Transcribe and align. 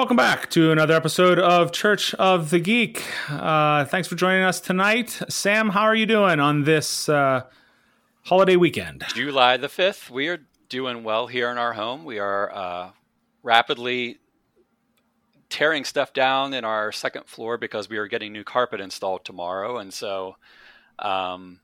Welcome 0.00 0.16
back 0.16 0.48
to 0.52 0.72
another 0.72 0.94
episode 0.94 1.38
of 1.38 1.72
Church 1.72 2.14
of 2.14 2.48
the 2.48 2.58
Geek. 2.58 3.04
Uh, 3.28 3.84
thanks 3.84 4.08
for 4.08 4.14
joining 4.14 4.42
us 4.42 4.58
tonight. 4.58 5.20
Sam, 5.28 5.68
how 5.68 5.82
are 5.82 5.94
you 5.94 6.06
doing 6.06 6.40
on 6.40 6.64
this 6.64 7.06
uh, 7.10 7.42
holiday 8.22 8.56
weekend? 8.56 9.04
July 9.14 9.58
the 9.58 9.66
5th. 9.66 10.08
We 10.08 10.28
are 10.28 10.38
doing 10.70 11.04
well 11.04 11.26
here 11.26 11.50
in 11.50 11.58
our 11.58 11.74
home. 11.74 12.06
We 12.06 12.18
are 12.18 12.50
uh, 12.50 12.90
rapidly 13.42 14.16
tearing 15.50 15.84
stuff 15.84 16.14
down 16.14 16.54
in 16.54 16.64
our 16.64 16.92
second 16.92 17.26
floor 17.26 17.58
because 17.58 17.90
we 17.90 17.98
are 17.98 18.06
getting 18.06 18.32
new 18.32 18.42
carpet 18.42 18.80
installed 18.80 19.26
tomorrow. 19.26 19.76
And 19.76 19.92
so 19.92 20.36
um, 20.98 21.60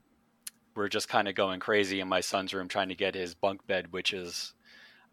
we're 0.74 0.88
just 0.88 1.08
kind 1.08 1.26
of 1.26 1.34
going 1.34 1.58
crazy 1.58 2.00
in 2.00 2.08
my 2.08 2.20
son's 2.20 2.52
room 2.52 2.68
trying 2.68 2.90
to 2.90 2.94
get 2.94 3.14
his 3.14 3.34
bunk 3.34 3.66
bed, 3.66 3.94
which 3.94 4.12
is 4.12 4.52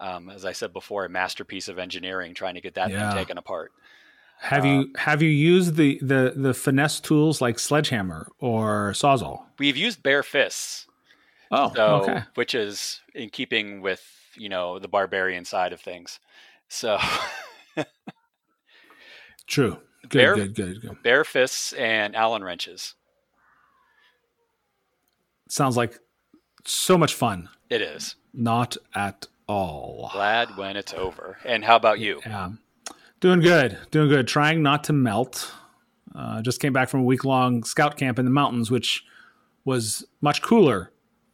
um, 0.03 0.29
as 0.29 0.43
I 0.43 0.51
said 0.51 0.73
before, 0.73 1.05
a 1.05 1.09
masterpiece 1.09 1.69
of 1.69 1.79
engineering 1.79 2.33
trying 2.33 2.55
to 2.55 2.61
get 2.61 2.75
that 2.75 2.91
yeah. 2.91 3.09
thing 3.09 3.19
taken 3.19 3.37
apart. 3.37 3.71
Have 4.41 4.65
uh, 4.65 4.67
you 4.67 4.91
have 4.97 5.21
you 5.21 5.29
used 5.29 5.75
the, 5.75 5.97
the 6.01 6.33
the 6.35 6.53
finesse 6.53 6.99
tools 6.99 7.39
like 7.39 7.57
sledgehammer 7.57 8.27
or 8.39 8.91
sawzall? 8.91 9.43
We've 9.57 9.77
used 9.77 10.03
bare 10.03 10.21
fists. 10.21 10.87
Oh, 11.51 11.71
so, 11.73 11.85
okay. 12.01 12.23
Which 12.35 12.53
is 12.53 12.99
in 13.15 13.29
keeping 13.29 13.81
with 13.81 14.03
you 14.35 14.49
know 14.49 14.77
the 14.77 14.89
barbarian 14.89 15.45
side 15.45 15.71
of 15.71 15.79
things. 15.79 16.19
So 16.67 16.97
true. 19.47 19.77
Good, 20.09 20.17
bare, 20.19 20.35
good, 20.35 20.55
good, 20.55 20.81
good. 20.81 21.03
Bare 21.03 21.23
fists 21.23 21.71
and 21.73 22.13
Allen 22.13 22.43
wrenches. 22.43 22.95
Sounds 25.47 25.77
like 25.77 25.97
so 26.65 26.97
much 26.97 27.13
fun. 27.13 27.47
It 27.69 27.81
is. 27.81 28.15
Not 28.33 28.75
at 28.93 29.27
all. 29.47 30.09
Glad 30.13 30.57
when 30.57 30.77
it's 30.77 30.93
over. 30.93 31.37
And 31.45 31.63
how 31.63 31.75
about 31.75 31.99
you? 31.99 32.21
Yeah. 32.25 32.51
Doing 33.19 33.39
good. 33.39 33.77
Doing 33.91 34.09
good. 34.09 34.27
Trying 34.27 34.61
not 34.63 34.83
to 34.85 34.93
melt. 34.93 35.51
Uh, 36.15 36.41
just 36.41 36.59
came 36.59 36.73
back 36.73 36.89
from 36.89 37.01
a 37.01 37.03
week 37.03 37.23
long 37.23 37.63
scout 37.63 37.97
camp 37.97 38.19
in 38.19 38.25
the 38.25 38.31
mountains, 38.31 38.69
which 38.69 39.03
was 39.65 40.05
much 40.21 40.41
cooler. 40.41 40.91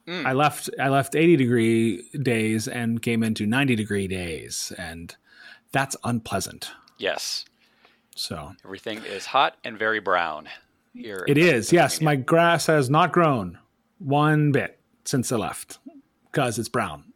Mm. 0.08 0.26
I 0.26 0.34
left 0.34 0.70
I 0.80 0.90
left 0.90 1.16
80 1.16 1.36
degree 1.36 2.10
days 2.22 2.68
and 2.68 3.02
came 3.02 3.24
into 3.24 3.46
90 3.46 3.76
degree 3.76 4.08
days 4.08 4.72
and 4.78 5.16
that's 5.72 5.96
unpleasant. 6.04 6.72
Yes. 6.98 7.46
So 8.16 8.54
everything 8.66 9.04
is 9.06 9.28
hot 9.28 9.58
and 9.64 9.78
very 9.78 10.00
brown 10.00 10.50
here. 10.94 11.26
It 11.28 11.38
is. 11.38 11.72
Yes, 11.72 12.02
my 12.02 12.16
grass 12.16 12.66
has 12.66 12.90
not 12.90 13.12
grown 13.12 13.60
one 14.00 14.52
bit 14.52 14.80
since 15.06 15.32
I 15.32 15.38
left 15.38 15.80
because 16.32 16.58
it's 16.58 16.70
brown 16.70 17.09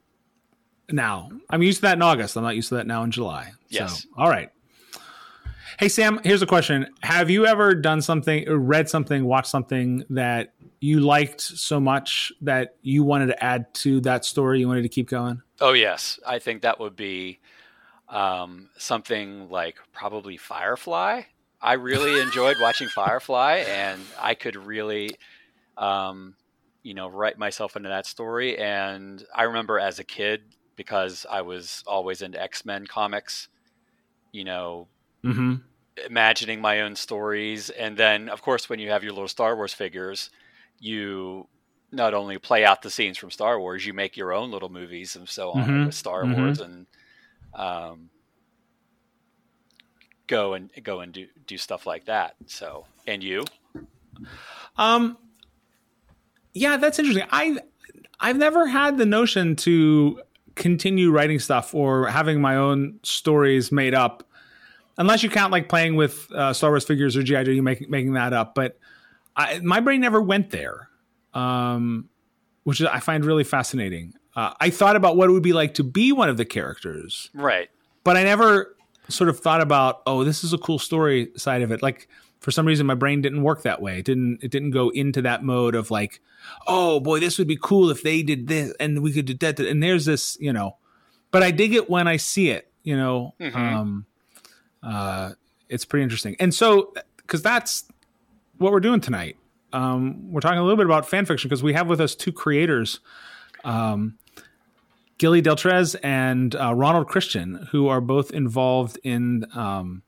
now. 0.92 1.30
I'm 1.50 1.64
used 1.64 1.78
to 1.80 1.82
that 1.84 1.98
in 1.98 2.02
August. 2.02 2.36
I'm 2.36 2.44
not 2.44 2.56
used 2.56 2.70
to 2.70 2.76
that 2.76 2.88
now 2.88 3.04
in 3.04 3.12
July. 3.12 3.54
Yes. 3.70 4.04
So, 4.04 4.10
all 4.18 4.30
right. 4.30 4.50
Hey 5.80 5.90
Sam, 5.90 6.20
here's 6.24 6.42
a 6.42 6.46
question: 6.46 6.88
Have 7.02 7.30
you 7.30 7.48
ever 7.48 7.74
done 7.74 8.02
something, 8.02 8.46
read 8.48 8.90
something, 8.90 9.26
watched 9.26 9.48
something 9.48 10.04
that 10.12 10.54
you 10.80 11.00
liked 11.00 11.42
so 11.42 11.80
much 11.80 12.32
that 12.42 12.76
you 12.82 13.04
wanted 13.04 13.28
to 13.28 13.44
add 13.44 13.74
to 13.76 14.00
that 14.02 14.24
story? 14.24 14.60
You 14.60 14.68
wanted 14.68 14.84
to 14.84 14.90
keep 14.90 15.10
going? 15.10 15.42
Oh 15.60 15.74
yes, 15.74 16.20
I 16.26 16.38
think 16.40 16.62
that 16.62 16.80
would 16.80 16.96
be 16.96 17.40
um, 18.08 18.70
something 18.78 19.50
like 19.50 19.78
probably 19.92 20.38
Firefly. 20.38 21.24
I 21.60 21.74
really 21.74 22.22
enjoyed 22.22 22.58
watching 22.62 22.88
Firefly, 22.90 23.64
and 23.68 24.02
I 24.22 24.36
could 24.36 24.56
really, 24.56 25.12
um, 25.76 26.36
you 26.84 26.94
know, 26.94 27.08
write 27.08 27.40
myself 27.40 27.76
into 27.76 27.90
that 27.90 28.06
story. 28.06 28.58
And 28.60 29.26
I 29.34 29.44
remember 29.44 29.80
as 29.80 29.98
a 29.98 30.04
kid 30.04 30.44
because 30.76 31.26
I 31.30 31.42
was 31.42 31.84
always 31.88 32.22
into 32.22 32.42
X 32.42 32.66
Men 32.66 32.86
comics, 32.88 33.48
you 34.32 34.44
know, 34.44 34.88
mm-hmm. 35.24 35.56
imagining 36.06 36.62
my 36.62 36.82
own 36.82 36.96
stories. 36.96 37.70
And 37.70 37.98
then, 37.98 38.30
of 38.30 38.42
course, 38.42 38.70
when 38.70 38.80
you 38.80 38.90
have 38.90 39.04
your 39.04 39.14
little 39.14 39.28
Star 39.28 39.56
Wars 39.56 39.74
figures, 39.74 40.30
you 40.80 41.48
not 41.92 42.14
only 42.14 42.38
play 42.38 42.66
out 42.66 42.82
the 42.82 42.90
scenes 42.90 43.18
from 43.18 43.32
Star 43.32 43.60
Wars, 43.60 43.86
you 43.86 43.94
make 43.94 44.18
your 44.18 44.34
own 44.34 44.52
little 44.52 44.70
movies 44.70 45.16
and 45.16 45.30
so 45.30 45.52
on 45.52 45.64
mm-hmm. 45.64 45.86
with 45.86 45.96
Star 45.96 46.24
mm-hmm. 46.24 46.42
Wars 46.42 46.60
and 46.60 46.88
um, 47.54 48.10
go 50.28 50.54
and 50.54 50.72
go 50.84 51.02
and 51.02 51.14
do 51.14 51.28
do 51.46 51.58
stuff 51.58 51.86
like 51.86 52.06
that. 52.06 52.36
So, 52.48 52.86
and 53.06 53.24
you? 53.24 53.44
Um, 54.78 55.18
yeah, 56.54 56.78
that's 56.78 57.00
interesting. 57.00 57.28
I 57.32 57.60
I've 58.20 58.38
never 58.38 58.68
had 58.68 58.98
the 58.98 59.06
notion 59.06 59.56
to 59.58 60.22
continue 60.56 61.12
writing 61.12 61.40
stuff 61.40 61.74
or 61.74 62.08
having 62.08 62.42
my 62.42 62.56
own 62.56 63.00
stories 63.04 63.72
made 63.72 63.94
up, 63.94 64.24
unless 64.98 65.24
you 65.24 65.30
count 65.30 65.52
like 65.52 65.70
playing 65.70 65.96
with 65.96 66.32
uh, 66.32 66.54
Star 66.54 66.72
Wars 66.72 66.86
figures 66.86 67.18
or 67.18 67.24
GI 67.24 67.44
Joe, 67.44 67.52
you 67.52 67.64
making 67.64 67.90
making 67.90 68.14
that 68.14 68.34
up. 68.34 68.56
But 68.56 68.78
I, 69.36 69.60
my 69.60 69.80
brain 69.80 70.02
never 70.02 70.22
went 70.22 70.52
there, 70.52 70.90
um, 71.34 72.10
which 72.64 72.82
I 72.82 73.00
find 73.00 73.26
really 73.26 73.44
fascinating. 73.44 74.14
Uh, 74.36 74.54
I 74.60 74.70
thought 74.70 74.96
about 74.96 75.16
what 75.16 75.30
it 75.30 75.34
would 75.34 75.44
be 75.44 75.54
like 75.54 75.76
to 75.76 75.84
be 75.84 76.12
one 76.12 76.30
of 76.30 76.38
the 76.38 76.46
characters, 76.46 77.30
right? 77.34 77.70
But 78.04 78.18
I 78.18 78.24
never 78.24 78.76
sort 79.10 79.30
of 79.30 79.40
thought 79.40 79.62
about, 79.62 80.02
oh, 80.08 80.24
this 80.24 80.44
is 80.44 80.54
a 80.54 80.58
cool 80.58 80.80
story 80.80 81.32
side 81.36 81.62
of 81.62 81.72
it. 81.72 81.82
Like 81.82 82.08
for 82.44 82.52
some 82.52 82.68
reason 82.68 82.86
my 82.86 82.94
brain 82.94 83.22
didn't 83.22 83.42
work 83.42 83.64
that 83.64 83.82
way. 83.82 84.00
It 84.00 84.06
didn't 84.06 84.40
it 84.44 84.52
didn't 84.52 84.72
go 84.72 84.90
into 84.90 85.22
that 85.22 85.44
mode 85.44 85.76
of 85.76 85.90
like, 85.90 86.20
oh 86.68 87.00
boy, 87.00 87.22
this 87.22 87.38
would 87.38 87.48
be 87.48 87.58
cool 87.60 87.90
if 87.90 88.04
they 88.04 88.22
did 88.22 88.48
this 88.48 88.74
and 88.82 89.02
we 89.02 89.14
could 89.14 89.26
do 89.26 89.34
that. 89.36 89.62
And 89.62 89.82
there's 89.82 90.04
this, 90.04 90.38
you 90.42 90.52
know, 90.52 90.76
but 91.32 91.42
I 91.42 91.52
dig 91.52 91.74
it 91.74 91.90
when 91.90 92.06
I 92.06 92.18
see 92.18 92.50
it, 92.50 92.70
you 92.84 92.98
know. 92.98 93.34
Mm-hmm. 93.40 93.58
Um, 93.58 94.06
uh, 94.84 95.32
it's 95.70 95.86
pretty 95.86 96.04
interesting. 96.04 96.36
And 96.38 96.54
so, 96.54 96.94
because 97.16 97.42
that's 97.42 97.86
what 98.58 98.74
we're 98.74 98.82
doing 98.82 99.00
tonight. 99.00 99.38
Um, 99.72 100.32
we're 100.32 100.42
talking 100.42 100.60
a 100.60 100.64
little 100.64 100.78
bit 100.78 100.86
about 100.86 101.08
fan 101.08 101.26
fiction 101.26 101.48
because 101.48 101.64
we 101.64 101.74
have 101.74 101.88
with 101.88 102.02
us 102.02 102.14
two 102.14 102.34
creators, 102.34 103.00
um, 103.64 104.18
Gilly 105.18 105.42
Deltrez 105.42 105.96
and 106.04 106.54
uh, 106.56 106.76
Ronald 106.76 107.08
Christian, 107.08 107.68
who 107.72 107.88
are 107.88 108.02
both 108.02 108.32
involved 108.32 109.00
in 109.02 109.46
um, 109.56 110.04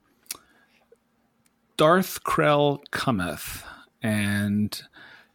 Darth 1.76 2.24
Krell 2.24 2.80
Cometh, 2.90 3.62
and 4.02 4.82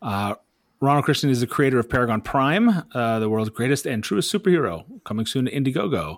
uh, 0.01 0.35
Ronald 0.79 1.05
Christian 1.05 1.29
is 1.29 1.39
the 1.41 1.47
creator 1.47 1.77
of 1.77 1.89
Paragon 1.89 2.21
Prime, 2.21 2.83
uh, 2.93 3.19
the 3.19 3.29
world's 3.29 3.51
greatest 3.51 3.85
and 3.85 4.03
truest 4.03 4.33
superhero, 4.33 4.83
coming 5.03 5.25
soon 5.25 5.45
to 5.45 5.51
Indiegogo. 5.51 6.17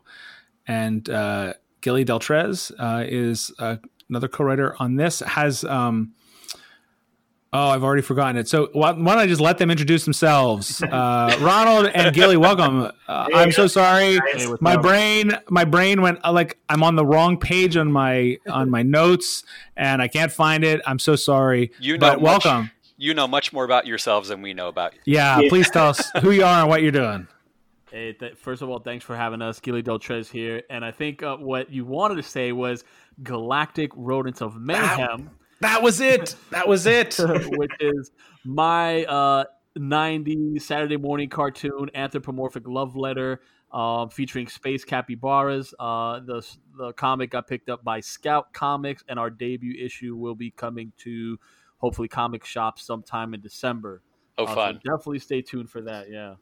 And 0.65 1.09
uh, 1.09 1.53
Gilly 1.81 2.05
Deltrez 2.05 2.71
uh, 2.79 3.03
is 3.05 3.51
uh, 3.59 3.77
another 4.09 4.29
co-writer 4.29 4.75
on 4.79 4.95
this. 4.95 5.19
Has 5.19 5.65
um, 5.65 6.13
Oh, 7.55 7.69
I've 7.69 7.83
already 7.83 8.01
forgotten 8.01 8.37
it. 8.37 8.47
So 8.47 8.69
why, 8.73 8.93
why 8.93 9.13
don't 9.13 9.21
I 9.21 9.27
just 9.27 9.39
let 9.39 9.59
them 9.59 9.69
introduce 9.69 10.05
themselves? 10.05 10.81
Uh, 10.81 11.37
Ronald 11.41 11.85
and 11.93 12.13
Gilly, 12.15 12.35
welcome. 12.35 12.91
Uh, 13.07 13.27
I'm 13.31 13.51
so 13.51 13.67
sorry. 13.67 14.19
Hey, 14.33 14.47
my 14.59 14.75
brain, 14.75 15.37
my 15.49 15.63
brain 15.63 16.01
went 16.01 16.19
uh, 16.23 16.31
like 16.31 16.57
I'm 16.67 16.81
on 16.81 16.95
the 16.95 17.05
wrong 17.05 17.37
page 17.37 17.77
on 17.77 17.91
my 17.91 18.39
on 18.49 18.71
my 18.71 18.81
notes, 18.81 19.43
and 19.77 20.01
I 20.01 20.07
can't 20.07 20.31
find 20.31 20.63
it. 20.63 20.81
I'm 20.87 20.97
so 20.97 21.15
sorry. 21.15 21.71
You 21.79 21.93
know, 21.93 21.99
but 21.99 22.21
welcome. 22.21 22.71
You 22.97 23.13
know 23.13 23.27
much 23.27 23.53
more 23.53 23.65
about 23.65 23.85
yourselves 23.85 24.29
than 24.29 24.41
we 24.41 24.55
know 24.55 24.67
about 24.67 24.95
you. 24.95 25.01
Yeah, 25.05 25.39
yeah. 25.41 25.49
please 25.49 25.69
tell 25.69 25.89
us 25.89 26.09
who 26.21 26.31
you 26.31 26.43
are 26.43 26.61
and 26.61 26.69
what 26.69 26.81
you're 26.81 26.91
doing. 26.91 27.27
Hey, 27.91 28.13
th- 28.13 28.35
first 28.35 28.63
of 28.63 28.69
all, 28.69 28.79
thanks 28.79 29.05
for 29.05 29.15
having 29.15 29.43
us, 29.43 29.59
Gilly 29.59 29.83
Deltrez 29.83 30.27
here. 30.27 30.63
And 30.71 30.83
I 30.83 30.89
think 30.89 31.21
uh, 31.21 31.37
what 31.37 31.71
you 31.71 31.85
wanted 31.85 32.15
to 32.15 32.23
say 32.23 32.51
was 32.51 32.83
Galactic 33.21 33.91
Rodents 33.95 34.41
of 34.41 34.59
Mayhem. 34.59 35.29
That 35.63 35.81
was 35.81 36.01
it. 36.01 36.35
That 36.51 36.67
was 36.67 36.85
it. 36.85 37.17
Which 37.57 37.71
is 37.79 38.11
my 38.43 39.05
uh, 39.05 39.45
90s 39.79 40.61
Saturday 40.61 40.97
morning 40.97 41.29
cartoon, 41.29 41.89
anthropomorphic 41.95 42.67
love 42.67 42.97
letter, 42.97 43.39
uh, 43.71 44.07
featuring 44.07 44.47
space 44.47 44.83
capybaras. 44.83 45.73
Uh, 45.79 46.19
the 46.19 46.45
the 46.77 46.91
comic 46.93 47.31
got 47.31 47.47
picked 47.47 47.69
up 47.69 47.81
by 47.81 48.01
Scout 48.01 48.51
Comics, 48.51 49.05
and 49.07 49.17
our 49.17 49.29
debut 49.29 49.73
issue 49.81 50.17
will 50.17 50.35
be 50.35 50.51
coming 50.51 50.91
to 50.97 51.39
hopefully 51.77 52.09
comic 52.09 52.43
shops 52.43 52.83
sometime 52.83 53.33
in 53.33 53.39
December. 53.39 54.01
Oh, 54.37 54.43
uh, 54.43 54.55
fun! 54.55 54.81
So 54.83 54.91
definitely 54.91 55.19
stay 55.19 55.41
tuned 55.41 55.69
for 55.69 55.81
that. 55.83 56.09
Yeah. 56.09 56.35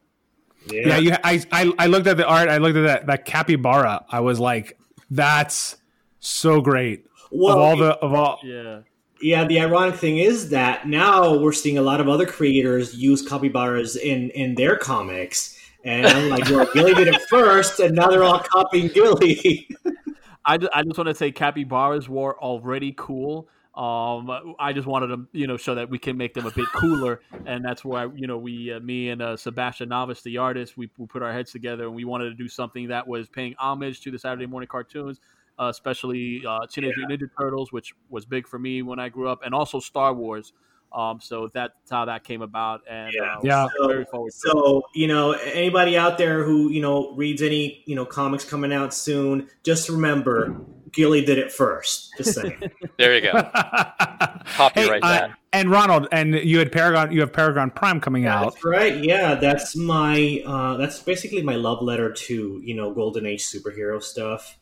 Yeah, 0.66 0.88
yeah 0.88 0.98
you, 0.98 1.12
I, 1.24 1.44
I 1.52 1.72
I 1.78 1.86
looked 1.86 2.08
at 2.08 2.18
the 2.18 2.26
art. 2.28 2.50
I 2.50 2.58
looked 2.58 2.78
at 2.78 2.88
that 2.88 3.06
that 3.06 3.26
capybara. 3.26 4.04
I 4.10 4.22
was 4.22 4.40
like, 4.40 4.80
that's 5.12 5.78
so 6.20 6.60
great. 6.60 7.06
Well, 7.32 7.54
of 7.54 7.60
all 7.60 7.78
the 7.78 7.92
of 7.98 8.14
all 8.14 8.40
yeah 8.44 8.82
yeah, 9.22 9.46
the 9.46 9.60
ironic 9.60 9.96
thing 9.96 10.18
is 10.18 10.50
that 10.50 10.88
now 10.88 11.38
we're 11.38 11.54
seeing 11.54 11.78
a 11.78 11.82
lot 11.82 12.02
of 12.02 12.10
other 12.10 12.26
creators 12.26 12.96
use 12.96 13.28
capybaras 13.28 13.96
in 13.96 14.30
in 14.32 14.56
their 14.56 14.76
comics, 14.76 15.58
and 15.84 16.08
I'm 16.08 16.30
like, 16.30 16.50
well, 16.50 16.68
Gilly 16.74 16.94
did 16.94 17.08
it 17.08 17.22
first, 17.30 17.80
and 17.80 17.96
now 17.96 18.10
they're 18.10 18.24
all 18.24 18.40
copying 18.40 18.88
Gilly. 18.88 19.68
I, 20.46 20.58
I 20.74 20.84
just 20.84 20.98
want 20.98 21.08
to 21.08 21.16
say 21.16 21.32
capybaras 21.32 22.10
were 22.10 22.40
already 22.42 22.94
cool. 22.98 23.48
Um, 23.76 24.56
I 24.60 24.74
just 24.74 24.86
wanted 24.86 25.08
to, 25.08 25.28
you 25.32 25.48
know, 25.48 25.56
show 25.56 25.76
that 25.76 25.90
we 25.90 25.98
can 25.98 26.18
make 26.18 26.34
them 26.34 26.46
a 26.46 26.52
bit 26.52 26.68
cooler, 26.74 27.22
and 27.46 27.64
that's 27.64 27.86
why, 27.86 28.06
you 28.16 28.28
know, 28.28 28.38
we, 28.38 28.74
uh, 28.74 28.80
me 28.82 29.10
and 29.10 29.22
uh, 29.22 29.38
Sebastian 29.38 29.90
Navas, 29.90 30.22
the 30.24 30.38
artist, 30.40 30.76
we, 30.76 30.90
we 30.98 31.06
put 31.06 31.24
our 31.24 31.32
heads 31.32 31.52
together, 31.52 31.86
and 31.86 31.96
we 31.96 32.04
wanted 32.04 32.26
to 32.26 32.34
do 32.34 32.50
something 32.50 32.90
that 32.90 33.08
was 33.08 33.30
paying 33.30 33.56
homage 33.58 34.02
to 34.02 34.12
the 34.12 34.20
Saturday 34.20 34.46
morning 34.46 34.68
cartoons, 34.68 35.22
uh, 35.62 35.70
especially 35.70 36.42
uh, 36.48 36.66
Teenage 36.70 36.94
Mutant 36.98 37.22
Ninja 37.22 37.30
Turtles, 37.40 37.72
which 37.72 37.94
was 38.10 38.26
big 38.26 38.48
for 38.48 38.58
me 38.58 38.82
when 38.82 39.00
I 39.00 39.10
grew 39.10 39.30
up, 39.30 39.42
and 39.46 39.54
also 39.54 39.80
Star 39.80 40.14
Wars. 40.14 40.54
Um, 40.94 41.22
so 41.22 41.50
that's 41.54 41.72
how 41.90 42.04
that 42.06 42.26
came 42.26 42.42
about, 42.42 42.82
and 42.90 43.14
Yeah. 43.14 43.36
uh, 43.36 43.40
Yeah. 43.44 43.68
So- 43.78 43.88
very 43.88 44.06
forward. 44.06 44.34
So, 44.34 44.84
you 44.94 45.08
know, 45.08 45.32
anybody 45.32 45.98
out 45.98 46.18
there 46.18 46.44
who, 46.44 46.70
you 46.70 46.82
know, 46.82 47.14
reads 47.16 47.42
any, 47.42 47.84
you 47.86 47.96
know, 47.96 48.06
comics 48.06 48.44
coming 48.44 48.74
out 48.74 48.94
soon, 48.94 49.48
just 49.64 49.88
remember 49.88 50.58
Gilly 50.92 51.24
did 51.24 51.38
it 51.38 51.50
first. 51.54 52.12
Just 52.18 52.34
saying. 52.34 52.62
There 52.98 53.16
you 53.16 53.22
go. 53.22 53.32
Copyright 54.56 55.02
uh, 55.04 55.08
that. 55.08 55.32
and 55.54 55.72
Ronald, 55.72 56.08
and 56.12 56.36
you 56.36 56.60
had 56.60 56.72
Paragon. 56.72 57.12
You 57.12 57.22
have 57.22 57.32
Paragon 57.34 57.72
Prime 57.72 58.00
coming 58.02 58.26
out. 58.26 58.54
That's 58.54 58.66
right. 58.66 59.02
Yeah, 59.04 59.36
that's 59.36 59.76
my 59.78 60.44
uh 60.46 60.76
that's 60.78 61.00
basically 61.02 61.42
my 61.42 61.56
love 61.56 61.82
letter 61.82 62.12
to, 62.12 62.62
you 62.64 62.74
know, 62.76 62.94
golden 62.94 63.26
age 63.26 63.44
superhero 63.46 64.02
stuff. 64.04 64.58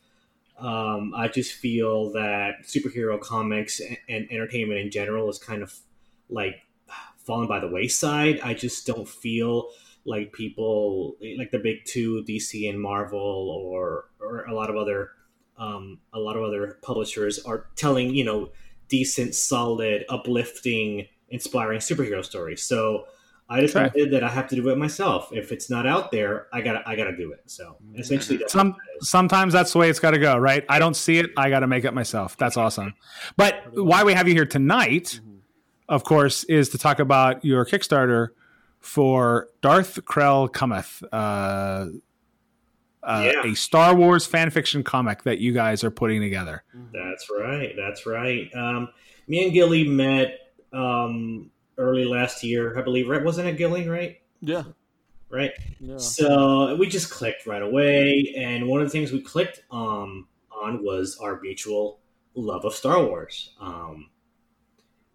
Um 0.60 1.12
I 1.16 1.28
just 1.28 1.52
feel 1.52 2.12
that 2.12 2.62
superhero 2.64 3.20
comics 3.20 3.80
and, 3.80 3.96
and 4.08 4.28
entertainment 4.30 4.80
in 4.80 4.90
general 4.90 5.28
is 5.28 5.38
kind 5.38 5.62
of 5.62 5.74
like 6.28 6.56
fallen 7.18 7.48
by 7.48 7.60
the 7.60 7.68
wayside. 7.68 8.40
I 8.40 8.54
just 8.54 8.86
don't 8.86 9.08
feel 9.08 9.70
like 10.04 10.32
people 10.32 11.16
like 11.38 11.50
the 11.50 11.58
big 11.58 11.84
two, 11.84 12.24
DC 12.28 12.68
and 12.68 12.80
Marvel 12.80 13.20
or 13.20 14.10
or 14.20 14.44
a 14.44 14.54
lot 14.54 14.70
of 14.70 14.76
other 14.76 15.10
um 15.58 15.98
a 16.12 16.18
lot 16.18 16.36
of 16.36 16.42
other 16.42 16.78
publishers 16.82 17.38
are 17.40 17.66
telling, 17.76 18.14
you 18.14 18.24
know, 18.24 18.50
decent, 18.88 19.34
solid, 19.34 20.04
uplifting, 20.08 21.06
inspiring 21.28 21.78
superhero 21.78 22.24
stories. 22.24 22.62
So 22.62 23.06
I 23.52 23.60
decided 23.60 24.12
that 24.12 24.22
I 24.22 24.28
have 24.28 24.46
to 24.48 24.54
do 24.56 24.68
it 24.68 24.78
myself. 24.78 25.28
If 25.32 25.50
it's 25.50 25.68
not 25.68 25.84
out 25.84 26.12
there, 26.12 26.46
I 26.52 26.60
gotta 26.60 26.82
I 26.88 26.94
gotta 26.94 27.16
do 27.16 27.32
it. 27.32 27.42
So 27.46 27.76
essentially, 27.96 28.38
that's 28.38 28.52
Some 28.52 28.76
sometimes 29.00 29.52
that's 29.52 29.72
the 29.72 29.78
way 29.80 29.90
it's 29.90 29.98
got 29.98 30.12
to 30.12 30.18
go, 30.20 30.38
right? 30.38 30.64
I 30.68 30.78
don't 30.78 30.94
see 30.94 31.18
it, 31.18 31.30
I 31.36 31.50
got 31.50 31.60
to 31.60 31.66
make 31.66 31.84
it 31.84 31.92
myself. 31.92 32.36
That's 32.36 32.56
awesome. 32.56 32.94
But 33.36 33.62
why 33.74 34.04
we 34.04 34.14
have 34.14 34.28
you 34.28 34.34
here 34.34 34.46
tonight, 34.46 35.20
of 35.88 36.04
course, 36.04 36.44
is 36.44 36.68
to 36.70 36.78
talk 36.78 37.00
about 37.00 37.44
your 37.44 37.66
Kickstarter 37.66 38.28
for 38.78 39.48
Darth 39.62 39.98
Krell 40.04 40.48
Cometh, 40.48 41.02
uh, 41.12 41.86
uh, 43.02 43.30
Yeah. 43.34 43.50
a 43.50 43.54
Star 43.56 43.94
Wars 43.96 44.26
fan 44.26 44.50
fiction 44.50 44.84
comic 44.84 45.24
that 45.24 45.38
you 45.38 45.52
guys 45.52 45.82
are 45.82 45.90
putting 45.90 46.20
together. 46.20 46.62
That's 46.92 47.28
right. 47.36 47.74
That's 47.76 48.06
right. 48.06 48.48
Um, 48.54 48.88
me 49.26 49.44
and 49.44 49.52
Gilly 49.52 49.88
met 49.88 50.38
um, 50.72 51.50
early 51.80 52.04
last 52.04 52.42
year, 52.44 52.78
I 52.78 52.82
believe. 52.82 53.08
Right? 53.08 53.22
Wasn't 53.24 53.46
it 53.48 53.56
Gilly? 53.56 53.88
Right? 53.88 54.20
yeah, 54.40 54.62
Right. 55.30 55.52
yeah. 55.80 55.96
So 55.98 56.76
we 56.76 56.86
just 56.88 57.10
clicked 57.10 57.46
right 57.46 57.62
away, 57.62 58.34
and 58.36 58.66
one 58.68 58.80
of 58.80 58.86
the 58.86 58.92
things 58.92 59.12
we 59.12 59.20
clicked 59.20 59.62
um, 59.70 60.28
on 60.50 60.82
was 60.84 61.18
our 61.22 61.40
mutual 61.40 62.00
love 62.34 62.64
of 62.64 62.74
Star 62.74 63.02
Wars. 63.04 63.54
Um, 63.60 64.10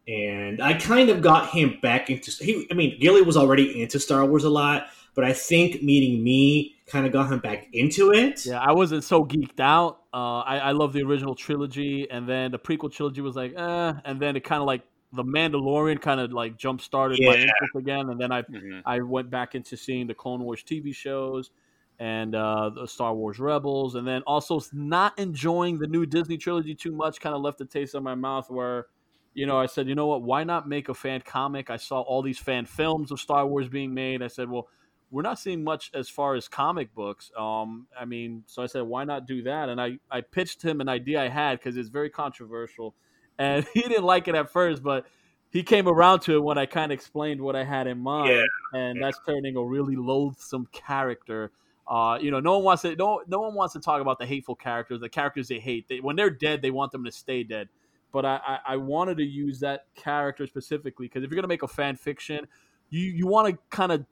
and 0.07 0.61
I 0.61 0.73
kind 0.73 1.09
of 1.09 1.21
got 1.21 1.49
him 1.49 1.79
back 1.81 2.09
into. 2.09 2.31
He, 2.43 2.67
I 2.69 2.73
mean, 2.75 2.99
Gilly 2.99 3.21
was 3.21 3.37
already 3.37 3.81
into 3.81 3.99
Star 3.99 4.25
Wars 4.25 4.43
a 4.43 4.49
lot, 4.49 4.87
but 5.15 5.23
I 5.23 5.33
think 5.33 5.81
meeting 5.81 6.23
me 6.23 6.75
kind 6.85 7.05
of 7.07 7.11
got 7.11 7.31
him 7.31 7.39
back 7.39 7.67
into 7.73 8.11
it. 8.13 8.45
Yeah, 8.45 8.59
I 8.59 8.71
wasn't 8.71 9.03
so 9.03 9.25
geeked 9.25 9.59
out. 9.59 10.01
Uh, 10.13 10.39
I, 10.41 10.57
I 10.59 10.71
love 10.73 10.93
the 10.93 11.01
original 11.01 11.33
trilogy, 11.35 12.07
and 12.11 12.29
then 12.29 12.51
the 12.51 12.59
prequel 12.59 12.91
trilogy 12.91 13.21
was 13.21 13.35
like, 13.35 13.53
eh, 13.57 13.93
and 14.05 14.19
then 14.19 14.35
it 14.35 14.43
kind 14.43 14.61
of 14.61 14.67
like 14.67 14.83
the 15.15 15.23
Mandalorian 15.23 16.01
kind 16.01 16.19
of 16.19 16.31
like 16.31 16.57
jump 16.57 16.81
started 16.81 17.19
my 17.21 17.33
interest 17.33 17.75
again, 17.75 18.09
and 18.09 18.19
then 18.19 18.31
I 18.31 18.41
Mhm. 18.43 18.81
I 18.85 18.99
went 19.01 19.29
back 19.29 19.55
into 19.55 19.77
seeing 19.77 20.07
the 20.07 20.13
Clone 20.13 20.43
Wars 20.43 20.63
TV 20.63 20.93
shows 20.93 21.51
and 21.99 22.35
uh, 22.35 22.69
the 22.69 22.87
Star 22.87 23.13
Wars 23.15 23.39
Rebels, 23.39 23.95
and 23.95 24.07
then 24.07 24.21
also 24.23 24.59
not 24.73 25.17
enjoying 25.17 25.79
the 25.79 25.87
new 25.87 26.05
Disney 26.05 26.37
trilogy 26.37 26.75
too 26.75 26.91
much. 26.91 27.19
Kind 27.19 27.35
of 27.35 27.41
left 27.41 27.61
a 27.61 27.65
taste 27.65 27.95
in 27.95 28.03
my 28.03 28.15
mouth 28.15 28.49
where. 28.49 28.87
You 29.37 29.45
know, 29.45 29.57
I 29.57 29.65
said, 29.65 29.89
you 29.89 29.95
know 29.95 30.07
what? 30.07 30.21
Why 30.21 30.45
not 30.45 30.65
make 30.65 30.87
a 30.87 30.93
fan 30.93 31.19
comic? 31.19 31.69
I 31.69 31.75
saw 31.75 31.99
all 31.99 32.21
these 32.21 32.39
fan 32.39 32.65
films 32.65 33.11
of 33.11 33.19
Star 33.19 33.45
Wars 33.45 33.67
being 33.67 33.93
made. 33.93 34.21
I 34.21 34.27
said, 34.27 34.49
well, 34.49 34.69
we're 35.11 35.23
not 35.23 35.39
seeing 35.39 35.61
much 35.61 35.91
as 35.93 36.07
far 36.07 36.35
as 36.35 36.47
comic 36.47 36.93
books. 36.95 37.31
Um, 37.37 37.87
I 37.99 38.05
mean, 38.05 38.43
so 38.47 38.63
I 38.63 38.67
said, 38.67 38.83
why 38.83 39.03
not 39.03 39.27
do 39.27 39.43
that? 39.43 39.67
And 39.67 39.81
I, 39.81 39.99
I 40.09 40.21
pitched 40.21 40.61
him 40.61 40.79
an 40.79 40.87
idea 40.87 41.21
I 41.21 41.27
had 41.27 41.59
because 41.59 41.75
it's 41.75 41.89
very 41.89 42.09
controversial, 42.09 42.95
and 43.37 43.65
he 43.73 43.81
didn't 43.81 44.03
like 44.03 44.27
it 44.27 44.35
at 44.35 44.49
first, 44.51 44.83
but 44.83 45.05
he 45.51 45.63
came 45.63 45.87
around 45.87 46.19
to 46.21 46.35
it 46.35 46.43
when 46.43 46.57
I 46.57 46.65
kind 46.65 46.91
of 46.91 46.95
explained 46.95 47.39
what 47.41 47.55
I 47.55 47.63
had 47.63 47.87
in 47.87 47.99
mind, 47.99 48.29
Yeah. 48.31 48.43
and 48.79 49.01
that's 49.01 49.19
turning 49.25 49.55
a 49.55 49.63
really 49.63 49.95
loathsome 49.95 50.67
character. 50.71 51.51
Uh, 51.87 52.17
you 52.19 52.31
know, 52.31 52.39
no 52.39 52.55
one 52.55 52.63
wants 52.63 52.81
to 52.81 52.95
no 52.95 53.21
no 53.27 53.41
one 53.41 53.53
wants 53.53 53.73
to 53.73 53.79
talk 53.79 54.01
about 54.01 54.17
the 54.19 54.25
hateful 54.25 54.55
characters, 54.55 54.99
the 54.99 55.09
characters 55.09 55.47
they 55.47 55.59
hate. 55.59 55.87
They, 55.87 55.99
when 55.99 56.15
they're 56.15 56.31
dead, 56.31 56.61
they 56.61 56.71
want 56.71 56.91
them 56.91 57.05
to 57.05 57.11
stay 57.11 57.43
dead. 57.43 57.69
But 58.11 58.25
I, 58.25 58.39
I, 58.47 58.59
I 58.73 58.77
wanted 58.77 59.17
to 59.17 59.23
use 59.23 59.59
that 59.59 59.85
character 59.95 60.47
specifically 60.47 61.05
because 61.05 61.23
if 61.23 61.29
you're 61.29 61.35
gonna 61.35 61.47
make 61.47 61.63
a 61.63 61.67
fan 61.67 61.95
fiction, 61.95 62.47
you 62.89 63.01
you 63.11 63.27
want 63.27 63.53
to 63.53 63.59
kind 63.69 63.91
of 63.91 64.05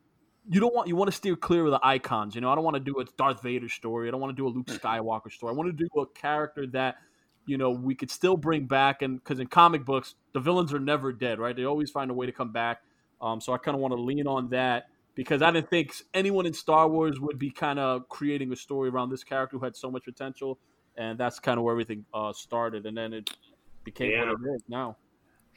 you 0.50 0.60
don't 0.60 0.76
want 0.76 0.88
you 0.88 0.96
want 0.96 1.10
to 1.10 1.16
steer 1.18 1.36
clear 1.36 1.66
of 1.66 1.72
the 1.72 1.80
icons. 1.82 2.36
You 2.36 2.42
know, 2.42 2.52
I 2.52 2.56
don't 2.56 2.64
want 2.64 2.76
to 2.76 2.80
do 2.80 3.00
a 3.00 3.06
Darth 3.18 3.42
Vader 3.42 3.70
story. 3.70 4.08
I 4.08 4.12
don't 4.12 4.22
want 4.22 4.36
to 4.36 4.40
do 4.40 4.46
a 4.46 4.50
Luke 4.50 4.68
Skywalker 4.68 5.32
story. 5.32 5.52
I 5.52 5.56
want 5.56 5.76
to 5.76 5.84
do 5.86 6.02
a 6.02 6.06
character 6.08 6.68
that 6.68 6.98
you 7.46 7.58
know 7.58 7.72
we 7.72 7.96
could 7.96 8.10
still 8.12 8.38
bring 8.38 8.66
back, 8.66 9.02
and 9.02 9.18
because 9.24 9.40
in 9.40 9.48
comic 9.48 9.86
books 9.86 10.16
the 10.34 10.40
villains 10.40 10.74
are 10.74 10.80
never 10.80 11.12
dead, 11.14 11.40
right? 11.40 11.56
They 11.56 11.66
always 11.66 11.90
find 11.92 12.10
a 12.10 12.14
way 12.14 12.26
to 12.26 12.32
come 12.32 12.52
back. 12.52 12.82
Um, 13.22 13.40
so 13.40 13.54
I 13.54 13.58
kind 13.58 13.76
of 13.76 13.82
want 13.82 13.94
to 13.94 14.02
lean 14.02 14.28
on 14.28 14.50
that 14.50 14.88
because 15.16 15.42
I 15.42 15.52
didn't 15.52 15.70
think 15.70 15.94
anyone 16.14 16.46
in 16.46 16.54
Star 16.54 16.88
Wars 16.90 17.20
would 17.20 17.38
be 17.40 17.50
kind 17.52 17.80
of 17.80 18.10
creating 18.10 18.52
a 18.52 18.56
story 18.56 18.90
around 18.90 19.10
this 19.12 19.24
character 19.24 19.58
who 19.58 19.64
had 19.64 19.76
so 19.76 19.90
much 19.92 20.04
potential, 20.06 20.58
and 20.98 21.18
that's 21.20 21.40
kind 21.40 21.58
of 21.58 21.64
where 21.64 21.72
everything 21.74 22.04
uh, 22.14 22.34
started, 22.34 22.86
and 22.86 22.98
then 22.98 23.14
it 23.14 23.30
became 23.84 24.12
Yeah. 24.12 24.30
what 24.32 24.40
it 24.42 24.56
is 24.56 24.62
now. 24.68 24.98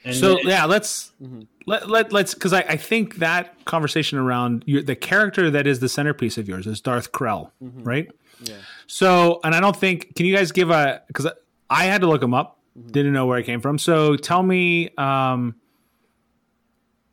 And 0.05 0.15
so 0.15 0.35
then- 0.35 0.45
yeah, 0.45 0.65
let's 0.65 1.11
Mhm. 1.21 1.47
let, 1.65 1.89
let 1.89 2.13
let's 2.13 2.35
because 2.35 2.53
I, 2.53 2.59
I 2.61 2.77
think 2.77 3.15
that 3.15 3.65
conversation 3.65 4.19
around 4.19 4.63
your, 4.67 4.83
the 4.83 4.95
character 4.95 5.49
that 5.49 5.65
is 5.65 5.79
the 5.79 5.89
centerpiece 5.89 6.37
of 6.37 6.47
yours 6.47 6.67
is 6.67 6.79
Darth 6.79 7.11
Krell, 7.11 7.49
Mhm. 7.63 7.83
right? 7.85 8.07
Yeah. 8.39 8.57
So, 8.85 9.39
and 9.43 9.55
I 9.55 9.59
don't 9.59 9.75
think 9.75 10.15
can 10.15 10.27
you 10.27 10.35
guys 10.35 10.51
give 10.51 10.69
a 10.69 11.01
because 11.07 11.27
I 11.69 11.85
had 11.85 12.01
to 12.01 12.07
look 12.07 12.23
him 12.23 12.33
up, 12.33 12.59
didn't 12.91 13.13
know 13.13 13.25
where 13.25 13.37
it 13.39 13.43
came 13.45 13.61
from. 13.61 13.77
So 13.77 14.15
tell 14.15 14.43
me, 14.43 14.89
um, 14.97 15.55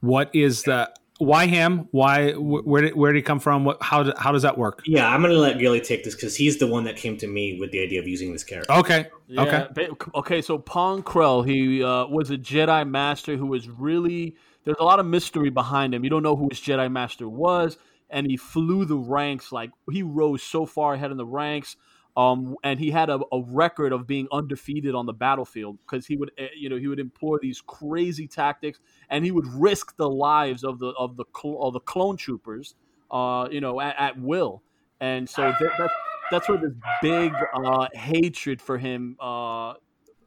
what 0.01 0.31
is 0.35 0.63
the 0.65 0.91
why 1.19 1.47
him? 1.47 1.89
Why 1.93 2.33
wh- 2.33 2.67
where 2.67 2.83
did 2.83 2.97
where 2.97 3.13
did 3.13 3.19
he 3.19 3.23
come 3.23 3.41
from? 3.41 3.65
What 3.65 3.83
how 3.83 4.03
do, 4.03 4.13
how 4.19 4.33
does 4.33 4.43
that 4.43 4.59
work? 4.59 4.83
yeah, 4.85 5.09
I'm 5.09 5.23
gonna 5.23 5.35
let 5.35 5.59
Gilly 5.59 5.81
take 5.81 6.05
this 6.05 6.15
because 6.15 6.37
he's 6.37 6.59
the 6.59 6.67
one 6.67 6.85
that 6.85 6.97
came 6.97 7.17
to 7.19 7.27
me 7.27 7.59
with 7.59 7.71
the 7.71 7.81
idea 7.81 8.01
of 8.01 8.09
using 8.09 8.33
this 8.33 8.45
character. 8.45 8.73
Okay, 8.73 9.07
Yeah, 9.29 9.43
okay, 9.43 9.67
ba- 9.89 10.11
Okay, 10.17 10.43
so 10.43 10.59
Pong 10.59 11.03
Krell, 11.03 11.47
he 11.47 11.83
uh, 11.83 12.07
was 12.07 12.31
a 12.31 12.37
Jedi 12.37 12.89
Master 12.89 13.37
who 13.37 13.47
was 13.47 13.69
really 13.69 14.37
there's 14.65 14.77
a 14.81 14.85
lot 14.85 14.99
of 14.99 15.07
mystery 15.07 15.51
behind 15.51 15.95
him. 15.95 16.05
You 16.05 16.11
don't 16.11 16.23
know 16.23 16.37
who 16.37 16.49
his 16.51 16.59
Jedi 16.61 16.91
Master 16.91 17.29
was, 17.29 17.77
and 18.11 18.27
he 18.27 18.37
flew 18.37 18.85
the 18.85 18.97
ranks 18.97 19.53
like 19.53 19.71
he 19.91 20.03
rose 20.03 20.43
so 20.43 20.67
far 20.67 20.95
ahead 20.95 21.11
in 21.11 21.17
the 21.17 21.27
ranks. 21.27 21.77
Um, 22.17 22.57
and 22.63 22.79
he 22.79 22.91
had 22.91 23.11
a, 23.11 23.19
a 23.33 23.43
record 23.49 23.93
of 23.93 24.07
being 24.07 24.29
undefeated 24.31 24.95
on 24.95 25.07
the 25.07 25.13
battlefield 25.13 25.79
because 25.79 26.07
he 26.07 26.17
would, 26.17 26.31
eh, 26.39 26.49
you 26.57 26.69
know, 26.69 26.77
he 26.77 26.87
would 26.87 27.01
employ 27.01 27.39
these 27.43 27.61
crazy 27.61 28.29
tactics, 28.29 28.79
and 29.11 29.25
he 29.25 29.33
would 29.33 29.47
risk 29.49 29.97
the 29.97 30.09
lives 30.09 30.63
of 30.63 30.79
the 30.79 30.89
of 30.91 31.17
the 31.17 31.25
cl- 31.37 31.61
of 31.61 31.73
the 31.73 31.81
clone 31.81 32.17
troopers, 32.17 32.77
uh, 33.11 33.49
you 33.51 33.61
know, 33.61 33.81
at, 33.81 33.97
at 33.99 34.21
will. 34.21 34.63
And 35.01 35.29
so 35.29 35.43
that, 35.43 35.73
that's 35.77 35.93
that's 36.31 36.49
where 36.49 36.59
this 36.59 36.73
big 37.03 37.33
uh, 37.55 37.89
hatred 37.95 38.63
for 38.63 38.79
him 38.79 39.17
uh, 39.21 39.75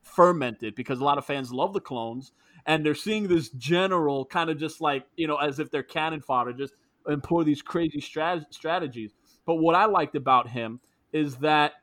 fermented 0.03 0.75
because 0.75 0.99
a 0.99 1.03
lot 1.03 1.17
of 1.17 1.25
fans 1.25 1.51
love 1.51 1.73
the 1.73 1.79
clones 1.79 2.31
and 2.65 2.85
they're 2.85 2.95
seeing 2.95 3.27
this 3.27 3.49
general 3.49 4.25
kind 4.25 4.49
of 4.49 4.57
just 4.57 4.81
like 4.81 5.05
you 5.15 5.27
know 5.27 5.37
as 5.37 5.59
if 5.59 5.69
they're 5.69 5.83
cannon 5.83 6.21
fodder 6.21 6.53
just 6.53 6.73
employ 7.07 7.43
these 7.43 7.61
crazy 7.61 7.99
strat- 7.99 8.45
strategies 8.49 9.13
but 9.45 9.55
what 9.55 9.75
i 9.75 9.85
liked 9.85 10.15
about 10.15 10.47
him 10.47 10.79
is 11.11 11.37
that 11.37 11.73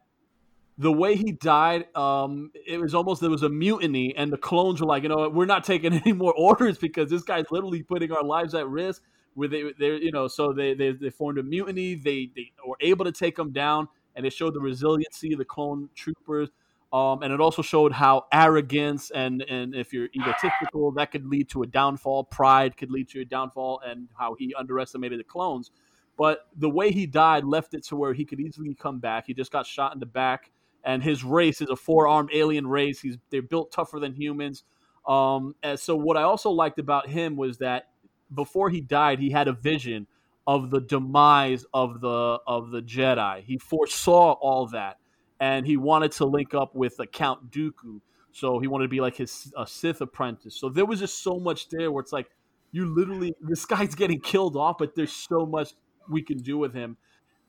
the 0.77 0.93
way 0.93 1.15
he 1.15 1.33
died 1.33 1.87
um, 1.97 2.51
it 2.67 2.81
was 2.81 2.95
almost 2.95 3.21
there 3.21 3.31
was 3.31 3.43
a 3.43 3.49
mutiny 3.49 4.15
and 4.17 4.33
the 4.33 4.37
clones 4.37 4.81
were 4.81 4.87
like 4.87 5.03
you 5.03 5.09
know 5.09 5.29
we're 5.29 5.47
not 5.47 5.65
taking 5.65 5.93
any 6.05 6.13
more 6.13 6.35
orders 6.35 6.79
because 6.79 7.11
this 7.11 7.23
guy's 7.23 7.45
literally 7.51 7.83
putting 7.83 8.11
our 8.11 8.25
lives 8.25 8.55
at 8.55 8.67
risk 8.69 9.03
where 9.35 9.49
they 9.49 9.73
they 9.79 9.97
you 9.97 10.13
know 10.13 10.29
so 10.29 10.53
they, 10.53 10.75
they 10.75 10.93
they 10.93 11.11
formed 11.11 11.39
a 11.39 11.43
mutiny. 11.43 11.95
They 11.95 12.31
they 12.35 12.53
were 12.67 12.77
able 12.81 13.05
to 13.05 13.13
take 13.13 13.39
him 13.39 13.53
down 13.53 13.89
and 14.17 14.25
it 14.25 14.33
showed 14.33 14.55
the 14.55 14.61
resiliency 14.61 15.33
of 15.33 15.39
the 15.39 15.45
clone 15.45 15.89
troopers. 15.95 16.51
Um, 16.93 17.25
and 17.25 17.33
it 17.33 17.41
also 17.41 17.61
showed 17.61 17.93
how 17.93 18.27
arrogance 18.33 19.11
and 19.11 19.43
and 19.43 19.75
if 19.75 19.93
you're 19.93 20.09
egotistical 20.15 20.93
that 20.93 21.11
could 21.11 21.27
lead 21.27 21.49
to 21.51 21.63
a 21.63 21.67
downfall. 21.67 22.25
Pride 22.25 22.77
could 22.77 22.91
lead 22.91 23.09
to 23.11 23.21
a 23.21 23.25
downfall 23.25 23.81
and 23.85 24.09
how 24.17 24.35
he 24.39 24.55
underestimated 24.55 25.19
the 25.19 25.25
clones 25.25 25.71
but 26.17 26.47
the 26.57 26.71
way 26.71 26.93
he 26.93 27.07
died 27.07 27.45
left 27.45 27.75
it 27.75 27.85
to 27.87 27.97
where 27.97 28.13
he 28.13 28.25
could 28.25 28.41
easily 28.41 28.75
come 28.75 28.99
back. 28.99 29.27
He 29.27 29.35
just 29.35 29.51
got 29.51 29.67
shot 29.67 29.93
in 29.95 30.01
the 30.01 30.07
back. 30.07 30.51
And 30.85 31.03
his 31.03 31.25
race 31.25 31.63
is 31.63 31.71
a 31.71 31.77
four-armed 31.77 32.31
alien 32.33 32.67
race. 32.67 33.01
He's 33.01 33.17
they're 33.31 33.43
built 33.43 33.73
tougher 33.73 33.99
than 33.99 34.13
humans. 34.13 34.65
Um, 35.09 35.55
and 35.63 35.79
so 35.79 35.97
what 35.97 36.17
i 36.17 36.23
also 36.23 36.51
liked 36.51 36.79
about 36.79 37.09
him 37.09 37.37
was 37.37 37.59
that 37.59 37.89
before 38.35 38.71
he 38.71 38.81
died 38.81 39.19
he 39.19 39.29
had 39.31 39.49
a 39.49 39.53
vision 39.53 40.07
of 40.47 40.71
the 40.71 40.81
demise 40.81 41.65
of 41.73 42.01
the 42.01 42.39
of 42.47 42.71
the 42.71 42.83
jedi. 42.83 43.43
He 43.45 43.59
foresaw 43.59 44.33
all 44.33 44.67
that. 44.69 44.99
And 45.41 45.67
he 45.67 45.77
wanted 45.77 46.13
to 46.13 46.27
link 46.27 46.55
up 46.55 46.75
with 46.75 47.01
uh, 47.01 47.07
Count 47.07 47.51
Dooku. 47.51 48.01
So 48.33 48.59
he 48.61 48.67
wanted 48.67 48.85
to 48.85 48.89
be 48.89 49.01
like 49.01 49.17
his 49.17 49.53
a 49.57 49.67
Sith 49.67 50.01
apprentice. 50.01 50.55
So 50.55 50.69
there 50.69 50.85
was 50.85 51.01
just 51.01 51.23
so 51.23 51.39
much 51.39 51.69
there 51.69 51.91
where 51.91 52.03
it's 52.03 52.13
like 52.13 52.31
you 52.73 52.87
literally 52.87 53.35
this 53.41 53.65
guy's 53.65 53.95
getting 53.95 54.21
killed 54.21 54.57
off, 54.57 54.79
but 54.79 54.95
there's 54.95 55.13
so 55.13 55.47
much 55.47 55.73
we 56.09 56.23
can 56.23 56.39
do 56.39 56.59
with 56.59 56.75
him. 56.75 56.97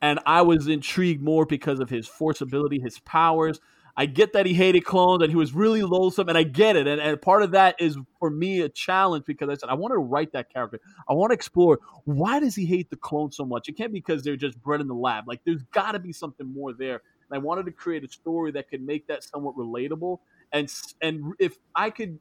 And 0.01 0.19
I 0.25 0.41
was 0.41 0.67
intrigued 0.67 1.23
more 1.23 1.45
because 1.45 1.79
of 1.79 1.89
his 1.89 2.07
force 2.07 2.41
ability, 2.41 2.79
his 2.79 2.99
powers. 2.99 3.59
I 3.97 4.05
get 4.07 4.33
that 4.33 4.45
he 4.45 4.53
hated 4.53 4.81
clones 4.81 5.23
and 5.23 5.31
he 5.31 5.37
was 5.37 5.53
really 5.53 5.81
loathsome, 5.81 6.27
and 6.27 6.37
I 6.37 6.43
get 6.43 6.75
it. 6.75 6.85
And, 6.85 6.99
and 6.99 7.21
part 7.21 7.43
of 7.43 7.51
that 7.51 7.75
is 7.79 7.97
for 8.19 8.29
me 8.29 8.59
a 8.61 8.67
challenge 8.67 9.23
because 9.25 9.49
I 9.49 9.53
said 9.55 9.69
I 9.69 9.73
want 9.73 9.93
to 9.93 9.97
write 9.99 10.33
that 10.33 10.51
character. 10.51 10.81
I 11.09 11.13
want 11.13 11.31
to 11.31 11.33
explore 11.33 11.79
why 12.03 12.39
does 12.39 12.55
he 12.55 12.65
hate 12.65 12.89
the 12.89 12.97
clones 12.97 13.37
so 13.37 13.45
much? 13.45 13.69
It 13.69 13.77
can't 13.77 13.93
be 13.93 13.99
because 13.99 14.23
they're 14.23 14.35
just 14.35 14.61
bred 14.61 14.81
in 14.81 14.87
the 14.87 14.93
lab. 14.95 15.27
Like 15.27 15.41
there's 15.45 15.63
got 15.71 15.93
to 15.93 15.99
be 15.99 16.11
something 16.11 16.45
more 16.45 16.73
there. 16.73 17.01
And 17.29 17.35
I 17.35 17.37
wanted 17.37 17.65
to 17.67 17.71
create 17.71 18.03
a 18.03 18.09
story 18.09 18.51
that 18.51 18.69
could 18.69 18.85
make 18.85 19.07
that 19.07 19.23
somewhat 19.23 19.55
relatable. 19.55 20.19
And 20.51 20.71
and 21.01 21.33
if 21.39 21.57
I 21.73 21.89
could, 21.89 22.19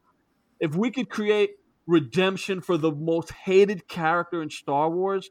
if 0.61 0.77
we 0.77 0.93
could 0.93 1.11
create 1.11 1.57
redemption 1.87 2.61
for 2.61 2.77
the 2.77 2.91
most 2.93 3.31
hated 3.31 3.89
character 3.89 4.43
in 4.43 4.51
Star 4.51 4.91
Wars, 4.91 5.29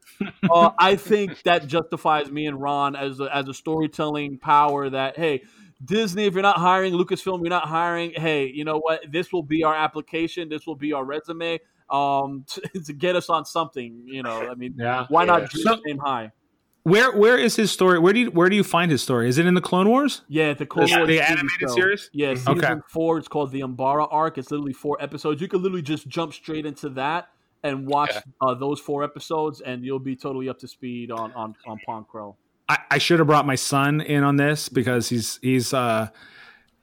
uh, 0.49 0.71
I 0.79 0.95
think 0.95 1.41
that 1.45 1.67
justifies 1.67 2.31
me 2.31 2.45
and 2.45 2.61
Ron 2.61 2.95
as 2.95 3.19
a, 3.19 3.35
as 3.35 3.47
a 3.47 3.53
storytelling 3.53 4.37
power. 4.39 4.89
That 4.89 5.17
hey, 5.17 5.43
Disney, 5.83 6.25
if 6.25 6.33
you're 6.33 6.43
not 6.43 6.57
hiring 6.57 6.93
Lucasfilm, 6.93 7.39
you're 7.41 7.49
not 7.49 7.67
hiring. 7.67 8.13
Hey, 8.15 8.51
you 8.53 8.63
know 8.65 8.79
what? 8.79 9.01
This 9.11 9.33
will 9.33 9.43
be 9.43 9.63
our 9.63 9.75
application. 9.75 10.49
This 10.49 10.65
will 10.67 10.75
be 10.75 10.93
our 10.93 11.03
resume 11.03 11.59
um, 11.89 12.45
to, 12.73 12.81
to 12.85 12.93
get 12.93 13.15
us 13.15 13.29
on 13.29 13.45
something. 13.45 14.03
You 14.07 14.23
know, 14.23 14.49
I 14.49 14.55
mean, 14.55 14.75
Yeah. 14.77 15.05
why 15.09 15.23
Yeah. 15.23 15.37
not 15.39 15.49
dream 15.49 15.63
So- 15.63 16.03
high? 16.03 16.31
Where 16.83 17.15
where 17.17 17.37
is 17.37 17.55
his 17.55 17.71
story? 17.71 17.97
Where 17.97 18.11
do 18.11 18.19
you 18.19 18.31
where 18.31 18.49
do 18.49 18.57
you 18.57 18.63
find 18.63 18.91
his 18.91 19.01
story? 19.01 19.29
Is 19.29 19.37
it 19.37 19.45
in 19.45 19.53
the 19.53 19.61
Clone 19.61 19.87
Wars? 19.87 20.21
Yeah, 20.27 20.53
the 20.53 20.65
Clone 20.65 20.87
The- 20.89 20.97
Wars 20.97 21.07
the 21.07 21.21
animated 21.21 21.51
show. 21.61 21.67
series? 21.75 22.09
Yeah, 22.11 22.33
season 22.35 22.57
Okay. 22.57 22.73
four. 22.89 23.17
It's 23.17 23.29
called 23.29 23.51
the 23.51 23.61
Umbara 23.61 24.07
arc. 24.11 24.37
It's 24.37 24.51
literally 24.51 24.73
four 24.73 24.97
episodes. 24.99 25.41
You 25.41 25.47
could 25.47 25.61
literally 25.61 25.81
just 25.81 26.07
jump 26.09 26.33
straight 26.33 26.65
into 26.65 26.89
that 26.89 27.29
and 27.63 27.87
watch 27.87 28.09
Okay. 28.11 28.21
uh, 28.41 28.53
those 28.55 28.81
four 28.81 29.01
episodes, 29.01 29.61
and 29.61 29.85
you'll 29.85 29.97
be 29.99 30.17
totally 30.17 30.49
up 30.49 30.59
to 30.59 30.67
speed 30.67 31.09
on 31.09 31.31
on 31.33 31.55
on 31.65 31.79
Pong 31.85 32.05
Krell. 32.11 32.35
I, 32.67 32.77
I 32.91 32.97
should 32.97 33.19
have 33.19 33.27
brought 33.27 33.45
my 33.45 33.55
son 33.55 34.01
in 34.01 34.23
on 34.25 34.35
this 34.35 34.67
because 34.67 35.07
he's 35.07 35.39
he's 35.41 35.73
uh, 35.73 36.09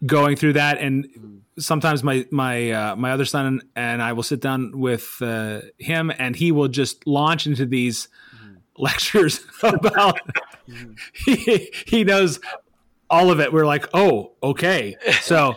going 0.06 0.36
through 0.36 0.54
that, 0.54 0.78
and 0.78 1.42
sometimes 1.58 2.02
my 2.02 2.24
my 2.30 2.70
uh, 2.70 2.96
my 2.96 3.10
other 3.12 3.26
son 3.26 3.60
and 3.76 4.00
I 4.00 4.14
will 4.14 4.22
sit 4.22 4.40
down 4.40 4.72
with 4.80 5.18
uh, 5.20 5.60
him, 5.76 6.10
and 6.18 6.36
he 6.36 6.52
will 6.52 6.68
just 6.68 7.06
launch 7.06 7.46
into 7.46 7.66
these 7.66 8.08
lectures 8.80 9.40
about. 9.62 10.18
he 11.14 11.70
he 11.86 12.04
knows 12.04 12.40
all 13.08 13.30
of 13.30 13.40
it. 13.40 13.52
We're 13.52 13.66
like, 13.66 13.88
oh, 13.92 14.32
okay, 14.42 14.96
so 15.22 15.56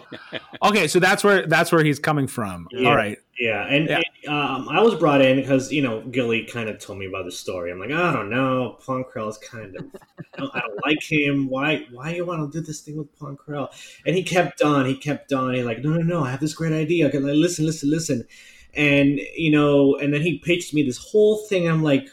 okay, 0.63 0.87
so 0.87 0.99
that's 0.99 1.23
where 1.23 1.45
that's 1.47 1.71
where 1.71 1.83
he's 1.83 1.99
coming 1.99 2.27
from. 2.27 2.67
Yeah. 2.71 2.89
All 2.89 2.95
right, 2.95 3.19
Yeah, 3.39 3.67
and, 3.67 3.87
Yeah. 3.87 4.01
and, 4.25 4.33
um, 4.33 4.69
I 4.69 4.81
was 4.81 4.95
brought 4.95 5.21
in 5.21 5.37
because 5.39 5.71
you 5.71 5.83
know 5.83 6.01
Gilly 6.01 6.45
kind 6.45 6.67
of 6.67 6.79
told 6.79 6.97
me 6.97 7.05
about 7.05 7.25
the 7.25 7.31
story. 7.31 7.71
I'm 7.71 7.79
like, 7.79 7.91
I 7.91 8.11
don't 8.11 8.31
know, 8.31 8.77
Pong 8.83 9.03
Krell 9.03 9.29
is 9.29 9.37
kind 9.37 9.75
of, 9.75 9.85
I 10.17 10.37
don't, 10.39 10.55
I 10.55 10.59
don't 10.61 10.79
like 10.83 11.03
him. 11.03 11.47
Why, 11.47 11.85
why 11.91 12.15
you 12.15 12.25
want 12.25 12.51
to 12.51 12.59
do 12.59 12.65
this 12.65 12.81
thing 12.81 12.97
with 12.97 13.15
Pong 13.19 13.37
Krell? 13.37 13.67
And 14.05 14.15
he 14.15 14.23
kept 14.23 14.63
on, 14.63 14.85
he 14.87 14.95
kept 14.95 15.31
on. 15.31 15.53
He's 15.53 15.65
like, 15.65 15.83
no, 15.83 15.91
no, 15.91 16.01
no, 16.01 16.23
I 16.23 16.31
have 16.31 16.39
this 16.39 16.55
great 16.55 16.73
idea. 16.73 17.07
Okay, 17.07 17.19
like, 17.19 17.35
listen, 17.35 17.65
listen, 17.67 17.91
listen, 17.91 18.25
and 18.73 19.19
you 19.35 19.51
know, 19.51 19.95
and 19.97 20.11
then 20.11 20.21
he 20.23 20.39
pitched 20.39 20.73
me 20.73 20.81
this 20.81 20.97
whole 20.97 21.45
thing. 21.45 21.69
I'm 21.69 21.83
like, 21.83 22.07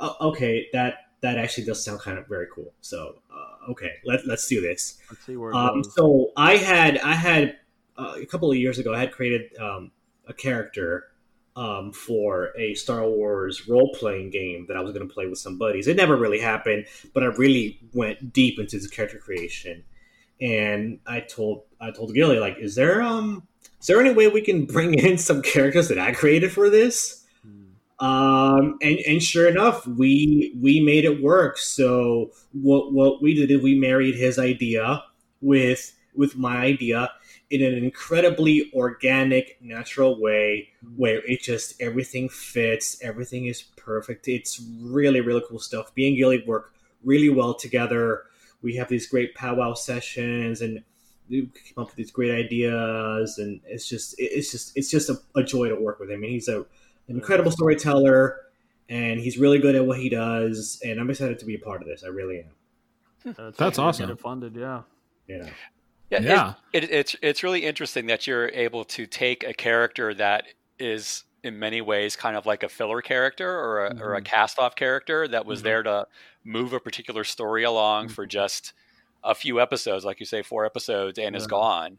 oh, 0.00 0.16
okay, 0.28 0.68
that 0.72 0.94
that 1.20 1.36
actually 1.36 1.64
does 1.64 1.84
sound 1.84 2.00
kind 2.00 2.18
of 2.18 2.28
very 2.28 2.46
cool. 2.54 2.72
So, 2.80 3.16
uh, 3.32 3.70
okay, 3.72 3.92
let 4.04 4.26
let's 4.26 4.46
do 4.46 4.60
this. 4.60 4.98
Let's 5.10 5.24
see 5.24 5.36
where 5.36 5.54
Um, 5.54 5.82
so 5.84 6.32
I 6.36 6.56
had 6.56 6.98
I 6.98 7.14
had 7.14 7.56
uh, 7.96 8.14
a 8.16 8.26
couple 8.26 8.50
of 8.50 8.56
years 8.56 8.78
ago 8.78 8.94
I 8.94 9.00
had 9.00 9.12
created 9.12 9.56
um, 9.58 9.90
a 10.26 10.32
character 10.32 11.06
um, 11.56 11.92
for 11.92 12.52
a 12.56 12.74
Star 12.74 13.08
Wars 13.08 13.68
role 13.68 13.92
playing 13.94 14.30
game 14.30 14.66
that 14.68 14.76
I 14.76 14.80
was 14.80 14.92
going 14.92 15.06
to 15.06 15.12
play 15.12 15.26
with 15.26 15.40
some 15.40 15.58
buddies. 15.58 15.88
It 15.88 15.96
never 15.96 16.16
really 16.16 16.38
happened, 16.38 16.86
but 17.12 17.24
I 17.24 17.26
really 17.26 17.80
went 17.92 18.32
deep 18.32 18.60
into 18.60 18.78
the 18.78 18.88
character 18.88 19.18
creation. 19.18 19.82
And 20.40 21.00
I 21.04 21.18
told 21.20 21.64
I 21.80 21.90
told 21.90 22.14
Gilly 22.14 22.38
like, 22.38 22.58
is 22.58 22.76
there 22.76 23.02
um 23.02 23.48
is 23.80 23.86
there 23.86 24.00
any 24.00 24.12
way 24.12 24.28
we 24.28 24.40
can 24.40 24.66
bring 24.66 24.94
in 24.94 25.18
some 25.18 25.42
characters 25.42 25.88
that 25.88 25.98
I 25.98 26.12
created 26.12 26.52
for 26.52 26.70
this? 26.70 27.17
Um, 28.00 28.78
and, 28.80 28.98
and 29.00 29.22
sure 29.22 29.48
enough, 29.48 29.86
we 29.86 30.54
we 30.60 30.80
made 30.80 31.04
it 31.04 31.22
work. 31.22 31.58
So 31.58 32.30
what 32.52 32.92
what 32.92 33.20
we 33.20 33.34
did 33.34 33.50
is 33.50 33.62
we 33.62 33.78
married 33.78 34.14
his 34.14 34.38
idea 34.38 35.02
with 35.40 35.94
with 36.14 36.36
my 36.36 36.58
idea 36.58 37.10
in 37.50 37.62
an 37.62 37.74
incredibly 37.74 38.70
organic, 38.74 39.56
natural 39.60 40.20
way 40.20 40.68
where 40.96 41.24
it 41.24 41.40
just 41.40 41.80
everything 41.80 42.28
fits, 42.28 43.02
everything 43.02 43.46
is 43.46 43.62
perfect. 43.62 44.28
It's 44.28 44.62
really 44.80 45.20
really 45.20 45.42
cool 45.48 45.58
stuff. 45.58 45.90
Me 45.96 46.08
and 46.08 46.16
Gilly 46.16 46.44
work 46.46 46.74
really 47.02 47.30
well 47.30 47.54
together. 47.54 48.24
We 48.62 48.76
have 48.76 48.88
these 48.88 49.08
great 49.08 49.34
powwow 49.34 49.74
sessions 49.74 50.60
and 50.60 50.82
we 51.28 51.50
come 51.74 51.82
up 51.82 51.88
with 51.88 51.96
these 51.96 52.10
great 52.10 52.32
ideas 52.32 53.38
and 53.38 53.60
it's 53.66 53.88
just 53.88 54.14
it's 54.18 54.52
just 54.52 54.72
it's 54.76 54.90
just 54.90 55.10
a, 55.10 55.18
a 55.34 55.42
joy 55.42 55.68
to 55.68 55.74
work 55.74 55.98
with 55.98 56.10
him. 56.10 56.18
I 56.18 56.20
mean, 56.20 56.30
he's 56.30 56.48
a 56.48 56.64
incredible 57.08 57.50
storyteller, 57.50 58.40
and 58.88 59.18
he's 59.20 59.38
really 59.38 59.58
good 59.58 59.74
at 59.74 59.84
what 59.86 59.98
he 59.98 60.08
does. 60.08 60.80
And 60.84 61.00
I'm 61.00 61.10
excited 61.10 61.38
to 61.40 61.44
be 61.44 61.54
a 61.54 61.58
part 61.58 61.82
of 61.82 61.88
this. 61.88 62.04
I 62.04 62.08
really 62.08 62.40
am. 62.40 63.34
That's 63.34 63.60
actually 63.60 63.84
awesome. 63.84 64.16
Funded, 64.16 64.56
yeah. 64.56 64.82
Yeah. 65.26 65.48
Yeah, 66.10 66.20
Yeah. 66.20 66.54
It, 66.72 66.84
it, 66.84 66.90
it's 66.90 67.16
it's 67.20 67.42
really 67.42 67.64
interesting 67.64 68.06
that 68.06 68.26
you're 68.26 68.48
able 68.48 68.84
to 68.86 69.06
take 69.06 69.44
a 69.44 69.52
character 69.52 70.14
that 70.14 70.44
is 70.78 71.24
in 71.44 71.58
many 71.58 71.80
ways 71.80 72.16
kind 72.16 72.36
of 72.36 72.46
like 72.46 72.62
a 72.62 72.68
filler 72.68 73.00
character 73.02 73.48
or 73.48 73.86
a, 73.86 74.00
or 74.00 74.14
a 74.14 74.22
cast 74.22 74.58
off 74.58 74.74
character 74.74 75.28
that 75.28 75.44
was 75.46 75.60
Mhm. 75.60 75.64
there 75.64 75.82
to 75.82 76.06
move 76.44 76.72
a 76.72 76.80
particular 76.80 77.24
story 77.24 77.62
along 77.64 78.08
for 78.08 78.24
just 78.26 78.72
a 79.22 79.34
few 79.34 79.60
episodes, 79.60 80.04
like 80.04 80.18
you 80.20 80.26
say, 80.26 80.42
four 80.42 80.64
episodes, 80.64 81.18
and 81.18 81.36
is 81.36 81.42
Yeah. 81.44 81.48
gone, 81.48 81.98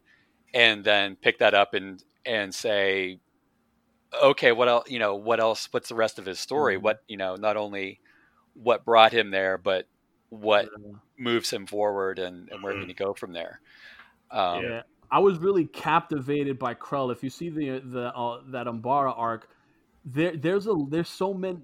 and 0.54 0.84
then 0.84 1.16
pick 1.16 1.38
that 1.40 1.54
up 1.54 1.74
and 1.74 2.04
and 2.26 2.54
say, 2.56 3.20
okay, 4.14 4.52
what 4.52 4.68
else? 4.68 4.90
You 4.90 5.00
know, 5.00 5.16
what 5.16 5.40
else? 5.40 5.68
What's 5.72 5.90
the 5.90 5.96
rest 5.96 6.20
of 6.20 6.26
his 6.26 6.40
story? 6.40 6.78
Mhm. 6.78 6.82
What 6.82 7.04
you 7.08 7.18
know, 7.18 7.36
not 7.36 7.58
only 7.58 8.00
what 8.54 8.86
brought 8.86 9.14
him 9.14 9.32
there, 9.32 9.58
but 9.58 9.88
what 10.30 10.70
Yeah. 10.78 10.94
moves 11.18 11.52
him 11.52 11.66
forward 11.66 12.20
and, 12.20 12.50
and 12.50 12.62
where 12.64 12.74
Mhm. 12.74 12.80
can 12.82 12.90
he 12.90 12.94
go 12.96 13.14
from 13.14 13.34
there? 13.34 13.62
Um, 14.32 14.64
yeah. 14.64 14.84
I 15.12 15.20
was 15.20 15.40
really 15.40 15.66
captivated 15.66 16.60
by 16.60 16.76
Krell. 16.76 17.12
If 17.12 17.24
you 17.24 17.30
see 17.30 17.50
the 17.50 17.80
the 17.80 18.16
uh, 18.16 18.42
that 18.48 18.68
Umbara 18.68 19.14
arc, 19.18 19.50
there 20.06 20.36
there's 20.38 20.68
a 20.68 20.76
there's 20.90 21.10
so 21.10 21.34
many 21.34 21.60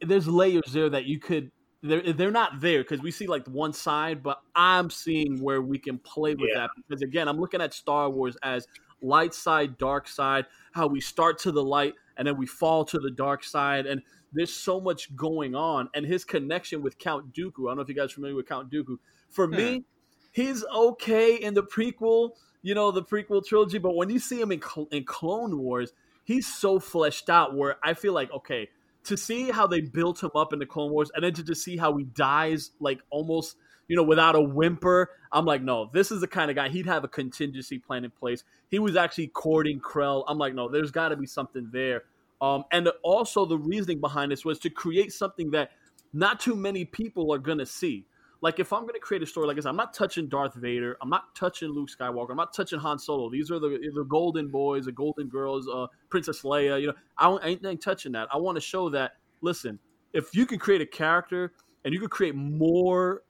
there's 0.00 0.26
layers 0.28 0.72
there 0.72 0.90
that 0.90 1.04
you 1.04 1.18
could 1.20 1.50
they're 1.82 2.12
they're 2.12 2.30
not 2.30 2.60
there 2.60 2.82
because 2.82 3.00
we 3.00 3.10
see 3.10 3.26
like 3.26 3.46
one 3.46 3.72
side, 3.72 4.22
but 4.22 4.40
I'm 4.54 4.90
seeing 4.90 5.40
where 5.40 5.62
we 5.62 5.78
can 5.78 5.98
play 5.98 6.34
with 6.34 6.50
Yeah. 6.52 6.60
that 6.62 6.70
because 6.76 7.02
again, 7.02 7.28
I'm 7.28 7.38
looking 7.38 7.60
at 7.62 7.72
Star 7.72 8.10
Wars 8.10 8.36
as 8.42 8.66
light 9.02 9.34
side, 9.34 9.78
dark 9.78 10.08
side, 10.08 10.46
how 10.72 10.86
we 10.86 11.00
start 11.00 11.38
to 11.40 11.52
the 11.52 11.62
light 11.62 11.94
and 12.16 12.26
then 12.26 12.36
we 12.36 12.46
fall 12.46 12.84
to 12.84 12.98
the 12.98 13.10
dark 13.10 13.44
side 13.44 13.86
and 13.86 14.02
there's 14.32 14.52
so 14.52 14.80
much 14.80 15.14
going 15.16 15.54
on 15.54 15.88
and 15.94 16.06
his 16.06 16.24
connection 16.24 16.82
with 16.82 16.98
Count 16.98 17.32
Dooku. 17.34 17.66
I 17.66 17.70
don't 17.70 17.76
know 17.76 17.82
if 17.82 17.88
you 17.88 17.94
guys 17.94 18.12
are 18.12 18.14
familiar 18.14 18.36
with 18.36 18.48
Count 18.48 18.70
Dooku. 18.70 18.98
For 19.28 19.46
me, 19.46 19.76
hmm. 19.76 19.82
he's 20.32 20.64
okay 20.64 21.36
in 21.36 21.54
the 21.54 21.62
prequel, 21.62 22.30
you 22.62 22.74
know, 22.74 22.90
the 22.90 23.02
prequel 23.02 23.44
trilogy, 23.44 23.78
but 23.78 23.94
when 23.94 24.10
you 24.10 24.18
see 24.18 24.40
him 24.40 24.52
in, 24.52 24.60
Cl- 24.62 24.88
in 24.92 25.04
Clone 25.04 25.58
Wars, 25.58 25.92
he's 26.24 26.46
so 26.46 26.78
fleshed 26.78 27.28
out 27.28 27.56
where 27.56 27.76
I 27.82 27.94
feel 27.94 28.12
like, 28.12 28.32
okay, 28.32 28.68
to 29.04 29.16
see 29.16 29.50
how 29.50 29.66
they 29.66 29.80
built 29.80 30.22
him 30.22 30.30
up 30.34 30.52
in 30.52 30.58
the 30.58 30.66
Clone 30.66 30.92
Wars 30.92 31.10
and 31.14 31.24
then 31.24 31.32
to 31.34 31.42
just 31.42 31.64
see 31.64 31.76
how 31.76 31.96
he 31.96 32.04
dies, 32.04 32.70
like 32.80 33.00
almost, 33.10 33.56
you 33.90 33.96
know, 33.96 34.04
without 34.04 34.36
a 34.36 34.40
whimper, 34.40 35.10
I'm 35.32 35.44
like, 35.44 35.62
no, 35.62 35.90
this 35.92 36.12
is 36.12 36.20
the 36.20 36.28
kind 36.28 36.48
of 36.48 36.54
guy 36.54 36.68
he'd 36.68 36.86
have 36.86 37.02
a 37.02 37.08
contingency 37.08 37.80
plan 37.80 38.04
in 38.04 38.12
place. 38.12 38.44
He 38.68 38.78
was 38.78 38.94
actually 38.94 39.26
courting 39.26 39.80
Krell. 39.80 40.22
I'm 40.28 40.38
like, 40.38 40.54
no, 40.54 40.68
there's 40.68 40.92
got 40.92 41.08
to 41.08 41.16
be 41.16 41.26
something 41.26 41.68
there. 41.72 42.04
Um, 42.40 42.62
and 42.70 42.88
also, 43.02 43.44
the 43.44 43.58
reasoning 43.58 44.00
behind 44.00 44.30
this 44.30 44.44
was 44.44 44.60
to 44.60 44.70
create 44.70 45.12
something 45.12 45.50
that 45.50 45.72
not 46.12 46.38
too 46.38 46.54
many 46.54 46.84
people 46.84 47.34
are 47.34 47.38
going 47.38 47.58
to 47.58 47.66
see. 47.66 48.06
Like 48.42 48.60
if 48.60 48.72
I'm 48.72 48.82
going 48.82 48.94
to 48.94 49.00
create 49.00 49.24
a 49.24 49.26
story 49.26 49.48
like 49.48 49.56
this, 49.56 49.66
I'm 49.66 49.76
not 49.76 49.92
touching 49.92 50.28
Darth 50.28 50.54
Vader. 50.54 50.96
I'm 51.02 51.10
not 51.10 51.34
touching 51.34 51.70
Luke 51.70 51.88
Skywalker. 51.90 52.30
I'm 52.30 52.36
not 52.36 52.54
touching 52.54 52.78
Han 52.78 52.96
Solo. 52.96 53.28
These 53.28 53.50
are 53.50 53.58
the 53.58 53.90
the 53.92 54.04
golden 54.04 54.48
boys, 54.48 54.84
the 54.84 54.92
golden 54.92 55.28
girls, 55.28 55.68
uh, 55.68 55.88
Princess 56.10 56.42
Leia. 56.42 56.80
You 56.80 56.86
know, 56.86 56.94
I, 57.18 57.28
I 57.28 57.46
ain't, 57.48 57.66
ain't 57.66 57.82
touching 57.82 58.12
that. 58.12 58.28
I 58.32 58.36
want 58.36 58.54
to 58.54 58.60
show 58.60 58.88
that. 58.90 59.16
Listen, 59.42 59.80
if 60.12 60.32
you 60.32 60.46
can 60.46 60.60
create 60.60 60.80
a 60.80 60.86
character 60.86 61.52
and 61.84 61.92
you 61.92 61.98
can 62.00 62.08
create 62.08 62.36
more 62.36 63.22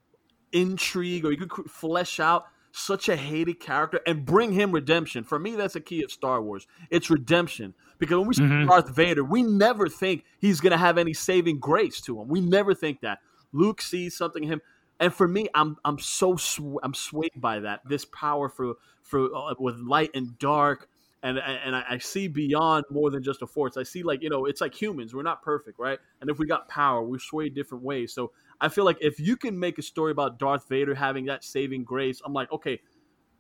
intrigue, 0.53 1.25
or 1.25 1.33
you 1.33 1.47
could 1.47 1.71
flesh 1.71 2.21
out 2.21 2.47
such 2.73 3.09
a 3.09 3.17
hated 3.17 3.59
character 3.59 4.01
and 4.07 4.25
bring 4.25 4.53
him 4.53 4.71
redemption. 4.71 5.25
For 5.25 5.39
me, 5.39 5.57
that's 5.57 5.75
a 5.75 5.81
key 5.81 6.03
of 6.05 6.13
Star 6.13 6.41
Wars. 6.41 6.67
It's 6.89 7.11
redemption 7.11 7.75
because 7.99 8.19
when 8.19 8.29
we 8.29 8.35
see 8.35 8.43
Mhm. 8.43 8.69
Darth 8.69 8.95
Vader, 8.95 9.25
we 9.25 9.43
never 9.43 9.89
think 9.89 10.25
he's 10.39 10.61
going 10.61 10.71
to 10.71 10.77
have 10.77 10.97
any 10.97 11.13
saving 11.13 11.59
grace 11.59 12.01
to 12.03 12.21
him. 12.21 12.29
We 12.29 12.41
never 12.41 12.75
think 12.75 13.01
that. 13.01 13.19
Luke 13.53 13.83
sees 13.83 14.17
something 14.17 14.45
in 14.45 14.49
him. 14.51 14.61
And 15.01 15.13
for 15.13 15.27
me, 15.27 15.49
I'm 15.55 15.79
I'm 15.85 15.99
so 15.99 16.37
sw- 16.37 16.79
I'm 16.83 16.95
swayed 16.95 17.33
by 17.41 17.61
that. 17.61 17.81
This 17.89 18.05
power 18.05 18.49
for 18.49 18.75
for 19.03 19.35
uh, 19.35 19.55
with 19.59 19.77
light 19.79 20.11
and 20.15 20.39
dark, 20.39 20.89
and 21.23 21.39
and 21.39 21.75
I, 21.75 21.85
I 21.89 21.99
see 21.99 22.29
beyond 22.29 22.85
more 22.91 23.11
than 23.11 23.23
just 23.23 23.41
a 23.43 23.47
force. 23.47 23.77
I 23.79 23.83
see 23.83 24.03
like 24.03 24.23
you 24.23 24.29
know, 24.29 24.45
it's 24.45 24.61
like 24.61 24.75
humans. 24.81 25.15
We're 25.15 25.23
not 25.23 25.43
perfect, 25.43 25.79
right? 25.81 25.99
And 26.21 26.29
if 26.31 26.39
we 26.39 26.47
got 26.47 26.69
power, 26.69 27.03
we 27.03 27.19
sway 27.19 27.49
different 27.49 27.83
ways. 27.83 28.13
So 28.13 28.31
I 28.61 28.69
feel 28.69 28.85
like 28.85 28.99
if 29.01 29.19
you 29.19 29.37
can 29.37 29.59
make 29.59 29.79
a 29.79 29.83
story 29.83 30.13
about 30.13 30.39
Darth 30.39 30.69
Vader 30.69 30.95
having 30.95 31.27
that 31.27 31.45
saving 31.45 31.85
grace, 31.85 32.21
I'm 32.25 32.33
like, 32.33 32.53
okay, 32.53 32.81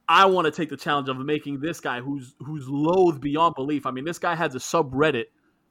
I 0.09 0.27
want 0.27 0.47
to 0.47 0.51
take 0.51 0.71
the 0.71 0.77
challenge 0.77 1.09
of 1.09 1.19
making 1.19 1.61
this 1.61 1.81
guy 1.81 2.01
who's 2.01 2.35
who's 2.41 2.69
loathed 2.69 3.21
beyond 3.21 3.55
belief. 3.55 3.87
I 3.87 3.91
mean, 3.91 4.05
this 4.05 4.19
guy 4.19 4.35
has 4.35 4.55
a 4.55 4.59
subreddit 4.59 5.27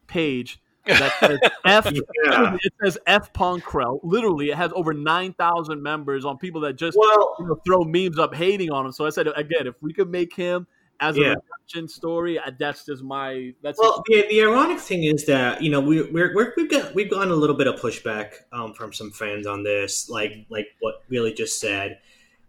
page 0.08 0.62
that 0.86 1.14
says 1.20 1.40
F. 1.66 1.92
Yeah. 2.26 2.58
It 2.62 2.74
says 2.82 2.98
F 3.06 3.34
Pong 3.34 3.60
Krell. 3.60 4.00
Literally, 4.04 4.50
it 4.52 4.56
has 4.56 4.72
over 4.76 4.94
nine 4.94 5.34
thousand 5.34 5.84
members 5.84 6.26
on 6.26 6.38
people 6.38 6.62
that 6.62 6.74
just 6.74 6.98
Well, 6.98 7.36
you 7.40 7.48
know, 7.48 7.60
throw 7.66 7.84
memes 7.84 8.18
up 8.18 8.34
hating 8.34 8.72
on 8.72 8.86
him. 8.86 8.92
So 8.92 9.06
I 9.06 9.10
said 9.10 9.28
again, 9.28 9.68
if 9.68 9.76
we 9.82 9.94
could 9.94 10.10
make 10.10 10.34
him 10.36 10.68
as 11.00 11.18
a 11.18 11.22
Yeah. 11.22 11.28
redemption 11.30 11.88
story, 11.88 12.40
uh, 12.40 12.52
that's 12.60 12.86
just 12.86 13.04
my 13.04 13.54
that's 13.62 13.80
Well, 13.80 14.04
the, 14.08 14.26
the 14.30 14.42
ironic 14.42 14.80
thing 14.80 15.04
is 15.04 15.26
that 15.26 15.62
you 15.62 15.70
know 15.70 15.80
we 15.80 16.02
we're, 16.04 16.34
we're, 16.34 16.54
we've 16.58 16.70
got 16.70 16.94
we've 16.96 17.10
gotten 17.10 17.32
a 17.32 17.36
little 17.36 17.56
bit 17.56 17.68
of 17.68 17.80
pushback 17.80 18.34
um, 18.52 18.74
from 18.74 18.92
some 18.94 19.12
fans 19.12 19.48
on 19.48 19.64
this, 19.64 20.10
like 20.10 20.46
like 20.50 20.68
what 20.80 21.08
Billy 21.10 21.34
just 21.34 21.60
said. 21.60 22.00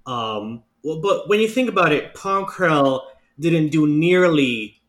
Um, 0.06 0.62
well, 0.82 1.00
but 1.00 1.28
when 1.28 1.40
you 1.40 1.48
think 1.48 1.68
about 1.68 1.92
it, 1.92 2.14
Pong 2.14 2.46
Krell 2.46 3.02
didn't 3.38 3.68
do 3.68 3.86
nearly 3.86 4.80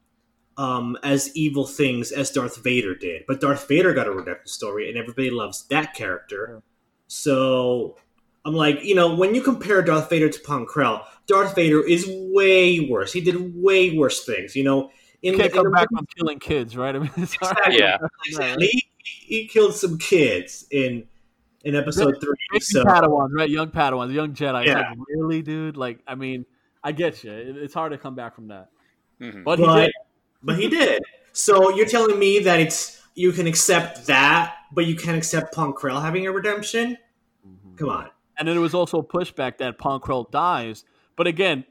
um, 0.57 0.97
as 1.03 1.35
evil 1.35 1.65
things 1.65 2.11
as 2.11 2.31
Darth 2.31 2.57
Vader 2.63 2.95
did, 2.95 3.23
but 3.27 3.41
Darth 3.41 3.67
Vader 3.67 3.93
got 3.93 4.07
a 4.07 4.11
redemption 4.11 4.47
story, 4.47 4.89
and 4.89 4.97
everybody 4.97 5.29
loves 5.29 5.65
that 5.67 5.93
character. 5.93 6.61
So 7.07 7.97
I'm 8.45 8.53
like, 8.55 8.83
you 8.83 8.95
know, 8.95 9.13
when 9.13 9.35
you 9.35 9.41
compare 9.41 9.81
Darth 9.81 10.09
Vader 10.09 10.29
to 10.29 10.39
Pong 10.39 10.65
Krell, 10.65 11.03
Darth 11.31 11.55
Vader 11.55 11.81
is 11.85 12.05
way 12.07 12.79
worse. 12.79 13.13
He 13.13 13.21
did 13.21 13.55
way 13.55 13.97
worse 13.97 14.25
things. 14.25 14.55
You 14.55 14.63
know, 14.63 14.91
in 15.21 15.37
can't 15.37 15.51
the, 15.51 15.57
come 15.57 15.65
the 15.65 15.71
back 15.71 15.87
from 15.95 16.05
killing 16.17 16.39
kids, 16.39 16.75
right? 16.75 16.95
I 16.95 16.99
mean, 16.99 17.11
Exactly. 17.17 17.77
Yeah. 17.77 17.97
Exactly. 18.25 18.67
He, 18.67 18.89
he 19.03 19.47
killed 19.47 19.73
some 19.73 19.97
kids 19.97 20.65
in 20.71 21.05
in 21.63 21.75
episode 21.75 22.15
three. 22.21 22.35
Maybe 22.51 22.63
So 22.63 22.83
Padawans, 22.83 23.29
right? 23.31 23.49
Young 23.49 23.69
Padawans, 23.69 24.13
young 24.13 24.33
Jedi. 24.33 24.65
Yeah. 24.65 24.89
like, 24.89 24.97
really, 25.07 25.41
dude? 25.41 25.77
Like, 25.77 25.99
I 26.07 26.15
mean, 26.15 26.45
I 26.83 26.91
get 26.91 27.23
you. 27.23 27.31
It, 27.31 27.57
it's 27.57 27.73
hard 27.73 27.91
to 27.91 27.97
come 27.97 28.15
back 28.15 28.35
from 28.35 28.49
that. 28.49 28.69
Mhm. 29.21 29.43
But 29.43 29.59
he 29.59 29.65
did. 29.65 29.91
but 30.43 30.57
he 30.57 30.67
did. 30.67 31.01
So 31.33 31.73
you're 31.75 31.85
telling 31.85 32.19
me 32.19 32.39
that 32.39 32.59
it's 32.59 33.01
you 33.15 33.31
can 33.31 33.47
accept 33.47 34.07
that, 34.07 34.55
but 34.71 34.85
you 34.85 34.95
can't 34.95 35.17
accept 35.17 35.53
Pong 35.53 35.73
Krell 35.73 36.01
having 36.01 36.27
a 36.27 36.31
redemption? 36.31 36.97
Come 37.77 37.89
on. 37.89 38.09
And 38.37 38.47
then 38.47 38.55
there 38.55 38.61
was 38.61 38.73
also 38.73 39.01
pushback 39.01 39.57
that 39.59 39.77
Pong 39.77 39.99
Krell 39.99 40.29
dies. 40.31 40.83
But 41.15 41.27
again, 41.27 41.65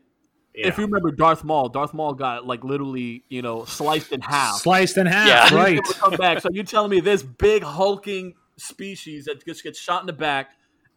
Yeah. 0.55 0.69
if 0.69 0.79
you 0.79 0.85
remember 0.85 1.11
Darth 1.11 1.45
Maul, 1.45 1.69
Darth 1.69 1.95
Maul 1.95 2.15
got 2.15 2.47
like 2.47 2.65
literally, 2.65 3.25
you 3.29 3.43
know, 3.43 3.65
sliced 3.65 4.13
in 4.13 4.21
half. 4.21 4.57
Sliced 4.61 4.97
in 4.99 5.07
half, 5.07 5.51
Yeah. 5.51 5.57
Right? 5.57 5.81
come 5.85 6.17
back. 6.17 6.41
So 6.41 6.49
you're 6.53 6.65
telling 6.65 6.91
me 6.91 7.01
this 7.01 7.23
big 7.23 7.63
hulking 7.63 8.35
species 8.57 9.25
that 9.27 9.45
just 9.45 9.63
gets 9.63 9.79
shot 9.79 10.03
in 10.03 10.07
the 10.07 10.13
back 10.13 10.51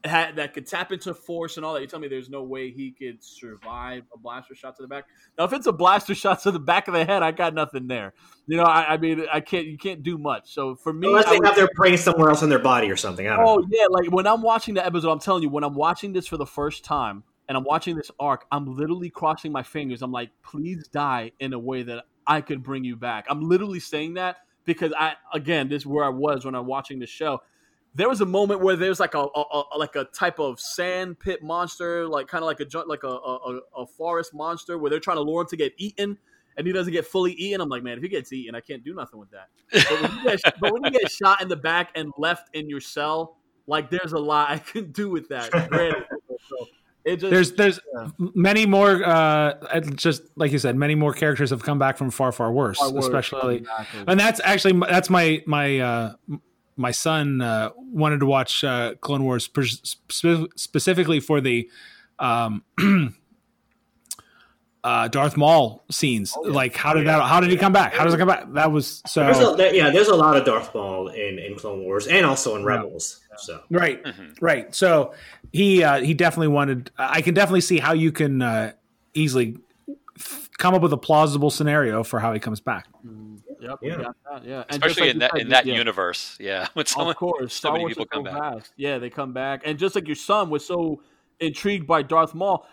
that 0.03 0.53
could 0.53 0.67
tap 0.67 0.91
into 0.91 1.13
force 1.13 1.55
and 1.55 1.65
all 1.65 1.73
that. 1.73 1.79
You 1.81 1.87
tell 1.87 1.99
me 1.99 2.09
there's 2.09 2.29
no 2.29 2.43
way 2.43 2.71
he 2.71 2.91
could 2.91 3.23
survive 3.23 4.03
a 4.13 4.17
blaster 4.17 4.53
shot 4.53 4.75
to 4.75 4.81
the 4.81 4.87
back. 4.89 5.05
Now, 5.37 5.45
if 5.45 5.53
it's 5.53 5.65
a 5.67 5.71
blaster 5.71 6.13
shot 6.23 6.41
to 6.43 6.51
the 6.51 6.59
back 6.59 6.89
of 6.89 6.93
the 6.93 7.05
head, 7.05 7.23
I 7.23 7.31
got 7.31 7.53
nothing 7.53 7.87
there. 7.87 8.13
You 8.47 8.57
know, 8.57 8.63
I, 8.63 8.95
I 8.95 8.97
mean, 8.97 9.25
I 9.31 9.39
can't. 9.39 9.65
You 9.65 9.77
can't 9.77 10.03
do 10.03 10.17
much. 10.17 10.53
So 10.53 10.75
for 10.75 10.91
me, 10.91 11.07
Unless 11.07 11.27
I 11.27 11.29
they 11.29 11.37
would- 11.37 11.47
have 11.47 11.55
their 11.55 11.69
brain 11.75 11.97
somewhere 11.97 12.29
else 12.29 12.41
in 12.41 12.49
their 12.49 12.59
body 12.59 12.91
or 12.91 12.97
something. 12.97 13.25
I 13.27 13.37
don't 13.37 13.47
Oh 13.47 13.55
know. 13.59 13.67
yeah, 13.71 13.85
like 13.89 14.11
when 14.11 14.27
I'm 14.27 14.41
watching 14.41 14.73
the 14.73 14.85
episode, 14.85 15.09
I'm 15.09 15.19
telling 15.19 15.43
you, 15.43 15.49
when 15.49 15.63
I'm 15.63 15.75
watching 15.75 16.11
this 16.11 16.27
for 16.27 16.35
the 16.35 16.45
first 16.45 16.83
time 16.83 17.23
and 17.47 17.57
I'm 17.57 17.63
watching 17.63 17.95
this 17.95 18.11
arc, 18.19 18.45
I'm 18.51 18.77
literally 18.77 19.09
crossing 19.09 19.51
my 19.51 19.63
fingers. 19.63 20.01
I'm 20.01 20.11
like, 20.11 20.29
please 20.43 20.87
die 20.87 21.31
in 21.39 21.53
a 21.53 21.59
way 21.59 21.83
that 21.83 22.05
I 22.25 22.41
could 22.41 22.63
bring 22.63 22.83
you 22.83 22.95
back. 22.95 23.25
I'm 23.29 23.41
literally 23.41 23.79
saying 23.79 24.15
that 24.15 24.37
because 24.65 24.93
I, 24.97 25.15
again, 25.33 25.67
this 25.67 25.81
is 25.81 25.85
where 25.85 26.05
I 26.05 26.09
was 26.09 26.45
when 26.45 26.55
I'm 26.55 26.65
watching 26.65 26.99
the 26.99 27.07
show. 27.07 27.41
There 27.95 28.09
was 28.09 28.21
a 28.21 28.25
moment 28.25 28.61
where 28.61 28.75
there's 28.75 28.99
like 28.99 29.13
a, 29.13 29.19
a, 29.19 29.63
a 29.73 29.77
like 29.77 29.95
a 29.95 30.05
type 30.05 30.39
of 30.39 30.59
sand 30.59 31.19
pit 31.19 31.43
monster, 31.43 32.07
like 32.07 32.27
kind 32.27 32.43
of 32.43 32.47
like 32.47 32.59
a 32.59 32.87
like 32.87 33.03
a, 33.03 33.07
a, 33.07 33.59
a 33.77 33.85
forest 33.85 34.33
monster, 34.33 34.79
where 34.79 34.89
they're 34.89 34.99
trying 34.99 35.17
to 35.17 35.21
lure 35.21 35.41
him 35.41 35.47
to 35.49 35.57
get 35.57 35.73
eaten, 35.77 36.17
and 36.57 36.65
he 36.65 36.73
doesn't 36.73 36.91
get 36.91 37.05
fully 37.05 37.33
eaten. 37.33 37.61
I'm 37.61 37.69
like, 37.69 37.83
man, 37.83 37.97
if 37.97 38.03
he 38.03 38.09
gets 38.09 38.33
eaten, 38.33 38.55
I 38.55 38.61
can't 38.61 38.83
do 38.83 38.95
nothing 38.95 39.19
with 39.19 39.29
that. 39.31 39.49
But 39.89 40.01
when, 40.01 40.11
you 40.11 40.23
get, 40.23 40.59
but 40.59 40.73
when 40.73 40.83
you 40.85 40.91
get 40.91 41.11
shot 41.11 41.41
in 41.41 41.49
the 41.49 41.55
back 41.55 41.91
and 41.93 42.11
left 42.17 42.55
in 42.55 42.67
your 42.67 42.81
cell, 42.81 43.37
like 43.67 43.91
there's 43.91 44.13
a 44.13 44.19
lot 44.19 44.49
I 44.49 44.57
can 44.57 44.91
do 44.91 45.09
with 45.09 45.29
that. 45.29 45.51
Granted. 45.69 46.05
So 46.49 46.67
just 47.05 47.21
There's 47.21 47.51
there's 47.53 47.79
Yeah. 47.93 48.07
many 48.35 48.65
more. 48.65 49.03
Uh, 49.03 49.79
just 49.95 50.23
like 50.35 50.51
you 50.51 50.59
said, 50.59 50.75
many 50.75 50.95
more 50.95 51.13
characters 51.13 51.49
have 51.49 51.61
come 51.63 51.77
back 51.79 51.97
from 51.97 52.09
far 52.11 52.31
far 52.31 52.51
worse, 52.51 52.79
Far 52.79 52.91
worse. 52.93 53.05
especially. 53.05 53.57
Exactly. 53.57 54.03
And 54.07 54.19
that's 54.19 54.39
actually 54.43 54.79
that's 54.89 55.09
my 55.09 55.43
my 55.45 55.79
uh, 55.79 56.13
my 56.77 56.91
son 56.91 57.41
uh, 57.41 57.69
wanted 57.77 58.19
to 58.21 58.25
watch 58.25 58.63
uh, 58.63 58.95
Clone 59.01 59.23
Wars 59.23 59.45
spe- 59.45 59.85
spe- 60.07 60.51
specifically 60.55 61.19
for 61.19 61.41
the 61.41 61.69
um, 62.19 62.63
uh, 64.83 65.07
Darth 65.07 65.37
Maul 65.37 65.83
scenes. 65.89 66.33
Oh, 66.37 66.47
yeah. 66.47 66.53
Like, 66.53 66.75
how 66.75 66.93
did 66.93 67.07
that? 67.07 67.21
How 67.23 67.39
did 67.39 67.49
he 67.49 67.57
come 67.57 67.71
back? 67.73 67.93
How 67.93 68.03
does 68.03 68.13
it 68.13 68.17
come 68.17 68.27
back? 68.27 68.51
That 68.53 68.71
was 68.71 69.01
There's 69.15 69.37
so 69.37 69.53
a, 69.53 69.55
there- 69.57 69.73
yeah, 69.73 69.89
there's 69.91 70.09
a 70.09 70.15
lot 70.15 70.35
of 70.35 70.45
Darth 70.45 70.73
Maul 70.75 71.07
in, 71.09 71.39
in 71.39 71.55
Clone 71.55 71.83
Wars 71.83 72.07
and 72.07 72.25
also 72.25 72.55
in 72.55 72.63
Rebels. 72.65 73.21
So 73.37 73.61
right, 73.71 74.03
Mhm. 74.03 74.37
right. 74.41 74.73
So 74.75 75.13
he 75.51 75.83
uh, 75.83 76.01
he 76.01 76.13
definitely 76.13 76.49
wanted. 76.49 76.91
I 76.97 77.21
can 77.21 77.33
definitely 77.33 77.61
see 77.61 77.79
how 77.79 77.93
you 77.93 78.11
can 78.11 78.41
uh, 78.41 78.73
easily 79.13 79.57
f- 80.19 80.49
come 80.57 80.75
up 80.75 80.81
with 80.81 80.93
a 80.93 80.97
plausible 80.97 81.49
scenario 81.49 82.03
for 82.03 82.19
how 82.19 82.31
he 82.33 82.39
comes 82.39 82.59
back. 82.59 82.87
Yep, 83.59 83.79
we 83.81 83.89
Yeah. 83.89 84.03
Yeah, 84.43 84.63
And 84.69 84.83
Especially 84.83 85.07
like 85.07 85.11
in 85.13 85.19
that 85.19 85.31
said, 85.31 85.41
in 85.41 85.49
that 85.49 85.65
yeah. 85.65 85.75
universe, 85.75 86.37
yeah. 86.39 86.67
When 86.73 86.85
someone, 86.85 87.11
of 87.11 87.17
course, 87.17 87.53
so 87.53 87.57
Star 87.57 87.71
many 87.71 87.85
Wars 87.85 87.93
people 87.93 88.05
come 88.07 88.25
so 88.25 88.31
back. 88.31 88.53
fast. 88.55 88.73
Yeah, 88.75 88.97
they 88.99 89.09
come 89.09 89.31
back, 89.33 89.61
and 89.65 89.79
just 89.79 89.95
like 89.95 90.05
your 90.07 90.15
son 90.17 90.49
was 90.49 90.65
so 90.65 91.01
intrigued 91.39 91.87
by 91.87 92.01
Darth 92.03 92.35
Maul, 92.35 92.67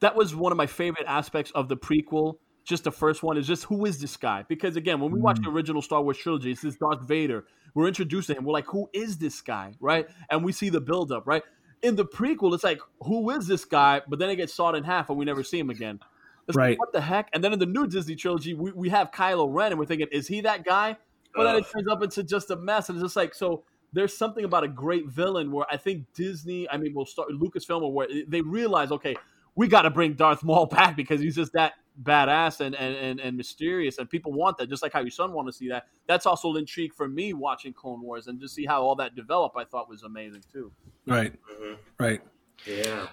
that 0.00 0.16
was 0.16 0.34
one 0.34 0.52
of 0.52 0.58
my 0.58 0.66
favorite 0.66 1.06
aspects 1.06 1.50
of 1.52 1.68
the 1.68 1.76
prequel. 1.76 2.36
Just 2.64 2.84
the 2.84 2.92
first 2.92 3.22
one 3.22 3.36
is 3.36 3.46
just 3.46 3.64
who 3.64 3.84
is 3.86 4.00
this 4.00 4.16
guy? 4.16 4.44
Because 4.48 4.76
again, 4.76 5.00
when 5.00 5.10
we 5.10 5.20
watch 5.20 5.38
the 5.38 5.48
mm. 5.48 5.54
original 5.54 5.82
Star 5.82 6.02
Wars 6.02 6.18
trilogy, 6.18 6.52
it's 6.52 6.62
this 6.62 6.76
Darth 6.76 7.02
Vader. 7.02 7.44
We're 7.74 7.88
introduced 7.88 8.28
to 8.28 8.34
him. 8.34 8.44
We're 8.44 8.52
like, 8.52 8.66
who 8.66 8.88
is 8.92 9.18
this 9.18 9.40
guy? 9.40 9.72
Right? 9.80 10.06
And 10.30 10.44
we 10.44 10.52
see 10.52 10.68
the 10.68 10.80
buildup. 10.80 11.26
Right? 11.26 11.42
In 11.82 11.96
the 11.96 12.04
prequel, 12.04 12.54
it's 12.54 12.62
like, 12.62 12.80
who 13.00 13.30
is 13.30 13.48
this 13.48 13.64
guy? 13.64 14.02
But 14.06 14.20
then 14.20 14.30
it 14.30 14.36
gets 14.36 14.54
sawed 14.54 14.76
in 14.76 14.84
half, 14.84 15.10
and 15.10 15.18
we 15.18 15.24
never 15.24 15.42
see 15.42 15.58
him 15.58 15.70
again. 15.70 15.98
It's 16.46 16.56
like, 16.56 16.62
Right. 16.62 16.78
what 16.78 16.92
the 16.92 17.00
heck? 17.00 17.28
And 17.32 17.42
then 17.42 17.52
in 17.52 17.58
the 17.58 17.66
new 17.66 17.88
Disney 17.88 18.14
trilogy, 18.14 18.54
we, 18.54 18.70
we 18.72 18.88
have 18.90 19.10
Kylo 19.10 19.52
Ren, 19.52 19.72
and 19.72 19.78
we're 19.78 19.86
thinking, 19.86 20.06
is 20.12 20.28
he 20.28 20.42
that 20.42 20.64
guy? 20.64 20.96
But 21.34 21.44
then 21.44 21.56
it 21.56 21.64
turns 21.72 21.88
up 21.88 22.02
into 22.02 22.22
just 22.22 22.50
a 22.50 22.56
mess, 22.56 22.88
and 22.88 22.96
it's 22.96 23.04
just 23.04 23.16
like 23.16 23.34
so. 23.34 23.64
There's 23.94 24.16
something 24.16 24.44
about 24.44 24.64
a 24.64 24.68
great 24.68 25.08
villain 25.08 25.50
where 25.50 25.66
I 25.70 25.76
think 25.76 26.06
Disney, 26.14 26.68
I 26.70 26.78
mean, 26.78 26.94
we'll 26.94 27.04
start 27.06 27.28
Lucasfilm, 27.30 27.82
or 27.82 27.92
where 27.92 28.08
they 28.26 28.40
realize, 28.40 28.90
okay, 28.90 29.16
we 29.54 29.68
got 29.68 29.82
to 29.82 29.90
bring 29.90 30.14
Darth 30.14 30.42
Maul 30.42 30.66
back 30.78 30.96
because 30.96 31.20
he's 31.20 31.36
just 31.36 31.52
that 31.52 31.74
badass 32.02 32.60
and, 32.60 32.74
and, 32.74 32.96
and, 32.96 33.20
and 33.20 33.36
mysterious, 33.36 33.98
and 33.98 34.08
people 34.08 34.32
want 34.32 34.56
that, 34.58 34.68
just 34.68 34.82
like 34.82 34.92
how 34.92 35.00
your 35.00 35.10
son 35.10 35.32
want 35.32 35.46
to 35.48 35.52
see 35.52 35.68
that. 35.68 35.86
That's 36.06 36.24
also 36.24 36.50
an 36.52 36.56
intrigue 36.58 36.94
for 36.94 37.06
me 37.08 37.34
watching 37.34 37.72
Clone 37.74 38.00
Wars 38.00 38.28
and 38.28 38.40
to 38.40 38.48
see 38.48 38.64
how 38.64 38.82
all 38.82 38.94
that 38.96 39.14
developed. 39.14 39.56
I 39.58 39.64
thought 39.64 39.88
was 39.88 40.02
amazing 40.02 40.42
too. 40.52 40.72
Right, 41.06 41.34
Mhm. 41.50 41.76
right. 41.98 42.22
yeah, 42.66 43.08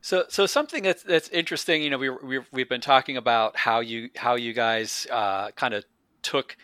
So, 0.00 0.24
so 0.28 0.46
something 0.46 0.82
that's 0.82 1.02
that's 1.02 1.28
interesting. 1.28 1.82
You 1.82 1.90
know, 1.90 1.98
we 1.98 2.10
we 2.10 2.40
we've 2.52 2.68
been 2.68 2.80
talking 2.80 3.16
about 3.16 3.56
how 3.56 3.80
you 3.80 4.10
how 4.16 4.34
you 4.36 4.52
guys 4.52 5.06
uh, 5.10 5.50
kind 5.52 5.74
of 5.74 5.84
took 6.22 6.56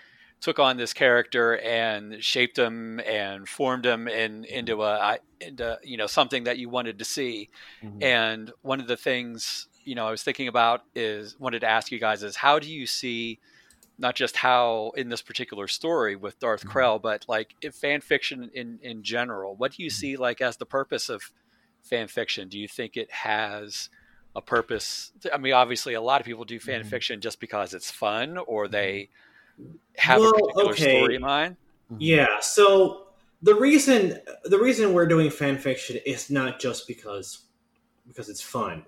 took 0.42 0.58
on 0.58 0.76
this 0.76 0.92
character 0.92 1.56
and 1.58 2.22
shaped 2.22 2.58
him 2.58 2.98
and 3.00 3.48
formed 3.48 3.86
him 3.86 4.08
in 4.08 4.44
into 4.44 4.82
a 4.82 5.18
into 5.40 5.78
you 5.82 5.96
know 5.96 6.08
something 6.08 6.44
that 6.44 6.58
you 6.58 6.68
wanted 6.68 6.98
to 6.98 7.04
see. 7.04 7.48
Mm-hmm. 7.82 8.02
And 8.02 8.52
one 8.60 8.80
of 8.80 8.88
the 8.88 8.96
things 8.96 9.68
you 9.84 9.94
know 9.94 10.06
I 10.06 10.10
was 10.10 10.22
thinking 10.22 10.48
about 10.48 10.82
is 10.94 11.38
wanted 11.38 11.60
to 11.60 11.68
ask 11.68 11.90
you 11.92 12.00
guys 12.00 12.22
is 12.22 12.36
how 12.36 12.58
do 12.58 12.68
you 12.68 12.86
see 12.86 13.38
not 13.98 14.16
just 14.16 14.36
how 14.36 14.92
in 14.96 15.08
this 15.08 15.22
particular 15.22 15.68
story 15.68 16.16
with 16.16 16.40
Darth 16.40 16.62
mm-hmm. 16.64 16.76
Krell, 16.76 17.00
but 17.00 17.24
like 17.28 17.54
if 17.62 17.76
fan 17.76 18.00
fiction 18.00 18.50
in 18.52 18.80
in 18.82 19.04
general. 19.04 19.54
What 19.54 19.72
do 19.72 19.82
you 19.84 19.90
mm-hmm. 19.90 19.94
see 19.94 20.16
like 20.16 20.40
as 20.40 20.56
the 20.56 20.66
purpose 20.66 21.08
of 21.08 21.30
fan 21.82 22.08
fiction? 22.08 22.48
Do 22.48 22.58
you 22.58 22.66
think 22.66 22.96
it 22.96 23.12
has 23.12 23.90
a 24.34 24.42
purpose? 24.42 25.12
I 25.32 25.38
mean, 25.38 25.52
obviously, 25.52 25.94
a 25.94 26.00
lot 26.00 26.20
of 26.20 26.26
people 26.26 26.44
do 26.44 26.58
fan 26.58 26.82
Mhm. 26.82 26.86
fiction 26.86 27.20
just 27.20 27.38
because 27.38 27.74
it's 27.74 27.92
fun 27.92 28.38
or 28.38 28.66
they 28.66 29.10
have 29.96 30.20
Well, 30.20 30.30
a 30.30 30.34
particular 30.34 30.70
okay. 30.70 30.98
story 30.98 31.16
in 31.16 31.22
mind. 31.22 31.56
yeah. 31.98 32.40
So 32.40 33.06
the 33.42 33.54
reason 33.54 34.18
the 34.44 34.58
reason 34.58 34.92
we're 34.92 35.06
doing 35.06 35.30
fan 35.30 35.58
fiction 35.58 35.98
is 36.06 36.30
not 36.30 36.60
just 36.60 36.86
because 36.86 37.46
because 38.06 38.28
it's 38.28 38.40
fun. 38.42 38.84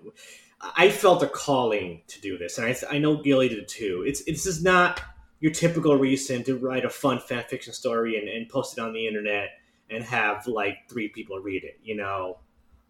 I 0.77 0.89
felt 0.89 1.21
a 1.21 1.27
calling 1.27 2.01
to 2.07 2.21
do 2.21 2.37
this, 2.37 2.57
and 2.57 2.67
I, 2.67 2.95
I 2.95 2.97
know 2.97 3.21
Gilly 3.21 3.49
did 3.49 3.67
too. 3.67 4.03
It's 4.07 4.23
this 4.23 4.45
is 4.45 4.63
not 4.63 5.01
your 5.39 5.51
typical 5.51 5.95
reason 5.97 6.43
to 6.45 6.57
write 6.57 6.85
a 6.85 6.89
fun 6.89 7.19
fan 7.19 7.43
fiction 7.49 7.73
story 7.73 8.17
and, 8.17 8.27
and 8.27 8.47
post 8.49 8.77
it 8.77 8.81
on 8.81 8.93
the 8.93 9.05
internet 9.07 9.49
and 9.89 10.03
have 10.03 10.47
like 10.47 10.77
three 10.89 11.09
people 11.09 11.37
read 11.39 11.63
it. 11.63 11.79
You 11.83 11.97
know, 11.97 12.39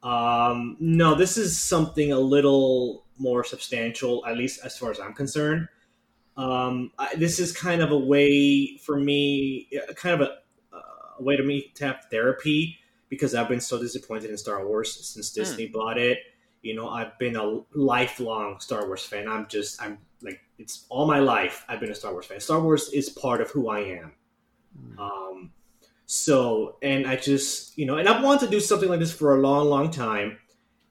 um, 0.03 0.77
no, 0.79 1.15
this 1.15 1.37
is 1.37 1.59
something 1.59 2.11
a 2.11 2.19
little 2.19 3.05
more 3.17 3.43
substantial, 3.43 4.25
at 4.25 4.37
least 4.37 4.59
as 4.63 4.77
far 4.77 4.91
as 4.91 4.99
I'm 4.99 5.13
concerned. 5.13 5.67
Um, 6.37 6.91
I, 6.99 7.15
this 7.15 7.39
is 7.39 7.51
kind 7.55 7.81
of 7.81 7.91
a 7.91 7.97
way 7.97 8.77
for 8.77 8.99
me, 8.99 9.69
kind 9.95 10.21
of 10.21 10.27
a, 10.27 10.77
a 11.19 11.23
way 11.23 11.37
to 11.37 11.43
me 11.43 11.71
to 11.75 11.85
have 11.85 12.05
therapy 12.11 12.77
because 13.09 13.33
I've 13.35 13.47
been 13.47 13.61
so 13.61 13.79
disappointed 13.79 14.29
in 14.29 14.37
Star 14.37 14.65
Wars 14.67 14.93
since 15.07 15.33
Hmm. 15.33 15.41
Disney 15.41 15.67
bought 15.67 15.97
it. 15.97 16.19
You 16.61 16.75
know, 16.75 16.89
I've 16.89 17.17
been 17.19 17.35
a 17.35 17.61
lifelong 17.73 18.59
Star 18.59 18.85
Wars 18.87 19.03
fan. 19.03 19.27
I'm 19.29 19.47
just, 19.47 19.81
I'm 19.81 19.99
like, 20.21 20.41
it's 20.57 20.85
all 20.89 21.05
my 21.07 21.19
life. 21.19 21.63
I've 21.69 21.79
been 21.79 21.91
a 21.91 21.95
Star 21.95 22.11
Wars 22.11 22.25
fan. 22.25 22.39
Star 22.39 22.59
Wars 22.59 22.89
is 22.91 23.09
part 23.09 23.39
of 23.39 23.51
who 23.51 23.69
I 23.69 23.79
am. 23.81 24.11
Um, 24.97 25.51
so, 26.05 26.77
and 26.81 27.07
I 27.07 27.15
just, 27.15 27.77
you 27.77 27.85
know, 27.85 27.97
and 27.97 28.09
I've 28.09 28.23
wanted 28.23 28.45
to 28.45 28.51
do 28.51 28.59
something 28.59 28.89
like 28.89 28.99
this 28.99 29.13
for 29.13 29.37
a 29.37 29.41
long, 29.41 29.67
long 29.67 29.91
time. 29.91 30.37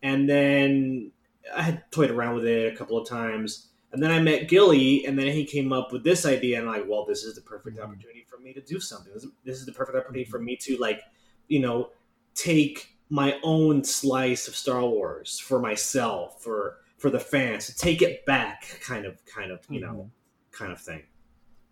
And 0.03 0.29
then 0.29 1.13
I 1.55 1.63
had 1.63 1.91
toyed 1.91 2.11
around 2.11 2.37
with 2.37 2.47
it 2.47 2.73
a 2.73 2.77
couple 2.77 2.97
of 2.97 3.09
times. 3.09 3.69
And 3.95 4.03
then 4.03 4.11
I 4.11 4.21
met 4.21 4.49
Gilly, 4.49 5.07
and 5.07 5.17
then 5.19 5.29
he 5.29 5.45
came 5.47 5.73
up 5.73 5.93
with 5.93 6.05
this 6.05 6.27
idea. 6.27 6.59
And 6.61 6.69
I'm 6.69 6.81
like, 6.81 6.89
well, 6.89 7.05
this 7.07 7.25
is 7.25 7.35
the 7.37 7.41
perfect 7.41 7.79
Mhm. 7.79 7.85
opportunity 7.85 8.25
for 8.29 8.39
me 8.39 8.53
to 8.53 8.61
do 8.61 8.79
something. 8.81 9.13
This 9.15 9.25
is, 9.25 9.31
this 9.45 9.59
is 9.61 9.67
the 9.67 9.73
perfect 9.73 9.97
opportunity 9.97 10.29
for 10.29 10.41
me 10.41 10.57
to, 10.57 10.77
like, 10.79 11.01
you 11.49 11.61
know, 11.61 11.91
take 12.35 12.97
my 13.09 13.39
own 13.43 13.85
slice 13.85 14.49
of 14.49 14.57
Star 14.57 14.85
Wars 14.85 15.39
for 15.39 15.59
myself, 15.61 16.43
for 16.43 16.79
for 16.99 17.11
the 17.11 17.21
fans, 17.21 17.67
to 17.67 17.77
take 17.77 18.01
it 18.01 18.25
back, 18.25 18.81
kind 18.81 19.05
of, 19.05 19.23
kind 19.27 19.51
of, 19.53 19.61
you 19.69 19.79
know, 19.81 20.11
kind 20.53 20.73
of 20.73 20.81
thing. 20.81 21.03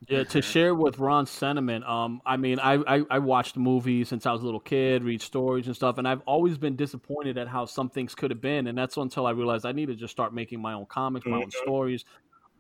Yeah, 0.08 0.24
to 0.24 0.42
share 0.42 0.74
with 0.74 0.98
Ron's 0.98 1.30
sentiment, 1.30 1.84
um, 1.84 2.20
I 2.26 2.36
mean, 2.36 2.58
I, 2.58 2.74
I 2.74 3.04
I 3.08 3.18
watched 3.20 3.56
movies 3.56 4.08
since 4.08 4.26
I 4.26 4.32
was 4.32 4.42
a 4.42 4.44
little 4.44 4.58
kid, 4.58 5.04
read 5.04 5.22
stories 5.22 5.68
and 5.68 5.76
stuff, 5.76 5.96
and 5.96 6.08
I've 6.08 6.22
always 6.22 6.58
been 6.58 6.74
disappointed 6.74 7.38
at 7.38 7.46
how 7.46 7.66
some 7.66 7.88
things 7.88 8.12
could 8.16 8.32
have 8.32 8.40
been, 8.40 8.66
and 8.66 8.76
that's 8.76 8.96
until 8.96 9.26
I 9.26 9.30
realized 9.30 9.64
I 9.64 9.70
need 9.70 9.86
to 9.86 9.94
just 9.94 10.10
start 10.10 10.34
making 10.34 10.60
my 10.60 10.72
own 10.72 10.86
comics, 10.86 11.24
my 11.28 11.36
own 11.36 11.50
Mhm. 11.52 11.52
stories. 11.52 12.04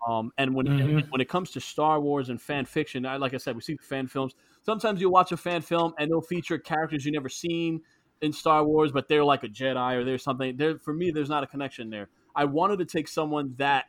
Um, 0.08 0.32
and 0.38 0.54
when 0.54 0.66
Mhm. 0.66 1.02
when 1.10 1.20
it 1.20 1.28
comes 1.28 1.50
to 1.52 1.60
Star 1.60 2.00
Wars 2.00 2.28
and 2.30 2.40
fan 2.40 2.66
fiction, 2.66 3.06
I, 3.06 3.16
like 3.18 3.34
I 3.34 3.38
said, 3.38 3.56
we 3.56 3.62
see 3.62 3.74
the 3.74 3.84
fan 3.84 4.08
films. 4.08 4.34
Sometimes 4.64 5.00
you 5.00 5.10
watch 5.10 5.32
a 5.32 5.36
fan 5.36 5.62
film 5.62 5.94
and 5.98 6.10
they'll 6.10 6.22
feature 6.22 6.58
characters 6.58 7.04
you 7.06 7.12
never 7.12 7.28
seen 7.28 7.82
in 8.20 8.32
Star 8.32 8.64
Wars, 8.64 8.92
but 8.92 9.08
they're 9.08 9.24
like 9.24 9.44
a 9.44 9.48
Jedi 9.48 9.94
or 9.96 10.04
there's 10.04 10.22
something. 10.24 10.56
There 10.56 10.78
for 10.78 10.94
me, 10.94 11.10
there's 11.10 11.30
not 11.30 11.44
a 11.44 11.46
connection 11.48 11.90
there. 11.90 12.10
I 12.34 12.44
wanted 12.46 12.78
to 12.78 12.86
take 12.86 13.08
someone 13.08 13.54
that 13.58 13.86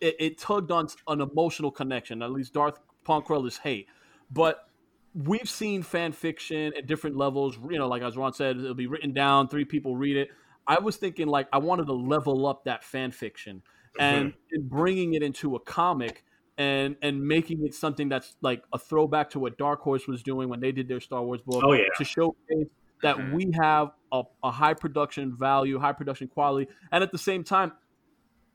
it, 0.00 0.16
it 0.18 0.38
tugged 0.38 0.70
on 0.70 0.88
an 1.08 1.20
emotional 1.20 1.70
connection. 1.70 2.22
At 2.22 2.30
least 2.30 2.52
Darth 2.54 2.78
Pong 3.04 3.22
Krell 3.22 3.46
is 3.46 3.58
hate, 3.58 3.86
but 4.30 4.68
we've 5.14 5.48
seen 5.48 5.82
fan 5.82 6.12
fiction 6.12 6.72
at 6.76 6.86
different 6.86 7.16
levels. 7.16 7.56
You 7.70 7.78
know, 7.78 7.88
like 7.88 8.02
as 8.02 8.16
Ron 8.16 8.32
said, 8.32 8.56
it'll 8.58 8.74
be 8.74 8.86
written 8.86 9.12
down, 9.12 9.48
three 9.48 9.64
people 9.64 9.96
read 9.96 10.16
it. 10.16 10.28
I 10.66 10.78
was 10.80 10.96
thinking 10.96 11.26
like 11.26 11.48
I 11.52 11.58
wanted 11.58 11.86
to 11.86 11.94
level 11.94 12.46
up 12.46 12.64
that 12.64 12.84
fan 12.84 13.10
fiction 13.10 13.62
and 13.98 14.32
in 14.52 14.68
bringing 14.68 15.14
it 15.14 15.22
into 15.22 15.56
a 15.56 15.60
comic 15.60 16.24
and 16.58 16.96
and 17.02 17.26
making 17.26 17.64
it 17.64 17.74
something 17.74 18.08
that's 18.08 18.36
like 18.42 18.62
a 18.72 18.78
throwback 18.78 19.30
to 19.30 19.38
what 19.40 19.56
Dark 19.58 19.80
Horse 19.80 20.06
was 20.06 20.22
doing 20.22 20.48
when 20.48 20.60
they 20.60 20.72
did 20.72 20.86
their 20.86 21.00
Star 21.00 21.22
Wars 21.22 21.40
book 21.40 21.62
Oh, 21.64 21.72
yeah. 21.72 21.84
to 21.96 22.04
showcase 22.04 22.66
that 23.02 23.16
Mhm. 23.16 23.32
we 23.32 23.50
have 23.60 23.92
a, 24.12 24.22
a 24.42 24.50
high 24.50 24.74
production 24.74 25.34
value, 25.34 25.78
high 25.78 25.92
production 25.92 26.28
quality, 26.28 26.70
and 26.92 27.02
at 27.02 27.12
the 27.12 27.18
same 27.18 27.44
time, 27.44 27.72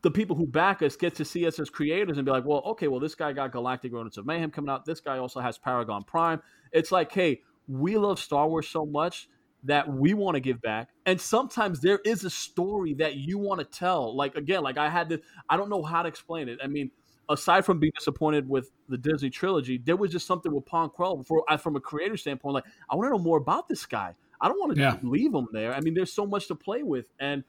the 0.03 0.11
people 0.11 0.35
who 0.35 0.45
back 0.45 0.81
us 0.81 0.95
get 0.95 1.15
to 1.15 1.25
see 1.25 1.47
us 1.47 1.59
as 1.59 1.69
creators 1.69 2.17
and 2.17 2.25
be 2.25 2.31
like, 2.31 2.45
well, 2.45 2.61
okay, 2.65 2.87
well, 2.87 2.99
this 2.99 3.15
guy 3.15 3.31
got 3.33 3.51
Galactic 3.51 3.91
Rodents 3.93 4.17
of 4.17 4.25
Mayhem 4.25 4.51
coming 4.51 4.69
out. 4.69 4.85
This 4.85 4.99
guy 4.99 5.17
also 5.17 5.39
has 5.39 5.57
Paragon 5.57 6.03
Prime. 6.03 6.41
It's 6.71 6.91
like, 6.91 7.11
hey, 7.11 7.41
we 7.67 7.97
love 7.97 8.19
Star 8.19 8.47
Wars 8.47 8.67
so 8.67 8.85
much 8.85 9.29
that 9.63 9.87
we 9.87 10.13
want 10.13 10.35
to 10.35 10.41
give 10.41 10.61
back. 10.61 10.89
And 11.05 11.19
sometimes 11.19 11.79
there 11.79 11.99
is 12.03 12.25
a 12.25 12.29
story 12.29 12.93
that 12.95 13.15
you 13.15 13.37
want 13.37 13.59
to 13.61 13.65
tell. 13.65 14.13
Like, 14.13 14.35
again, 14.35 14.61
like 14.61 14.77
I 14.77 14.89
had 14.89 15.07
to, 15.09 15.21
I 15.49 15.55
don't 15.55 15.69
know 15.69 15.81
how 15.81 16.03
to 16.03 16.09
explain 16.09 16.49
it. 16.49 16.59
I 16.61 16.67
mean, 16.67 16.91
aside 17.29 17.63
from 17.63 17.79
being 17.79 17.93
disappointed 17.97 18.49
with 18.49 18.71
the 18.89 18.97
Disney 18.97 19.29
trilogy, 19.29 19.77
there 19.77 19.95
was 19.95 20.11
just 20.11 20.27
something 20.27 20.53
with 20.53 20.65
Pong 20.65 20.89
Krell 20.89 21.25
for, 21.25 21.45
uh, 21.49 21.55
from 21.55 21.77
a 21.77 21.79
creator 21.79 22.17
standpoint. 22.17 22.55
Like, 22.55 22.65
I 22.89 22.95
want 22.97 23.07
to 23.07 23.11
know 23.11 23.23
more 23.23 23.37
about 23.37 23.69
this 23.69 23.85
guy. 23.85 24.13
I 24.41 24.49
don't 24.49 24.59
want 24.59 24.75
to 24.75 24.81
Yeah. 24.81 24.91
just 24.91 25.03
leave 25.05 25.33
him 25.33 25.47
there. 25.53 25.73
I 25.73 25.79
mean, 25.79 25.93
there's 25.93 26.11
so 26.11 26.25
much 26.25 26.49
to 26.49 26.55
play 26.55 26.83
with. 26.83 27.05
And 27.21 27.45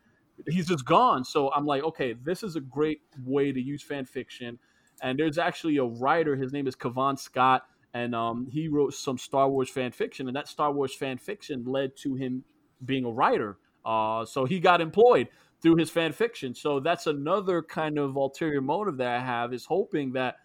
he's 0.48 0.66
just 0.66 0.84
gone. 0.84 1.24
So 1.24 1.52
I'm 1.52 1.66
like, 1.66 1.82
okay, 1.84 2.14
this 2.14 2.42
is 2.42 2.56
a 2.56 2.60
great 2.60 3.00
way 3.24 3.52
to 3.52 3.60
use 3.60 3.82
fan 3.82 4.04
fiction. 4.04 4.58
And 5.02 5.18
there's 5.18 5.38
actually 5.38 5.76
a 5.78 5.84
writer. 5.84 6.36
His 6.36 6.52
name 6.52 6.66
is 6.66 6.74
Cavan 6.74 7.16
Scott, 7.16 7.66
and 7.92 8.14
um, 8.14 8.46
he 8.50 8.68
wrote 8.68 8.94
some 8.94 9.18
Star 9.18 9.48
Wars 9.48 9.68
fan 9.68 9.90
fiction. 9.90 10.28
And 10.28 10.36
that 10.36 10.48
Star 10.48 10.72
Wars 10.72 10.94
fan 10.94 11.18
fiction 11.18 11.64
led 11.66 11.96
to 11.98 12.14
him 12.14 12.44
being 12.84 13.04
a 13.04 13.10
writer. 13.10 13.58
Uh, 13.84 14.24
so 14.24 14.44
he 14.44 14.60
got 14.60 14.80
employed 14.80 15.28
through 15.60 15.76
his 15.76 15.90
fan 15.90 16.12
fiction. 16.12 16.54
So 16.54 16.80
that's 16.80 17.06
another 17.06 17.62
kind 17.62 17.98
of 17.98 18.16
ulterior 18.16 18.60
motive 18.60 18.96
that 18.98 19.08
I 19.08 19.20
have 19.20 19.52
is 19.52 19.64
hoping 19.64 20.12
that 20.12 20.36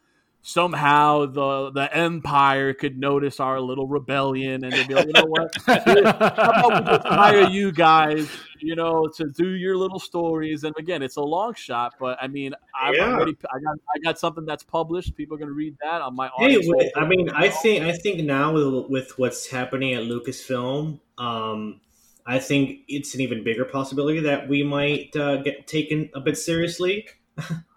somehow 0.41 1.25
the 1.25 1.71
the 1.71 1.95
Empire 1.95 2.73
could 2.73 2.97
notice 2.97 3.39
our 3.39 3.60
little 3.60 3.88
rebellion 3.88 4.63
and 4.63 4.75
they'd 4.75 4.88
be 4.88 4.95
like, 4.95 5.08
you 5.08 5.13
know 5.13 5.25
what? 5.25 5.49
How 5.67 6.52
about 6.52 6.75
we 6.75 6.84
just 6.86 7.08
hire 7.08 7.41
you 7.41 7.71
guys, 7.71 8.28
you 8.60 8.75
know, 8.75 9.08
to 9.17 9.25
do 9.38 9.49
your 9.49 9.78
little 9.78 9.99
stories? 9.99 10.63
And 10.63 10.73
again, 10.78 11.02
it's 11.02 11.17
a 11.17 11.21
long 11.21 11.54
shot, 11.54 11.93
but 11.99 12.17
I 12.21 12.28
mean, 12.28 12.54
I've 12.80 12.95
Yeah. 12.95 13.06
already 13.15 13.38
I 13.52 13.60
got 13.60 13.78
I 13.95 13.99
got 13.99 14.19
something 14.19 14.45
that's 14.45 14.63
published. 14.63 15.15
People 15.15 15.36
are 15.36 15.39
going 15.39 15.49
to 15.49 15.54
read 15.54 15.75
that 15.82 16.02
on 16.02 16.15
my 16.15 16.30
Hey, 16.38 16.58
wait, 16.58 16.91
I 16.95 17.06
mean, 17.06 17.30
I 17.30 17.49
think 17.49 17.84
I 17.84 17.91
think 17.91 18.21
now 18.23 18.54
with 18.54 18.89
with 18.89 19.19
what's 19.19 19.47
happening 19.47 19.93
at 19.93 20.04
Lucasfilm, 20.04 20.99
um, 21.17 21.82
I 22.25 22.39
think 22.39 22.82
it's 22.88 23.13
an 23.15 23.21
even 23.21 23.43
bigger 23.43 23.65
possibility 23.65 24.21
that 24.21 24.47
we 24.47 24.63
might 24.63 25.15
uh, 25.15 25.38
get 25.38 25.67
taken 25.67 26.10
a 26.13 26.19
bit 26.21 26.38
seriously. 26.38 27.08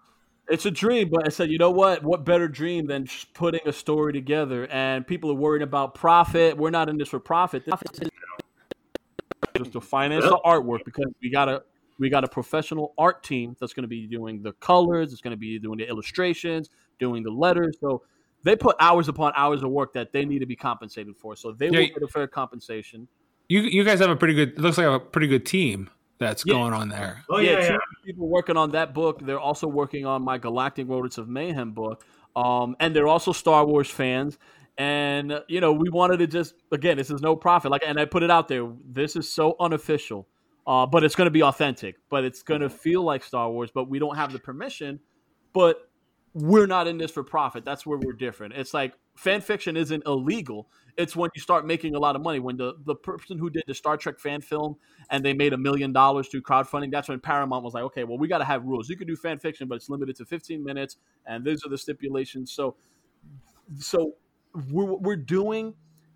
It's 0.49 0.67
a 0.67 0.71
dream, 0.71 1.09
but 1.11 1.25
I 1.25 1.29
said, 1.31 1.51
you 1.51 1.59
know 1.59 1.71
what? 1.71 2.03
What 2.03 2.25
better 2.25 2.49
dream 2.49 2.87
than 2.87 3.07
just 3.07 3.33
putting 3.33 3.61
a 3.67 3.73
story 3.73 4.13
together? 4.13 4.67
And 4.69 5.07
people 5.07 5.31
are 5.31 5.35
worried 5.35 5.63
about 5.63 5.95
profit. 5.95 6.57
We're 6.57 6.71
not 6.71 6.89
in 6.89 6.99
this 6.99 7.09
for 7.09 7.21
profit. 7.21 7.65
This 7.65 7.75
is 8.03 8.09
just 9.57 9.73
to 9.73 9.81
finance 9.81 10.25
the 10.25 10.41
artwork 10.45 10.85
because 10.85 11.07
we 11.23 11.31
got 11.31 11.49
a 11.49 11.63
we 11.99 12.09
got 12.09 12.25
a 12.25 12.29
professional 12.29 12.95
art 12.99 13.23
team 13.23 13.55
that's 13.61 13.73
going 13.73 13.83
to 13.83 13.89
be 13.89 14.07
doing 14.07 14.43
the 14.43 14.53
colors. 14.55 15.13
It's 15.13 15.23
going 15.23 15.33
to 15.33 15.37
be 15.37 15.59
doing 15.59 15.79
the 15.79 15.89
illustrations, 15.89 16.71
doing 16.99 17.23
the 17.23 17.31
letters. 17.31 17.77
So 17.81 18.03
they 18.43 18.57
put 18.57 18.75
hours 18.81 19.09
upon 19.09 19.33
hours 19.37 19.63
of 19.63 19.71
work 19.71 19.93
that 19.93 20.13
they 20.13 20.25
need 20.25 20.41
to 20.41 20.47
be 20.47 20.57
compensated 20.57 21.17
for. 21.17 21.37
So 21.37 21.53
they 21.53 21.67
Yeah, 21.67 21.81
will 21.81 21.87
get 21.87 22.03
a 22.03 22.09
fair 22.09 22.27
compensation. 22.27 23.07
You 23.49 23.61
you 23.61 23.85
guys 23.85 24.01
have 24.01 24.11
a 24.11 24.17
pretty 24.17 24.35
good. 24.35 24.51
It 24.51 24.59
looks 24.59 24.79
like 24.79 24.87
a 24.87 24.99
pretty 24.99 25.29
good 25.29 25.47
team 25.47 25.91
that's 26.19 26.45
Yeah. 26.45 26.55
going 26.55 26.73
on 26.73 26.89
there. 26.89 27.23
Oh 27.31 27.39
yeah, 27.39 27.61
yeah. 27.61 27.77
People 28.03 28.29
working 28.29 28.57
on 28.57 28.71
that 28.71 28.95
book. 28.95 29.21
They're 29.25 29.41
also 29.41 29.67
working 29.67 30.07
on 30.07 30.23
my 30.23 30.39
Galactic 30.39 30.89
Rodents 30.89 31.19
of 31.19 31.29
Mayhem 31.29 31.73
book, 31.73 32.05
um, 32.37 32.77
and 32.81 32.95
they're 32.95 33.09
also 33.09 33.33
Star 33.33 33.65
Wars 33.65 33.91
fans. 33.91 34.39
And 34.79 35.41
you 35.49 35.61
know, 35.61 35.73
we 35.73 35.91
wanted 35.91 36.19
to 36.19 36.27
just 36.27 36.55
again, 36.71 36.97
this 36.97 37.11
is 37.11 37.21
no 37.21 37.37
profit. 37.37 37.71
Like, 37.71 37.83
and 37.87 37.99
I 37.99 38.05
put 38.05 38.23
it 38.23 38.31
out 38.31 38.49
there. 38.49 38.69
This 38.85 39.17
is 39.17 39.31
so 39.31 39.57
unofficial, 39.61 40.27
uh, 40.67 40.87
but 40.87 41.05
it's 41.05 41.15
going 41.15 41.27
to 41.27 41.33
be 41.33 41.43
authentic. 41.43 41.97
But 42.09 42.25
it's 42.25 42.43
going 42.43 42.63
to 42.63 42.71
feel 42.71 43.03
like 43.03 43.23
Star 43.23 43.51
Wars. 43.51 43.71
But 43.73 43.89
we 43.89 43.99
don't 43.99 44.17
have 44.17 44.33
the 44.33 44.39
permission. 44.39 45.01
But 45.53 45.89
we're 46.35 46.67
not 46.67 46.89
in 46.89 46.97
this 46.97 47.11
for 47.11 47.23
profit. 47.23 47.65
That's 47.65 47.85
where 47.85 47.99
we're 47.99 48.15
different. 48.15 48.55
It's 48.55 48.73
like 48.73 48.95
fan 49.17 49.41
fiction 49.41 49.77
isn't 49.77 50.03
illegal. 50.07 50.69
It's 50.97 51.17
when 51.17 51.31
you 51.35 51.41
start 51.41 51.67
making 51.67 51.95
a 51.95 51.99
lot 51.99 52.17
of 52.17 52.23
money. 52.23 52.39
When 52.39 52.57
the, 52.57 52.75
the 52.85 52.95
person 52.95 53.39
who 53.39 53.49
did 53.49 53.65
the 53.67 53.75
Star 53.75 53.97
Trek 53.97 54.19
fan 54.19 54.41
film 54.41 54.77
and 55.11 55.25
they 55.25 55.33
made 55.33 55.53
a 55.53 55.57
million 55.57 55.93
dollars 55.93 56.29
through 56.29 56.43
crowdfunding, 56.43 56.91
that's 56.91 57.09
when 57.09 57.21
Paramount 57.21 57.65
was 57.65 57.75
like, 57.75 57.85
okay, 57.85 58.05
well, 58.05 58.19
we 58.19 58.29
got 58.29 58.39
to 58.39 58.45
have 58.45 58.65
rules. 58.65 58.89
You 58.89 58.97
can 58.97 59.07
do 59.07 59.17
fan 59.17 59.39
fiction, 59.39 59.69
but 59.69 59.77
it's 59.77 59.89
limited 59.89 60.17
to 60.17 60.25
15 60.27 60.63
minutes, 60.63 60.97
and 61.27 61.45
these 61.45 61.65
are 61.65 61.71
the 61.71 61.79
stipulations. 61.79 62.53
So, 62.53 62.77
so 63.79 64.15
we're, 64.71 64.95
we're 64.95 65.17
doing. 65.17 65.75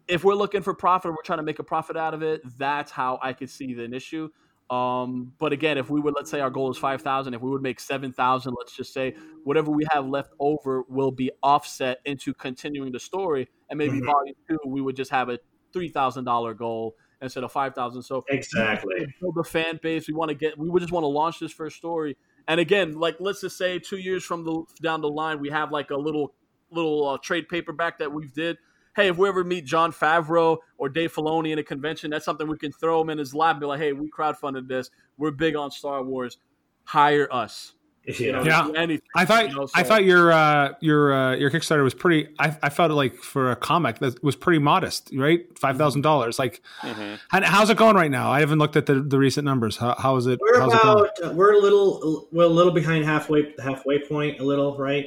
If 0.09 0.23
we're 0.23 0.35
looking 0.35 0.63
for 0.63 0.73
profit, 0.75 1.11
we're 1.11 1.23
trying 1.25 1.39
to 1.39 1.43
make 1.43 1.59
a 1.59 1.65
profit 1.65 1.97
out 1.97 2.15
of 2.15 2.23
it. 2.23 2.43
That's 2.59 2.93
how 2.93 3.19
I 3.23 3.33
could 3.33 3.51
see 3.51 3.75
the 3.75 3.93
issue. 3.93 4.29
Um, 4.69 5.33
but 5.39 5.53
again, 5.53 5.79
if 5.79 5.91
we 5.91 6.01
would, 6.01 6.15
let's 6.17 6.31
say 6.31 6.41
our 6.41 6.51
goal 6.51 6.71
is 6.71 6.79
5,000, 6.79 7.35
if 7.35 7.41
we 7.41 7.51
would 7.51 7.63
make 7.63 7.79
7,000, 7.79 8.55
let's 8.59 8.75
just 8.77 8.93
say 8.93 9.15
whatever 9.45 9.71
we 9.71 9.87
have 9.93 10.07
left 10.09 10.31
over 10.41 10.85
will 10.89 11.13
be 11.13 11.31
offset 11.43 11.99
into 12.05 12.35
continuing 12.35 12.91
the 12.93 12.99
story. 13.01 13.49
And 13.71 13.79
maybe 13.79 14.01
Mhm. 14.01 14.07
volume 14.07 14.35
two, 14.49 14.59
we 14.67 14.81
would 14.81 14.97
just 14.97 15.11
have 15.13 15.29
a 15.29 15.39
$3,000 15.73 16.55
goal 16.55 16.97
instead 17.21 17.45
of 17.45 17.53
5,000. 17.53 18.03
So 18.03 18.25
Exactly. 18.29 19.07
build 19.21 19.35
the 19.37 19.45
fan 19.45 19.79
base. 19.83 20.09
We 20.09 20.15
want 20.15 20.31
to 20.31 20.35
get, 20.35 20.59
we 20.59 20.69
would 20.69 20.81
just 20.81 20.93
want 20.93 21.05
to 21.05 21.09
launch 21.09 21.39
this 21.39 21.53
first 21.53 21.77
story. 21.77 22.17
And 22.49 22.61
again, 22.61 22.95
like, 22.99 23.17
let's 23.21 23.41
just 23.41 23.57
say 23.57 23.79
two 23.79 23.99
years 23.99 24.25
from 24.25 24.45
the 24.45 24.65
down 24.83 25.01
the 25.01 25.09
line, 25.09 25.41
we 25.41 25.51
have 25.51 25.71
like 25.71 25.91
a 25.91 25.97
little, 25.97 26.35
little 26.71 27.07
uh, 27.09 27.19
trade 27.19 27.49
paperback 27.49 27.99
that 27.99 28.13
we've 28.13 28.33
did. 28.33 28.59
Hey, 28.97 29.09
if 29.09 29.17
we 29.19 29.29
ever 29.29 29.45
meet 29.45 29.65
Jon 29.67 29.93
Favreau 29.93 30.57
or 30.79 30.89
Dave 30.89 31.13
Filoni 31.15 31.53
in 31.53 31.59
a 31.59 31.63
convention, 31.63 32.11
that's 32.11 32.25
something 32.25 32.49
we 32.49 32.57
can 32.59 32.73
throw 32.73 33.01
him 33.03 33.11
in 33.11 33.19
his 33.19 33.35
lap 33.35 33.53
and 33.53 33.61
be 33.61 33.67
like, 33.67 33.79
hey, 33.79 33.93
we 33.93 34.11
crowdfunded 34.11 34.67
this. 34.67 34.91
We're 35.19 35.31
big 35.33 35.55
on 35.55 35.71
Star 35.71 36.03
Wars. 36.03 36.39
Hire 36.85 37.29
us. 37.33 37.75
You 38.19 38.31
know, 38.31 38.45
Yeah. 38.45 38.69
anything, 38.77 39.03
I 39.17 39.25
thought 39.25 39.49
you 39.49 39.55
know, 39.57 39.67
I 39.75 39.83
thought 39.83 40.05
your 40.05 40.31
uh, 40.31 40.75
your 40.81 41.13
uh, 41.13 41.35
your 41.35 41.51
Kickstarter 41.51 41.83
was 41.83 41.93
pretty. 41.93 42.29
I, 42.39 42.57
I 42.63 42.69
felt 42.69 42.93
like 42.93 43.17
for 43.17 43.51
a 43.51 43.57
comic 43.57 43.99
that 43.99 44.23
was 44.23 44.37
pretty 44.37 44.61
modest, 44.61 45.11
right? 45.13 45.41
Five 45.59 45.77
thousand 45.77 46.03
dollars. 46.03 46.39
Like, 46.39 46.63
Mhm. 46.85 47.19
how, 47.31 47.43
how's 47.43 47.69
it 47.69 47.77
going 47.77 47.97
right 47.97 48.11
now? 48.11 48.31
I 48.31 48.39
haven't 48.39 48.61
looked 48.61 48.77
at 48.77 48.87
the, 48.87 49.01
the 49.03 49.19
recent 49.19 49.45
numbers. 49.45 49.77
How, 49.77 49.97
how 49.99 50.15
is 50.15 50.29
it? 50.29 50.39
We're 50.41 50.61
how's 50.61 50.73
it 50.73 50.81
going? 50.83 50.99
about 51.21 51.31
uh, 51.33 51.35
we're 51.35 51.55
a 51.55 51.59
little 51.59 52.29
we're 52.31 52.45
a 52.45 52.47
little 52.47 52.73
behind 52.73 53.05
halfway 53.05 53.53
halfway 53.59 53.99
point, 54.07 54.39
a 54.39 54.45
little 54.45 54.79
right. 54.79 55.07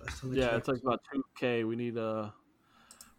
Last 0.00 0.20
time 0.20 0.30
I 0.30 0.34
Yeah, 0.36 0.44
checked. 0.46 0.58
it's 0.58 0.68
like 0.68 0.82
about 0.84 1.00
two 1.12 1.24
k. 1.36 1.64
We 1.64 1.74
need 1.74 1.98
uh 1.98 2.30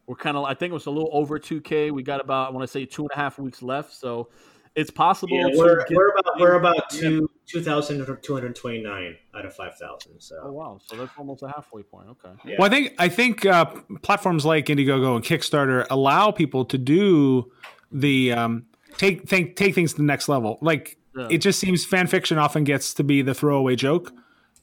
we're 0.09 0.15
kind 0.15 0.35
of. 0.35 0.43
I 0.43 0.55
think 0.55 0.71
it 0.71 0.73
was 0.73 0.87
a 0.87 0.91
little 0.91 1.09
over 1.13 1.37
two 1.39 1.61
k. 1.61 1.91
We 1.91 2.03
got 2.03 2.19
about 2.19 2.49
I 2.49 2.51
want 2.51 2.63
to 2.63 2.71
say 2.71 2.83
two 2.85 3.03
and 3.03 3.11
a 3.13 3.15
half 3.15 3.37
weeks 3.39 3.61
left, 3.61 3.93
so 3.93 4.29
it's 4.75 4.89
possible. 4.91 5.37
Yeah, 5.37 5.47
we're, 5.55 5.85
get- 5.85 5.95
we're 5.95 6.09
about 6.09 6.39
we're 6.39 6.55
about 6.55 6.75
Yeah. 6.93 6.99
two 7.01 7.29
two 7.45 7.61
thousand 7.61 8.05
two 8.23 8.33
hundred 8.33 8.55
twenty 8.55 8.81
nine 8.81 9.15
out 9.35 9.45
of 9.45 9.55
five 9.55 9.75
thousand. 9.77 10.19
So 10.19 10.35
Oh 10.41 10.47
So 10.47 10.51
wow, 10.51 10.79
so 10.83 10.95
that's 10.97 11.11
almost 11.17 11.43
a 11.43 11.47
halfway 11.47 11.83
point. 11.83 12.07
Okay. 12.09 12.33
yeah. 12.43 12.55
Well, 12.59 12.67
I 12.67 12.69
think 12.69 12.93
I 12.97 13.07
think 13.09 13.45
uh, 13.45 13.65
platforms 14.01 14.45
like 14.45 14.65
Indiegogo 14.65 15.15
and 15.15 15.23
Kickstarter 15.23 15.85
allow 15.89 16.31
people 16.31 16.65
to 16.65 16.77
do 16.77 17.51
the 17.91 18.31
um, 18.33 18.65
take 18.97 19.27
think, 19.29 19.55
take 19.55 19.75
things 19.75 19.91
to 19.93 19.97
the 19.97 20.03
next 20.03 20.27
level. 20.27 20.57
Like 20.61 20.97
Yeah. 21.15 21.27
it 21.31 21.37
just 21.39 21.59
seems 21.59 21.85
fan 21.85 22.07
fiction 22.07 22.37
often 22.37 22.63
gets 22.63 22.93
to 22.95 23.03
be 23.03 23.21
the 23.21 23.33
throwaway 23.33 23.75
joke. 23.75 24.11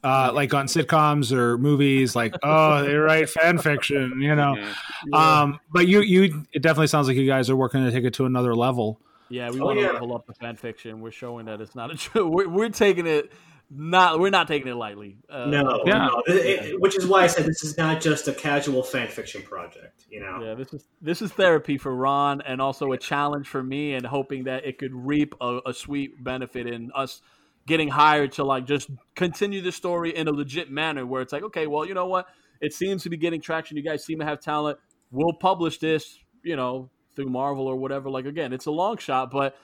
Uh, 0.06 0.30
like 0.32 0.54
on 0.54 0.66
sitcoms 0.66 1.32
or 1.32 1.58
movies, 1.58 2.14
like 2.14 2.32
oh, 2.44 2.84
they 2.84 2.94
write 2.94 3.28
fan 3.28 3.58
fiction, 3.58 4.20
you 4.20 4.34
know. 4.36 4.54
Mhm. 5.08 5.14
Um, 5.18 5.60
but 5.72 5.88
you, 5.88 6.00
you, 6.00 6.44
it 6.52 6.62
definitely 6.62 6.86
sounds 6.86 7.08
like 7.08 7.16
you 7.16 7.26
guys 7.26 7.50
are 7.50 7.56
working 7.56 7.82
to 7.84 7.90
take 7.90 8.04
it 8.04 8.14
to 8.14 8.24
another 8.24 8.54
level. 8.54 9.00
Yeah, 9.28 9.50
we 9.50 9.60
Oh, 9.60 9.64
want 9.64 9.78
to 9.78 9.84
yeah. 9.84 9.90
level 9.92 10.14
up 10.14 10.24
the 10.26 10.34
fan 10.34 10.54
fiction. 10.54 11.00
We're 11.00 11.10
showing 11.10 11.46
that 11.46 11.60
it's 11.60 11.74
not 11.74 11.90
a 11.90 11.96
true. 11.96 12.28
We're, 12.34 12.48
we're 12.48 12.68
taking 12.68 13.06
it 13.08 13.32
not. 13.68 14.20
We're 14.20 14.30
not 14.30 14.46
taking 14.46 14.68
it 14.68 14.76
lightly. 14.76 15.16
Uh, 15.28 15.46
no, 15.46 15.82
Yeah. 15.84 16.06
no, 16.06 16.22
it- 16.28 16.34
it- 16.74 16.80
which 16.80 16.96
is 16.96 17.04
why 17.04 17.24
I 17.24 17.26
said 17.26 17.44
this 17.44 17.64
is 17.64 17.76
not 17.76 18.00
just 18.00 18.28
a 18.28 18.32
casual 18.32 18.84
fan 18.84 19.08
fiction 19.08 19.42
project. 19.42 20.04
You 20.08 20.20
know, 20.20 20.40
Yeah, 20.40 20.54
this 20.54 20.72
is 20.72 20.84
this 21.02 21.20
is 21.20 21.32
therapy 21.32 21.76
for 21.78 21.92
Ron, 21.92 22.42
and 22.42 22.60
also 22.62 22.92
a 22.92 22.96
challenge 22.98 23.48
for 23.48 23.60
me, 23.64 23.94
and 23.94 24.06
hoping 24.06 24.44
that 24.44 24.64
it 24.64 24.78
could 24.78 24.94
reap 24.94 25.34
a, 25.40 25.58
a 25.66 25.74
sweet 25.74 26.22
benefit 26.22 26.68
in 26.68 26.92
us 26.94 27.22
getting 27.66 27.88
hired 27.88 28.32
to 28.32 28.44
like 28.44 28.66
just 28.66 28.90
continue 29.14 29.60
the 29.60 29.72
story 29.72 30.16
in 30.16 30.28
a 30.28 30.32
legit 30.32 30.70
manner, 30.70 31.04
where 31.04 31.22
it's 31.22 31.32
like, 31.32 31.42
okay, 31.42 31.66
well, 31.66 31.86
you 31.86 31.94
know 31.94 32.06
what? 32.06 32.26
It 32.60 32.72
seems 32.72 33.02
to 33.02 33.10
be 33.10 33.16
getting 33.16 33.40
traction. 33.40 33.76
You 33.76 33.82
guys 33.82 34.04
seem 34.04 34.18
to 34.20 34.24
have 34.24 34.40
talent. 34.40 34.78
We'll 35.10 35.34
publish 35.34 35.78
this, 35.78 36.18
you 36.42 36.56
know, 36.56 36.90
through 37.14 37.30
Marvel 37.30 37.66
or 37.66 37.76
whatever. 37.76 38.08
Like 38.10 38.26
again, 38.26 38.52
it's 38.52 38.66
a 38.66 38.70
long 38.70 38.98
shot, 38.98 39.30
but 39.30 39.56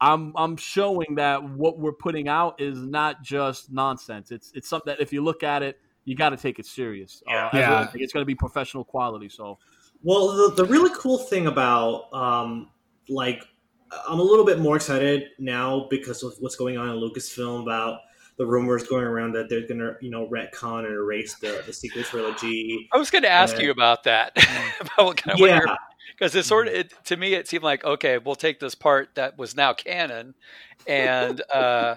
I'm 0.00 0.32
I'm 0.36 0.56
showing 0.56 1.16
that 1.16 1.42
what 1.44 1.78
we're 1.78 1.92
putting 1.92 2.28
out 2.28 2.60
is 2.60 2.78
not 2.80 3.22
just 3.22 3.70
nonsense. 3.70 4.30
It's 4.30 4.50
it's 4.54 4.68
something 4.68 4.92
that 4.92 5.00
if 5.00 5.12
you 5.12 5.22
look 5.22 5.42
at 5.42 5.62
it, 5.62 5.78
you 6.04 6.16
got 6.16 6.30
to 6.30 6.36
take 6.36 6.58
it 6.58 6.66
serious. 6.66 7.22
Yeah. 7.28 7.46
Uh, 7.46 7.50
Yeah. 7.58 7.80
I 7.80 7.86
think 7.86 8.02
it's 8.02 8.12
going 8.12 8.22
to 8.22 8.26
be 8.26 8.34
professional 8.34 8.84
quality. 8.84 9.28
So. 9.28 9.58
Well, 10.02 10.28
the, 10.28 10.62
the 10.62 10.64
really 10.64 10.90
cool 10.98 11.18
thing 11.18 11.46
about, 11.46 12.10
um, 12.14 12.70
like, 13.10 13.44
I'm 14.08 14.18
a 14.20 14.22
little 14.22 14.44
bit 14.44 14.58
more 14.58 14.76
excited 14.76 15.30
now 15.38 15.86
because 15.90 16.22
of 16.22 16.34
what's 16.40 16.56
going 16.56 16.78
on 16.78 16.88
in 16.88 16.96
Lucasfilm 16.96 17.62
about 17.62 18.00
the 18.38 18.46
rumors 18.46 18.84
going 18.84 19.04
around 19.04 19.32
that 19.32 19.48
they're 19.48 19.66
gonna, 19.66 19.96
you 20.00 20.10
know, 20.10 20.26
retcon 20.28 20.86
and 20.86 20.94
erase 20.94 21.34
the, 21.34 21.62
the 21.66 21.72
sequel 21.72 22.02
trilogy. 22.02 22.88
I 22.92 22.96
was 22.98 23.10
going 23.10 23.22
to 23.22 23.28
ask 23.30 23.56
Uh, 23.56 23.60
you 23.60 23.70
about 23.70 24.04
that. 24.04 24.32
about 24.80 25.04
what 25.06 25.16
kind 25.18 25.34
of 25.34 25.46
Yeah, 25.46 25.60
because 26.16 26.34
it 26.34 26.44
sort 26.44 26.68
of 26.68 26.74
it, 26.74 26.94
to 27.04 27.16
me 27.16 27.34
it 27.34 27.48
seemed 27.48 27.64
like 27.64 27.84
okay 27.84 28.18
we'll 28.18 28.34
take 28.34 28.60
this 28.60 28.74
part 28.74 29.10
that 29.14 29.38
was 29.38 29.56
now 29.56 29.72
canon 29.72 30.34
and 30.86 31.42
uh 31.52 31.94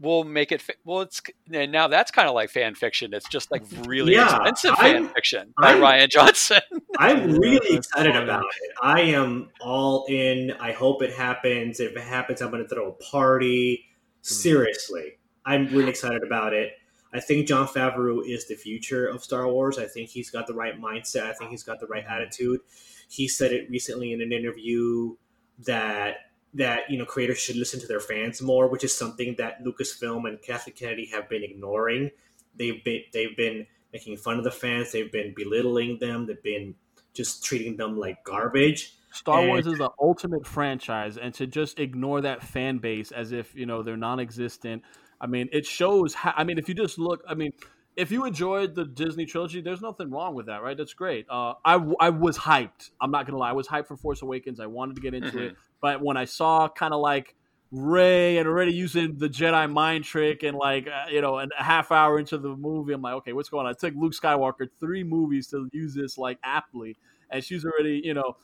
we'll 0.00 0.24
make 0.24 0.50
it 0.50 0.62
fi- 0.62 0.74
well 0.84 1.02
it's 1.02 1.20
and 1.52 1.70
now 1.70 1.86
that's 1.86 2.10
kind 2.10 2.26
of 2.28 2.34
like 2.34 2.50
fan 2.50 2.74
fiction 2.74 3.12
it's 3.12 3.28
just 3.28 3.50
like 3.50 3.62
really 3.84 4.14
Yeah, 4.14 4.34
expensive 4.36 4.74
fan 4.78 4.94
I'm- 4.96 5.08
fiction 5.10 5.54
by 5.60 5.68
I'm- 5.72 5.80
Rian 5.80 6.08
Johnson 6.08 6.60
I'm 7.00 7.36
really 7.36 7.76
excited 7.76 8.14
about 8.14 8.44
it. 8.44 8.72
I 8.82 9.00
am 9.00 9.48
all 9.60 10.04
in. 10.08 10.52
I 10.60 10.72
hope 10.72 11.02
it 11.02 11.14
happens. 11.14 11.80
If 11.80 11.96
it 11.96 12.02
happens, 12.02 12.42
I'm 12.42 12.50
gonna 12.50 12.68
throw 12.68 12.88
a 12.88 12.92
party. 12.92 13.86
Mm-hmm. 13.86 14.34
Seriously, 14.34 15.18
I'm 15.46 15.66
really 15.68 15.88
excited 15.90 16.22
about 16.22 16.52
it. 16.52 16.72
I 17.12 17.20
think 17.20 17.48
Jon 17.48 17.66
Favreau 17.66 18.20
is 18.24 18.46
the 18.46 18.54
future 18.54 19.06
of 19.06 19.24
Star 19.24 19.48
Wars. 19.48 19.78
I 19.78 19.86
think 19.86 20.10
he's 20.10 20.30
got 20.30 20.46
the 20.46 20.54
right 20.54 20.78
mindset. 20.80 21.22
I 21.22 21.32
think 21.32 21.50
he's 21.50 21.62
got 21.62 21.80
the 21.80 21.86
right 21.86 22.04
mm-hmm. 22.04 22.12
attitude. 22.12 22.60
He 23.08 23.28
said 23.28 23.52
it 23.52 23.70
recently 23.70 24.12
in 24.12 24.20
an 24.20 24.32
interview 24.32 25.16
that 25.64 26.16
that 26.54 26.90
you 26.90 26.98
know 26.98 27.04
creators 27.04 27.38
should 27.38 27.56
listen 27.56 27.78
to 27.80 27.86
their 27.86 28.00
fans 28.00 28.42
more, 28.42 28.68
which 28.68 28.84
is 28.84 28.96
something 28.96 29.34
that 29.38 29.62
Lucasfilm 29.64 30.28
and 30.28 30.40
Kathleen 30.42 30.74
Kennedy 30.76 31.06
have 31.06 31.28
been 31.28 31.42
ignoring. 31.44 32.10
They've 32.56 32.82
been 32.84 33.02
they've 33.12 33.36
been 33.36 33.66
making 33.92 34.16
fun 34.18 34.38
of 34.38 34.44
the 34.44 34.50
fans. 34.50 34.92
They've 34.92 35.10
been 35.10 35.32
belittling 35.36 35.98
them. 36.00 36.26
They've 36.26 36.42
been 36.42 36.74
just 37.14 37.44
treating 37.44 37.76
them 37.76 37.98
like 37.98 38.22
garbage. 38.24 38.94
Star 39.12 39.40
And- 39.40 39.48
Wars 39.48 39.66
is 39.66 39.78
the 39.78 39.90
ultimate 40.00 40.46
franchise, 40.46 41.16
and 41.16 41.34
to 41.34 41.46
just 41.46 41.80
ignore 41.80 42.20
that 42.20 42.42
fan 42.42 42.78
base 42.78 43.10
as 43.12 43.32
if 43.32 43.54
you 43.54 43.66
know 43.66 43.82
they're 43.82 43.96
non-existent. 43.96 44.82
I 45.20 45.26
mean, 45.26 45.48
it 45.52 45.66
shows. 45.66 46.14
How, 46.14 46.32
I 46.36 46.44
mean, 46.44 46.58
if 46.58 46.68
you 46.68 46.74
just 46.74 46.98
look, 46.98 47.22
I 47.28 47.34
mean, 47.34 47.52
if 47.96 48.10
you 48.12 48.24
enjoyed 48.24 48.74
the 48.74 48.84
Disney 48.84 49.26
trilogy, 49.26 49.60
there's 49.60 49.82
nothing 49.82 50.10
wrong 50.10 50.34
with 50.34 50.46
that, 50.46 50.62
right? 50.62 50.76
That's 50.76 50.94
great. 50.94 51.26
Uh, 51.28 51.54
I 51.64 51.74
I 52.00 52.10
was 52.10 52.38
hyped. 52.38 52.90
I'm 53.00 53.10
not 53.10 53.26
gonna 53.26 53.38
lie, 53.38 53.50
I 53.50 53.52
was 53.52 53.66
hyped 53.66 53.86
for 53.88 53.96
Force 53.96 54.22
Awakens. 54.22 54.60
I 54.60 54.66
wanted 54.66 54.94
to 54.96 55.02
get 55.02 55.12
into 55.14 55.32
Mhm. 55.38 55.50
it, 55.50 55.56
but 55.80 56.02
when 56.02 56.16
I 56.16 56.24
saw 56.24 56.68
kind 56.68 56.94
of 56.94 57.00
like 57.00 57.34
Rey 57.72 58.38
and 58.38 58.48
already 58.48 58.72
using 58.72 59.16
the 59.16 59.28
Jedi 59.28 59.70
mind 59.70 60.04
trick 60.04 60.42
and 60.42 60.56
like 60.56 60.88
uh, 60.88 61.08
you 61.10 61.20
know, 61.20 61.38
and 61.38 61.52
a 61.58 61.62
half 61.62 61.92
hour 61.92 62.18
into 62.18 62.36
the 62.36 62.56
movie, 62.56 62.92
I'm 62.92 63.02
like, 63.02 63.14
okay, 63.14 63.32
what's 63.32 63.48
going 63.48 63.66
on? 63.66 63.72
It 63.72 63.78
took 63.78 63.94
Luke 63.94 64.12
Skywalker 64.12 64.68
three 64.80 65.04
movies 65.04 65.46
to 65.48 65.68
use 65.72 65.94
this 65.94 66.18
like 66.18 66.38
aptly, 66.42 66.96
and 67.30 67.44
she's 67.44 67.64
already 67.64 68.00
you 68.02 68.14
know 68.14 68.36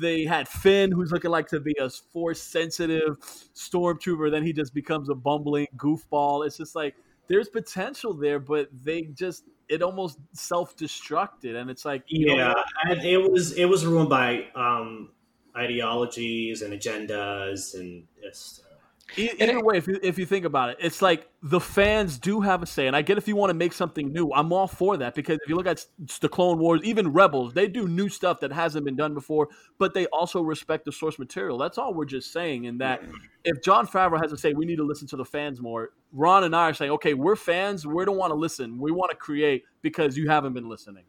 they 0.00 0.24
had 0.24 0.48
Finn, 0.48 0.90
who's 0.90 1.12
looking 1.12 1.30
like 1.30 1.48
to 1.48 1.60
be 1.60 1.74
a 1.80 1.88
force 1.88 2.40
sensitive 2.40 3.18
stormtrooper. 3.54 4.30
Then 4.30 4.42
he 4.42 4.52
just 4.52 4.74
becomes 4.74 5.08
a 5.08 5.14
bumbling 5.14 5.68
goofball. 5.76 6.46
It's 6.46 6.56
just 6.56 6.74
like 6.74 6.94
there's 7.28 7.48
potential 7.48 8.14
there, 8.14 8.38
but 8.38 8.68
they 8.72 9.02
just 9.14 9.44
it 9.68 9.82
almost 9.82 10.18
self 10.32 10.76
destructed, 10.76 11.54
and 11.54 11.70
it's 11.70 11.84
like 11.84 12.02
know 12.26 12.36
Yeah, 12.36 12.54
and 12.84 13.04
it 13.04 13.30
was 13.30 13.52
it 13.52 13.66
was 13.66 13.86
ruined 13.86 14.10
by 14.10 14.46
um, 14.54 15.10
ideologies 15.56 16.62
and 16.62 16.72
agendas 16.72 17.74
and 17.74 18.04
just. 18.22 18.60
Uh, 18.60 18.68
Either 19.14 19.62
way, 19.62 19.76
if 19.76 19.86
you, 19.86 19.98
if 20.02 20.18
you 20.18 20.24
think 20.24 20.46
about 20.46 20.70
it, 20.70 20.78
it's 20.80 21.02
like 21.02 21.28
the 21.42 21.60
fans 21.60 22.18
do 22.18 22.40
have 22.40 22.62
a 22.62 22.66
say, 22.66 22.86
and 22.86 22.96
I 22.96 23.02
get 23.02 23.18
if 23.18 23.28
you 23.28 23.36
want 23.36 23.50
to 23.50 23.54
make 23.54 23.74
something 23.74 24.10
new, 24.10 24.32
I'm 24.32 24.54
all 24.54 24.66
for 24.66 24.96
that 24.96 25.14
because 25.14 25.38
if 25.42 25.50
you 25.50 25.54
look 25.54 25.66
at 25.66 25.84
the 26.20 26.30
Clone 26.30 26.58
Wars, 26.58 26.80
even 26.82 27.12
Rebels, 27.12 27.52
they 27.52 27.68
do 27.68 27.86
new 27.86 28.08
stuff 28.08 28.40
that 28.40 28.52
hasn't 28.52 28.86
been 28.86 28.96
done 28.96 29.12
before, 29.12 29.48
but 29.78 29.92
they 29.92 30.06
also 30.06 30.40
respect 30.40 30.86
the 30.86 30.92
source 30.92 31.18
material. 31.18 31.58
That's 31.58 31.76
all 31.76 31.92
we're 31.92 32.06
just 32.06 32.32
saying. 32.32 32.64
In 32.64 32.78
that, 32.78 33.02
if 33.44 33.62
Jon 33.62 33.86
Favreau 33.86 34.18
has 34.18 34.30
to 34.30 34.38
say 34.38 34.54
we 34.54 34.64
need 34.64 34.76
to 34.76 34.84
listen 34.84 35.06
to 35.08 35.16
the 35.16 35.26
fans 35.26 35.60
more, 35.60 35.90
Ron 36.12 36.44
and 36.44 36.56
I 36.56 36.70
are 36.70 36.74
saying, 36.74 36.92
okay, 36.92 37.12
we're 37.12 37.36
fans, 37.36 37.86
we 37.86 38.02
don't 38.06 38.16
want 38.16 38.30
to 38.30 38.36
listen, 38.36 38.78
we 38.78 38.92
want 38.92 39.10
to 39.10 39.16
create 39.16 39.64
because 39.82 40.16
you 40.16 40.30
haven't 40.30 40.54
been 40.54 40.70
listening. 40.70 41.04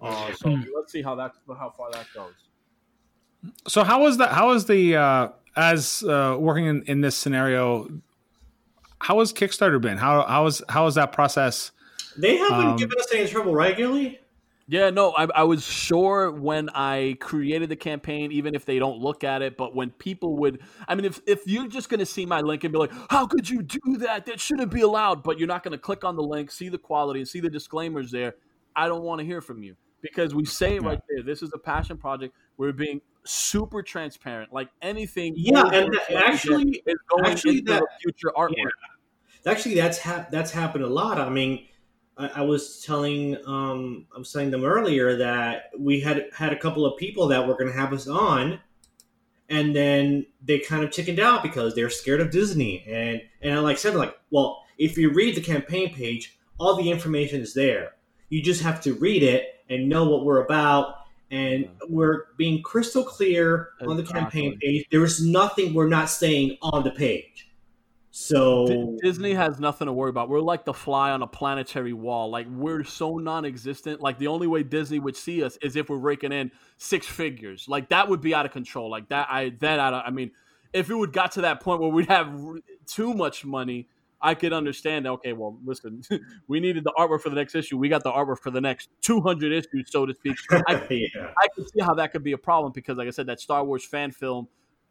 Uh, 0.00 0.32
so 0.32 0.50
Hmm. 0.50 0.62
let's 0.76 0.90
see 0.90 1.02
how 1.02 1.14
that 1.14 1.32
how 1.56 1.70
far 1.70 1.92
that 1.92 2.06
goes. 2.12 2.34
So 3.68 3.84
how 3.84 4.02
was 4.02 4.18
that? 4.18 4.32
How 4.32 4.48
was 4.48 4.66
the 4.66 4.96
uh, 4.96 5.28
as 5.56 6.02
uh, 6.02 6.36
working 6.38 6.66
in, 6.66 6.82
in 6.84 7.00
this 7.00 7.16
scenario? 7.16 7.88
How 9.00 9.18
has 9.18 9.32
Kickstarter 9.32 9.80
been? 9.80 9.98
How 9.98 10.24
how 10.26 10.46
is 10.46 10.62
how 10.68 10.86
is 10.86 10.94
that 10.94 11.12
process? 11.12 11.72
they 12.16 12.36
haven't 12.36 12.66
Um, 12.66 12.76
given 12.76 12.98
us 12.98 13.08
any 13.12 13.28
trouble 13.28 13.54
regularly. 13.54 14.20
Yeah, 14.66 14.88
no, 14.88 15.12
I, 15.12 15.24
I 15.34 15.42
was 15.42 15.62
sure 15.62 16.30
when 16.30 16.70
I 16.70 17.18
created 17.20 17.68
the 17.68 17.76
campaign, 17.76 18.32
even 18.32 18.54
if 18.54 18.64
they 18.64 18.78
don't 18.78 18.98
look 18.98 19.22
at 19.22 19.42
it, 19.42 19.58
but 19.58 19.74
when 19.74 19.90
people 19.90 20.36
would, 20.38 20.60
I 20.88 20.94
mean, 20.94 21.04
if, 21.04 21.20
if 21.26 21.46
you're 21.46 21.68
just 21.68 21.90
going 21.90 22.00
to 22.00 22.06
see 22.06 22.24
my 22.24 22.40
link 22.40 22.64
and 22.64 22.72
be 22.72 22.78
like, 22.78 22.92
how 23.10 23.26
could 23.26 23.46
you 23.46 23.60
do 23.60 23.98
that? 23.98 24.24
That 24.24 24.40
shouldn't 24.40 24.72
be 24.72 24.80
allowed, 24.80 25.22
but 25.22 25.38
you're 25.38 25.48
not 25.48 25.64
going 25.64 25.72
to 25.72 25.78
click 25.78 26.02
on 26.02 26.16
the 26.16 26.22
link, 26.22 26.50
see 26.50 26.70
the 26.70 26.78
quality, 26.78 27.20
and 27.20 27.28
see 27.28 27.40
the 27.40 27.50
disclaimers 27.50 28.10
there, 28.10 28.36
I 28.74 28.88
don't 28.88 29.02
want 29.02 29.18
to 29.18 29.26
hear 29.26 29.42
from 29.42 29.62
you 29.62 29.76
because 30.00 30.34
we 30.34 30.46
say 30.46 30.76
it 30.76 30.82
right 30.82 31.00
there. 31.10 31.22
This 31.22 31.42
is 31.42 31.50
a 31.52 31.58
passion 31.58 31.98
project. 31.98 32.34
We're 32.56 32.72
being 32.72 33.02
super 33.24 33.82
transparent. 33.82 34.52
Like 34.52 34.68
anything, 34.82 35.34
Yeah, 35.36 35.62
and 35.72 35.72
that- 35.72 35.86
what 35.86 36.08
we 36.08 36.14
get 36.14 36.24
actually- 36.28 36.82
is 36.86 36.94
going 37.10 37.26
actually 37.26 37.58
into 37.58 37.72
that- 37.72 37.84
future 38.02 38.32
artwork. 38.36 38.54
Yeah. 38.56 39.50
Actually, 39.52 39.74
that's 39.74 39.98
hap- 39.98 40.30
that's 40.30 40.50
happened 40.50 40.84
a 40.84 40.88
lot. 40.88 41.18
I 41.18 41.28
mean, 41.28 41.66
I, 42.16 42.28
I 42.36 42.40
was 42.42 42.82
telling 42.82 43.36
um, 43.46 44.06
I 44.14 44.18
was 44.18 44.32
telling 44.32 44.50
them 44.50 44.64
earlier 44.64 45.16
that 45.16 45.70
we 45.78 46.00
had 46.00 46.26
had 46.34 46.52
a 46.52 46.56
couple 46.58 46.86
of 46.86 46.96
people 46.98 47.26
that 47.28 47.46
were 47.46 47.54
going 47.54 47.66
to 47.70 47.78
have 47.78 47.92
us 47.92 48.08
on, 48.08 48.60
and 49.50 49.76
then 49.76 50.24
they 50.42 50.60
kind 50.60 50.82
of 50.82 50.90
chickened 50.90 51.20
out 51.20 51.42
because 51.42 51.74
they're 51.74 51.90
scared 51.90 52.20
of 52.20 52.30
Disney. 52.30 52.84
And 52.88 53.20
and 53.42 53.54
I 53.54 53.58
like 53.58 53.76
said 53.78 53.94
like, 53.94 54.16
well, 54.30 54.62
if 54.78 54.96
you 54.96 55.12
read 55.12 55.34
the 55.36 55.42
campaign 55.42 55.92
page, 55.94 56.38
all 56.58 56.76
the 56.76 56.90
information 56.90 57.40
is 57.42 57.52
there. 57.52 57.96
You 58.30 58.42
just 58.42 58.62
have 58.62 58.80
to 58.82 58.94
read 58.94 59.22
it 59.22 59.62
and 59.68 59.88
know 59.90 60.08
what 60.08 60.24
we're 60.24 60.42
about. 60.42 60.94
And 61.30 61.68
we're 61.88 62.26
being 62.36 62.62
crystal 62.62 63.02
clear 63.02 63.70
on 63.80 63.96
the 63.96 64.04
campaign 64.04 64.58
page. 64.60 64.86
There 64.90 65.02
is 65.04 65.24
nothing 65.24 65.74
we're 65.74 65.88
not 65.88 66.08
saying 66.10 66.58
on 66.62 66.84
the 66.84 66.90
page. 66.90 67.50
So 68.16 68.96
Disney 69.02 69.34
has 69.34 69.58
nothing 69.58 69.86
to 69.86 69.92
worry 69.92 70.10
about. 70.10 70.28
We're 70.28 70.38
like 70.38 70.64
the 70.64 70.72
fly 70.72 71.10
on 71.10 71.22
a 71.22 71.26
planetary 71.26 71.92
wall. 71.92 72.30
Like 72.30 72.46
we're 72.48 72.84
so 72.84 73.18
non-existent. 73.18 74.00
Like 74.00 74.18
the 74.18 74.28
only 74.28 74.46
way 74.46 74.62
Disney 74.62 75.00
would 75.00 75.16
see 75.16 75.42
us 75.42 75.58
is 75.60 75.74
if 75.74 75.88
we're 75.88 75.96
raking 75.96 76.30
in 76.30 76.52
six 76.76 77.08
figures. 77.08 77.66
Like 77.66 77.88
that 77.88 78.08
would 78.08 78.20
be 78.20 78.32
out 78.32 78.46
of 78.46 78.52
control. 78.52 78.88
Like 78.88 79.08
that, 79.08 79.26
I 79.28 79.48
that 79.58 79.80
I, 79.80 80.02
I 80.06 80.10
mean, 80.10 80.30
if 80.72 80.90
it 80.90 80.94
would 80.94 81.12
got 81.12 81.32
to 81.32 81.40
that 81.40 81.60
point 81.60 81.80
where 81.80 81.90
we'd 81.90 82.06
have 82.06 82.32
too 82.86 83.14
much 83.14 83.44
money, 83.44 83.88
I 84.20 84.34
could 84.34 84.52
understand. 84.52 85.06
Okay, 85.06 85.32
well, 85.32 85.58
listen, 85.64 86.02
we 86.48 86.60
needed 86.60 86.84
the 86.84 86.92
artwork 86.98 87.20
for 87.20 87.28
the 87.28 87.36
next 87.36 87.54
issue. 87.54 87.76
We 87.76 87.88
got 87.88 88.02
the 88.02 88.12
artwork 88.12 88.38
for 88.38 88.50
the 88.50 88.60
next 88.60 88.88
two 89.00 89.20
hundred 89.20 89.52
issues, 89.52 89.90
so 89.90 90.06
to 90.06 90.14
speak. 90.14 90.36
I, 90.68 90.82
yeah. 90.90 91.30
I 91.38 91.48
could 91.54 91.68
see 91.68 91.80
how 91.80 91.94
that 91.94 92.12
could 92.12 92.24
be 92.24 92.32
a 92.32 92.38
problem 92.38 92.72
because, 92.72 92.96
like 92.96 93.08
I 93.08 93.10
said, 93.10 93.26
that 93.26 93.40
Star 93.40 93.64
Wars 93.64 93.84
fan 93.84 94.10
film 94.12 94.48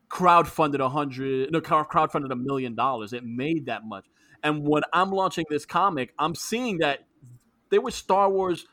crowdfunded 0.09 0.79
a 0.79 0.89
hundred, 0.89 1.51
no, 1.51 1.61
crowdfunded 1.61 2.31
a 2.31 2.35
million 2.35 2.75
dollars. 2.75 3.13
It 3.13 3.23
made 3.23 3.65
that 3.65 3.85
much. 3.85 4.05
And 4.43 4.67
when 4.67 4.83
I'm 4.91 5.09
launching 5.11 5.45
this 5.49 5.65
comic, 5.65 6.13
I'm 6.19 6.35
seeing 6.35 6.79
that 6.79 6.99
there 7.71 7.81
were 7.81 7.91
Star 7.91 8.29
Wars 8.29 8.67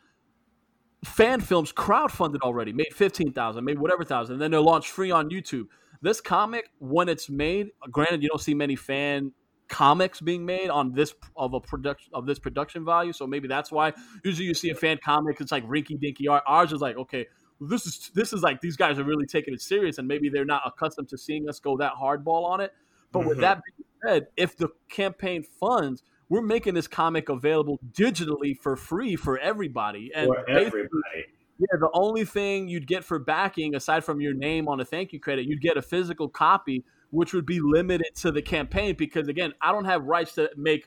fan 1.04 1.40
films 1.40 1.72
crowdfunded 1.72 2.40
already, 2.42 2.72
made 2.72 2.92
fifteen 2.92 3.32
thousand, 3.32 3.64
made 3.64 3.78
whatever 3.78 4.04
thousand, 4.04 4.34
and 4.34 4.42
then 4.42 4.50
they're 4.50 4.60
launched 4.60 4.90
free 4.90 5.10
on 5.10 5.30
YouTube. 5.30 5.66
This 6.02 6.20
comic, 6.20 6.70
when 6.78 7.08
it's 7.08 7.28
made, 7.28 7.70
granted 7.90 8.22
you 8.22 8.28
don't 8.28 8.40
see 8.40 8.54
many 8.54 8.76
fan 8.76 9.32
comics 9.70 10.20
being 10.20 10.44
made 10.44 10.68
on 10.68 10.92
this 10.92 11.14
of 11.36 11.54
a 11.54 11.60
production 11.60 12.10
of 12.12 12.26
this 12.26 12.38
production 12.38 12.84
value, 12.84 13.12
so 13.12 13.26
maybe 13.26 13.48
that's 13.48 13.72
why. 13.72 13.94
Usually 14.24 14.46
you 14.46 14.54
see 14.54 14.70
a 14.70 14.74
fan 14.74 14.98
comic, 15.02 15.40
it's 15.40 15.52
like 15.52 15.66
rinky 15.66 15.98
dinky 15.98 16.28
art. 16.28 16.42
Ours 16.46 16.72
is 16.72 16.80
like 16.80 16.96
okay, 16.96 17.26
this 17.60 17.86
is 17.86 18.10
this 18.14 18.32
is 18.32 18.42
like 18.42 18.60
these 18.60 18.76
guys 18.76 18.98
are 18.98 19.04
really 19.04 19.26
taking 19.26 19.54
it 19.54 19.62
serious, 19.62 19.98
and 19.98 20.06
maybe 20.06 20.28
they're 20.28 20.44
not 20.44 20.62
accustomed 20.66 21.08
to 21.08 21.18
seeing 21.18 21.48
us 21.48 21.60
go 21.60 21.76
that 21.78 21.92
hardball 21.94 22.44
on 22.44 22.60
it. 22.60 22.72
But 23.12 23.20
mm-hmm. 23.20 23.28
with 23.28 23.38
that 23.38 23.60
being 23.64 23.88
said, 24.04 24.26
if 24.36 24.56
the 24.56 24.68
campaign 24.90 25.44
funds, 25.58 26.02
we're 26.28 26.42
making 26.42 26.74
this 26.74 26.88
comic 26.88 27.28
available 27.28 27.78
digitally 27.92 28.56
for 28.56 28.76
free 28.76 29.16
for 29.16 29.38
everybody, 29.38 30.10
and 30.14 30.26
for 30.26 30.50
everybody. 30.50 31.26
Yeah, 31.58 31.78
the 31.78 31.90
only 31.92 32.24
thing 32.24 32.68
you'd 32.68 32.86
get 32.86 33.04
for 33.04 33.18
backing, 33.18 33.74
aside 33.74 34.02
from 34.02 34.22
your 34.22 34.32
name 34.32 34.66
on 34.66 34.80
a 34.80 34.84
thank 34.84 35.12
you 35.12 35.20
credit, 35.20 35.44
you'd 35.44 35.60
get 35.60 35.76
a 35.76 35.82
physical 35.82 36.26
copy, 36.26 36.84
which 37.10 37.32
would 37.32 37.46
be 37.46 37.60
limited 37.60 38.14
to 38.16 38.32
the 38.32 38.42
campaign. 38.42 38.94
Because 38.96 39.28
again, 39.28 39.52
I 39.60 39.72
don't 39.72 39.84
have 39.84 40.04
rights 40.04 40.34
to 40.34 40.50
make 40.56 40.86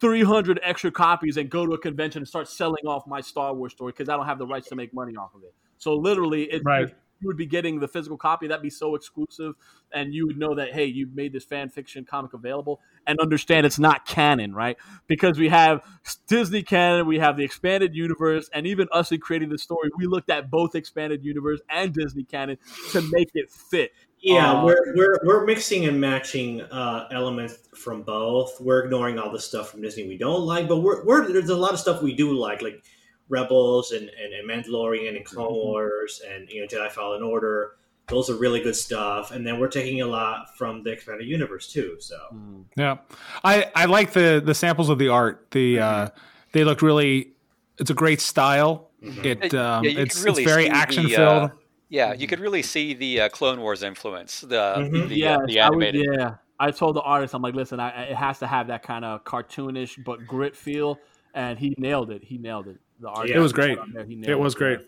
300 0.00 0.60
extra 0.62 0.90
copies 0.90 1.36
and 1.36 1.50
go 1.50 1.66
to 1.66 1.72
a 1.72 1.78
convention 1.78 2.20
and 2.20 2.28
start 2.28 2.48
selling 2.48 2.86
off 2.86 3.06
my 3.06 3.20
Star 3.20 3.54
Wars 3.54 3.72
story 3.72 3.92
because 3.92 4.08
I 4.08 4.16
don't 4.16 4.26
have 4.26 4.38
the 4.38 4.46
rights 4.46 4.68
to 4.68 4.76
make 4.76 4.94
money 4.94 5.16
off 5.16 5.34
of 5.34 5.42
it. 5.42 5.54
So 5.78 5.94
literally, 5.94 6.44
it, 6.44 6.62
right. 6.64 6.88
you 7.20 7.26
would 7.26 7.36
be 7.36 7.46
getting 7.46 7.80
the 7.80 7.88
physical 7.88 8.16
copy. 8.16 8.48
That'd 8.48 8.62
be 8.62 8.70
so 8.70 8.94
exclusive, 8.94 9.54
and 9.92 10.12
you 10.12 10.26
would 10.26 10.36
know 10.36 10.54
that 10.54 10.72
hey, 10.72 10.86
you've 10.86 11.14
made 11.14 11.32
this 11.32 11.44
fan 11.44 11.68
fiction 11.68 12.04
comic 12.04 12.32
available, 12.32 12.80
and 13.06 13.18
understand 13.20 13.66
it's 13.66 13.78
not 13.78 14.06
canon, 14.06 14.54
right? 14.54 14.76
Because 15.06 15.38
we 15.38 15.48
have 15.48 15.80
Disney 16.26 16.62
canon, 16.62 17.06
we 17.06 17.18
have 17.18 17.36
the 17.36 17.44
expanded 17.44 17.94
universe, 17.94 18.50
and 18.52 18.66
even 18.66 18.88
us 18.92 19.10
in 19.12 19.20
creating 19.20 19.50
the 19.50 19.58
story, 19.58 19.90
we 19.96 20.06
looked 20.06 20.30
at 20.30 20.50
both 20.50 20.74
expanded 20.74 21.24
universe 21.24 21.60
and 21.68 21.92
Disney 21.92 22.24
canon 22.24 22.58
to 22.92 23.00
make 23.00 23.30
it 23.34 23.50
fit. 23.50 23.92
Yeah, 24.20 24.52
uh, 24.52 24.64
we're, 24.64 24.96
we're 24.96 25.18
we're 25.22 25.46
mixing 25.46 25.84
and 25.86 26.00
matching 26.00 26.62
uh, 26.62 27.08
elements 27.12 27.68
from 27.74 28.02
both. 28.02 28.60
We're 28.60 28.84
ignoring 28.84 29.18
all 29.18 29.30
the 29.30 29.38
stuff 29.38 29.70
from 29.70 29.82
Disney 29.82 30.08
we 30.08 30.18
don't 30.18 30.44
like, 30.44 30.66
but 30.66 30.78
we're, 30.78 31.04
we're 31.04 31.32
there's 31.32 31.50
a 31.50 31.56
lot 31.56 31.72
of 31.72 31.78
stuff 31.78 32.02
we 32.02 32.14
do 32.14 32.32
like, 32.32 32.60
like 32.60 32.82
Rebels 33.28 33.92
and, 33.92 34.08
and, 34.08 34.32
and 34.32 34.48
Mandalorian 34.48 35.16
and 35.16 35.24
Clone 35.24 35.48
mm-hmm. 35.48 35.54
Wars 35.54 36.22
and 36.28 36.48
you 36.48 36.60
know 36.60 36.66
Jedi 36.66 36.90
Fallen 36.90 37.22
Order. 37.22 37.72
Those 38.08 38.30
are 38.30 38.36
really 38.36 38.60
good 38.60 38.74
stuff, 38.74 39.30
and 39.30 39.46
then 39.46 39.60
we're 39.60 39.68
taking 39.68 40.00
a 40.00 40.06
lot 40.06 40.56
from 40.56 40.82
the 40.82 40.90
expanded 40.90 41.28
universe 41.28 41.70
too. 41.70 41.96
So 42.00 42.18
mm. 42.34 42.64
yeah, 42.76 42.96
I 43.44 43.70
I 43.74 43.84
like 43.84 44.12
the 44.12 44.42
the 44.44 44.54
samples 44.54 44.88
of 44.88 44.98
the 44.98 45.08
art. 45.08 45.46
The 45.50 45.76
mm-hmm. 45.76 46.06
uh, 46.06 46.08
they 46.52 46.64
look 46.64 46.82
really. 46.82 47.34
It's 47.78 47.90
a 47.90 47.94
great 47.94 48.20
style. 48.20 48.90
Mm-hmm. 49.04 49.24
It 49.24 49.54
um, 49.54 49.84
yeah, 49.84 50.00
it's, 50.00 50.24
really 50.24 50.42
it's 50.42 50.50
very 50.50 50.68
action 50.68 51.08
filled. 51.08 51.18
Uh, 51.20 51.48
yeah, 51.88 52.12
you 52.12 52.26
could 52.26 52.40
really 52.40 52.62
see 52.62 52.94
the 52.94 53.22
uh, 53.22 53.28
Clone 53.30 53.60
Wars 53.60 53.82
influence. 53.82 54.42
The 54.42 54.74
mm-hmm. 54.76 55.08
the, 55.08 55.16
yeah, 55.16 55.36
uh, 55.36 55.46
the 55.46 55.58
animated. 55.58 56.06
I 56.06 56.10
would, 56.10 56.20
yeah, 56.20 56.34
I 56.60 56.70
told 56.70 56.96
the 56.96 57.00
artist, 57.00 57.34
I'm 57.34 57.42
like, 57.42 57.54
listen, 57.54 57.80
I, 57.80 58.04
it 58.04 58.16
has 58.16 58.38
to 58.40 58.46
have 58.46 58.66
that 58.66 58.82
kind 58.82 59.04
of 59.04 59.24
cartoonish 59.24 60.04
but 60.04 60.26
grit 60.26 60.56
feel, 60.56 60.98
and 61.34 61.58
he 61.58 61.74
nailed 61.78 62.10
it. 62.10 62.22
He 62.22 62.36
nailed 62.36 62.68
it. 62.68 62.78
The 63.00 63.08
art. 63.08 63.28
Yeah, 63.28 63.36
it 63.36 63.40
was 63.40 63.52
great. 63.52 63.78
It 63.96 64.38
was 64.38 64.54
great. 64.54 64.80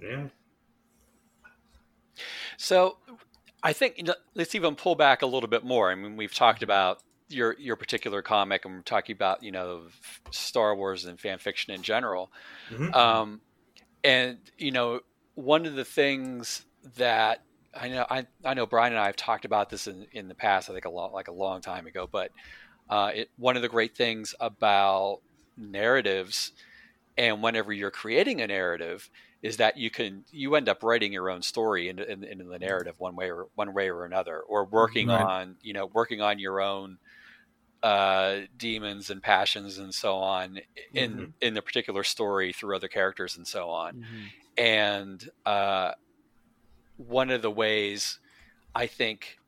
Yeah. 0.00 0.24
So, 2.56 2.98
I 3.62 3.72
think 3.72 3.98
you 3.98 4.04
know, 4.04 4.14
let's 4.34 4.54
even 4.54 4.74
pull 4.74 4.94
back 4.94 5.22
a 5.22 5.26
little 5.26 5.48
bit 5.48 5.64
more. 5.64 5.90
I 5.90 5.96
mean, 5.96 6.16
we've 6.16 6.34
talked 6.34 6.62
about 6.62 7.02
your 7.28 7.56
your 7.58 7.76
particular 7.76 8.22
comic, 8.22 8.64
and 8.64 8.74
we're 8.74 8.82
talking 8.82 9.14
about 9.14 9.42
you 9.42 9.50
know 9.50 9.82
Star 10.30 10.74
Wars 10.74 11.04
and 11.04 11.20
fan 11.20 11.38
fiction 11.38 11.74
in 11.74 11.82
general. 11.82 12.30
Mm-hmm. 12.70 12.94
Um, 12.94 13.40
and 14.04 14.38
you 14.58 14.70
know, 14.70 15.00
one 15.34 15.66
of 15.66 15.74
the 15.74 15.84
things 15.84 16.64
that 16.96 17.42
I 17.74 17.88
know 17.88 18.06
I, 18.08 18.26
I 18.44 18.54
know 18.54 18.66
Brian 18.66 18.92
and 18.92 19.00
I 19.00 19.06
have 19.06 19.16
talked 19.16 19.44
about 19.44 19.70
this 19.70 19.86
in, 19.86 20.06
in 20.12 20.28
the 20.28 20.34
past. 20.34 20.68
I 20.68 20.72
think 20.72 20.84
a 20.84 20.90
lot 20.90 21.12
like 21.12 21.28
a 21.28 21.32
long 21.32 21.60
time 21.60 21.86
ago, 21.86 22.08
but 22.10 22.30
uh, 22.88 23.10
it, 23.14 23.30
one 23.38 23.56
of 23.56 23.62
the 23.62 23.68
great 23.68 23.96
things 23.96 24.34
about 24.40 25.20
narratives 25.56 26.52
and 27.16 27.42
whenever 27.42 27.72
you're 27.72 27.90
creating 27.90 28.40
a 28.40 28.46
narrative 28.46 29.08
is 29.42 29.56
that 29.56 29.76
you 29.76 29.90
can 29.90 30.24
you 30.30 30.54
end 30.54 30.68
up 30.68 30.82
writing 30.82 31.12
your 31.12 31.28
own 31.28 31.42
story 31.42 31.88
into, 31.88 32.10
in, 32.10 32.22
in 32.24 32.48
the 32.48 32.58
narrative 32.58 32.94
one 32.98 33.16
way 33.16 33.30
or 33.30 33.48
one 33.54 33.74
way 33.74 33.90
or 33.90 34.04
another 34.04 34.40
or 34.40 34.64
working 34.64 35.08
right. 35.08 35.20
on 35.20 35.56
you 35.62 35.72
know 35.72 35.86
working 35.86 36.20
on 36.20 36.38
your 36.38 36.60
own 36.60 36.98
uh, 37.82 38.42
demons 38.56 39.10
and 39.10 39.20
passions 39.20 39.78
and 39.78 39.92
so 39.92 40.14
on 40.16 40.60
in 40.94 41.12
mm-hmm. 41.12 41.24
in 41.40 41.54
the 41.54 41.62
particular 41.62 42.04
story 42.04 42.52
through 42.52 42.76
other 42.76 42.88
characters 42.88 43.36
and 43.36 43.46
so 43.46 43.68
on 43.68 43.94
mm-hmm. 43.94 44.24
And 44.56 45.28
uh, 45.46 45.92
one 46.96 47.30
of 47.30 47.42
the 47.42 47.50
ways 47.50 48.18
I 48.74 48.86
think 48.86 49.38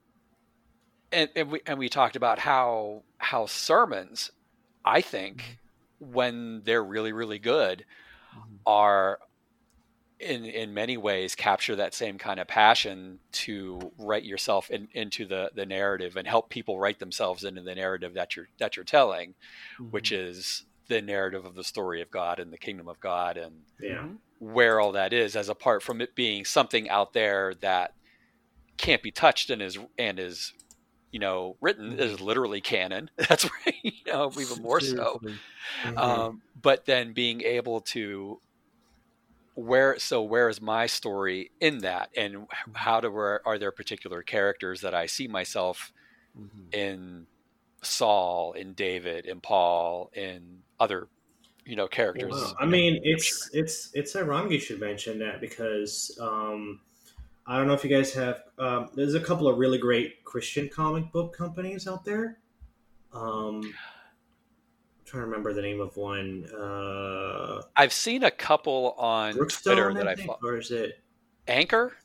and, 1.13 1.31
and 1.37 1.51
we 1.51 1.61
and 1.67 1.79
we 1.79 1.89
talked 1.89 2.17
about 2.17 2.39
how 2.39 3.03
how 3.19 3.47
sermons 3.47 4.31
I 4.85 5.01
think 5.01 5.39
mm-hmm 5.39 5.53
when 5.99 6.63
they're 6.65 6.85
really 6.85 7.13
really 7.13 7.39
good 7.39 7.85
mm-hmm. 8.37 8.55
are 8.67 9.19
in 10.21 10.45
in 10.45 10.73
many 10.73 10.97
ways 10.97 11.35
capture 11.35 11.77
that 11.77 11.95
same 11.95 12.19
kind 12.19 12.39
of 12.39 12.47
passion 12.47 13.19
to 13.33 13.93
write 13.99 14.25
yourself 14.25 14.71
in, 14.71 14.89
into 14.93 15.27
the 15.27 15.51
the 15.55 15.67
narrative 15.67 16.17
and 16.17 16.27
help 16.27 16.49
people 16.49 16.79
write 16.79 16.99
themselves 16.99 17.45
into 17.45 17.63
the 17.63 17.75
narrative 17.75 18.15
that 18.15 18.37
you're 18.37 18.49
that 18.59 18.77
you're 18.77 18.85
telling 18.85 19.31
mm-hmm. 19.75 19.91
which 19.91 20.13
is 20.13 20.65
the 20.89 21.01
narrative 21.01 21.45
of 21.45 21.55
the 21.55 21.65
story 21.65 22.03
of 22.03 22.11
God 22.11 22.39
and 22.39 22.53
the 22.53 22.59
kingdom 22.59 22.89
of 22.89 23.01
God 23.01 23.37
and 23.37 23.63
yeah. 23.81 24.07
where 24.39 24.81
all 24.81 24.93
that 24.93 25.13
is 25.13 25.37
as 25.37 25.49
apart 25.49 25.83
from 25.83 26.01
it 26.01 26.15
being 26.15 26.45
something 26.45 26.89
out 26.91 27.13
there 27.13 27.55
that 27.61 27.95
can't 28.77 29.03
be 29.03 29.11
touched 29.11 29.51
and 29.51 29.63
is 29.63 29.79
and 29.99 30.19
is 30.19 30.53
you 31.15 31.21
know, 31.21 31.57
written 31.61 31.93
mm-hmm. 31.93 32.01
is 32.01 32.21
literally 32.21 32.61
canon. 32.61 33.09
That's 33.17 33.45
right, 33.45 33.77
you 33.85 33.93
know, 34.09 34.33
even 34.33 34.61
more 34.61 34.81
so. 34.81 35.21
Mm-hmm. 35.85 35.97
Um, 35.97 36.43
but 36.61 36.87
then 36.87 37.13
being 37.13 37.41
able 37.43 37.83
to 37.83 38.41
where 39.55 39.97
so 40.01 40.25
where 40.25 40.49
is 40.49 40.61
my 40.61 40.87
story 40.87 41.53
in 41.61 41.79
that 41.79 42.11
and 42.17 42.35
mm-hmm. 42.35 42.73
how 42.75 43.01
do 43.01 43.13
where 43.13 43.47
are 43.47 43.59
there 43.59 43.71
particular 43.71 44.23
characters 44.23 44.81
that 44.81 44.93
I 44.93 45.07
see 45.07 45.29
myself 45.29 45.93
mm-hmm. 46.37 46.73
in 46.73 47.29
Saul, 47.85 48.55
and 48.59 48.75
David, 48.75 49.27
and 49.27 49.43
Paul, 49.43 50.11
and 50.17 50.61
other 50.81 51.09
you 51.65 51.77
know 51.77 51.87
characters. 51.87 52.55
I 52.59 52.67
mean, 52.67 53.01
it's 53.03 53.51
it's 53.53 53.91
it's 53.95 54.17
ironic 54.17 54.53
you 54.53 54.61
should 54.61 54.81
mention 54.81 55.19
that 55.21 55.41
because 55.41 56.17
um, 56.21 56.81
I 57.47 57.57
don't 57.57 57.67
know 57.67 57.75
if 57.75 57.85
you 57.85 57.91
guys 57.91 58.13
have. 58.15 58.43
Um, 58.59 58.89
there's 58.95 59.15
a 59.15 59.21
couple 59.21 59.49
of 59.49 59.59
really 59.59 59.79
great 59.79 60.25
Christian 60.25 60.69
comic 60.69 61.11
book 61.13 61.37
companies 61.37 61.87
out 61.87 62.05
there. 62.05 62.39
Um, 63.13 63.63
I'm 63.63 63.73
trying 65.05 65.23
to 65.23 65.27
remember 65.27 65.53
the 65.53 65.63
name 65.63 65.81
of 65.81 65.97
one. 65.97 66.47
Uh, 66.47 67.63
I've 67.77 67.93
seen 67.93 68.25
a 68.25 68.31
couple 68.31 68.95
on 68.99 69.35
Brookstone, 69.35 69.63
Twitter 69.63 69.95
that 69.95 70.09
I, 70.09 70.15
think, 70.15 70.43
Or 70.43 70.57
is 70.57 70.71
it 70.71 71.01
Anchor? 71.47 71.97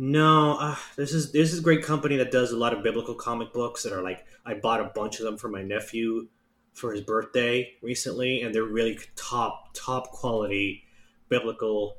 No, 0.00 0.56
uh, 0.60 0.76
this 0.94 1.12
is 1.12 1.32
this 1.32 1.52
is 1.52 1.58
a 1.58 1.62
great 1.62 1.82
company 1.82 2.16
that 2.18 2.30
does 2.30 2.52
a 2.52 2.56
lot 2.56 2.72
of 2.72 2.84
biblical 2.84 3.16
comic 3.16 3.52
books 3.52 3.82
that 3.82 3.92
are 3.92 4.00
like 4.00 4.24
I 4.46 4.54
bought 4.54 4.80
a 4.80 4.92
bunch 4.94 5.18
of 5.18 5.24
them 5.24 5.36
for 5.36 5.48
my 5.48 5.62
nephew 5.62 6.28
for 6.72 6.92
his 6.92 7.00
birthday 7.00 7.74
recently, 7.82 8.42
and 8.42 8.54
they're 8.54 8.62
really 8.62 8.96
top 9.16 9.74
top 9.74 10.12
quality 10.12 10.84
biblical 11.28 11.96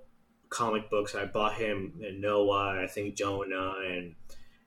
comic 0.47 0.89
books. 0.89 1.14
I 1.14 1.26
bought 1.26 1.56
him 1.56 1.93
and 2.02 2.22
Noah, 2.22 2.82
I 2.82 2.88
think 2.88 3.16
Jonah 3.16 3.76
and 3.86 4.16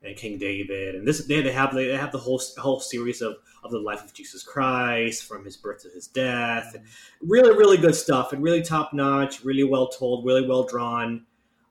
and 0.03 0.14
King 0.14 0.37
David, 0.37 0.95
and 0.95 1.09
this 1.09 1.24
they, 1.24 1.41
they 1.41 1.53
have 1.53 1.74
they 1.74 1.89
have 1.97 2.12
the 2.12 2.18
whole 2.18 2.43
whole 2.59 2.80
series 2.80 3.22
of 3.22 3.37
of 3.64 3.70
the 3.70 3.78
life 3.78 4.05
of 4.05 4.12
Jesus 4.12 4.43
Christ 4.43 5.24
from 5.24 5.43
his 5.43 5.57
birth 5.57 5.85
to 5.85 5.89
his 5.89 6.07
death. 6.07 6.76
Really, 7.22 7.57
really 7.57 7.78
good 7.78 7.95
stuff 7.95 8.35
and 8.35 8.43
really 8.43 8.61
top 8.61 8.93
notch, 8.93 9.43
really 9.43 9.64
well 9.64 9.89
told, 9.89 10.26
really 10.26 10.47
well 10.47 10.64
drawn. 10.64 11.24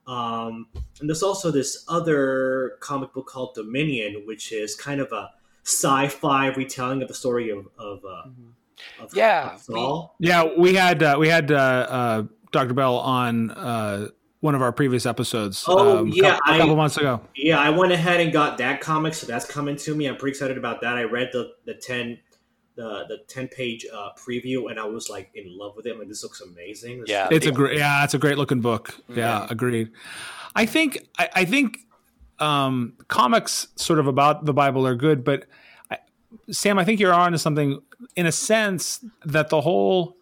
Um, 0.06 0.66
and 1.00 1.08
there's 1.08 1.22
also 1.22 1.50
this 1.50 1.84
other 1.88 2.76
comic 2.80 3.12
book 3.12 3.26
called 3.26 3.54
Dominion, 3.54 4.22
which 4.26 4.52
is 4.52 4.74
kind 4.74 5.00
of 5.00 5.12
a 5.12 5.30
sci-fi 5.64 6.48
retelling 6.48 7.02
of 7.02 7.08
the 7.08 7.14
story 7.14 7.50
of 7.50 7.68
of, 7.78 8.04
uh, 8.04 8.28
Mm-hmm. 8.28 9.04
of 9.04 9.14
Yeah, 9.14 9.54
of 9.54 9.60
Saul. 9.60 10.14
Yeah, 10.18 10.48
we 10.58 10.74
had 10.74 11.02
uh, 11.02 11.16
we 11.18 11.28
had 11.28 11.52
uh, 11.52 11.54
uh, 11.56 12.22
Dr. 12.50 12.74
Bell 12.74 12.96
on 12.98 13.50
uh, 13.52 14.08
one 14.40 14.56
of 14.56 14.62
our 14.62 14.72
previous 14.72 15.06
episodes. 15.06 15.64
Oh, 15.68 15.98
um, 15.98 16.08
yeah, 16.08 16.34
a 16.34 16.38
couple, 16.38 16.52
a 16.52 16.54
I- 16.54 16.58
couple 16.58 16.76
months 16.76 16.96
ago. 16.96 17.20
Yeah, 17.36 17.58
I 17.60 17.70
went 17.70 17.92
ahead 17.92 18.20
and 18.20 18.32
got 18.32 18.58
that 18.58 18.80
comic, 18.80 19.14
so 19.14 19.26
that's 19.26 19.46
coming 19.46 19.76
to 19.76 19.94
me. 19.94 20.06
I'm 20.06 20.16
pretty 20.16 20.32
excited 20.32 20.58
about 20.58 20.80
that. 20.80 20.96
I 20.98 21.04
read 21.04 21.30
the 21.32 21.52
the 21.64 21.74
ten 21.74 22.18
the 22.82 23.04
the 23.10 23.18
ten 23.34 23.46
page 23.48 23.82
uh, 23.98 24.10
preview, 24.24 24.70
and 24.70 24.76
I 24.78 24.84
was 24.96 25.04
like 25.08 25.30
in 25.34 25.46
love 25.62 25.72
with 25.76 25.86
it. 25.86 25.94
I 25.94 25.98
mean, 25.98 26.08
this 26.08 26.22
looks 26.22 26.40
amazing. 26.40 27.00
This 27.00 27.10
Yeah. 27.10 27.28
It's 27.30 27.46
a 27.46 27.52
great, 27.52 27.78
yeah, 27.78 28.04
it's 28.04 28.14
a 28.14 28.18
great 28.18 28.38
looking 28.38 28.60
book. 28.60 28.84
Yeah, 29.08 29.16
Yeah. 29.16 29.46
agreed. 29.50 29.88
I 30.54 30.66
think, 30.66 30.90
I, 31.18 31.28
I 31.42 31.44
think, 31.44 31.78
um, 32.38 32.94
comics 33.08 33.68
sort 33.76 33.98
of 33.98 34.06
about 34.06 34.44
the 34.44 34.52
Bible 34.52 34.86
are 34.86 34.94
good, 34.96 35.24
but 35.24 35.46
I, 35.90 35.98
Sam, 36.50 36.78
I 36.78 36.84
think 36.84 37.00
you're 37.00 37.14
on 37.14 37.32
to 37.32 37.38
something 37.38 37.80
in 38.16 38.26
a 38.26 38.32
sense 38.32 39.04
that 39.24 39.48
the 39.48 39.60
whole, 39.60 40.16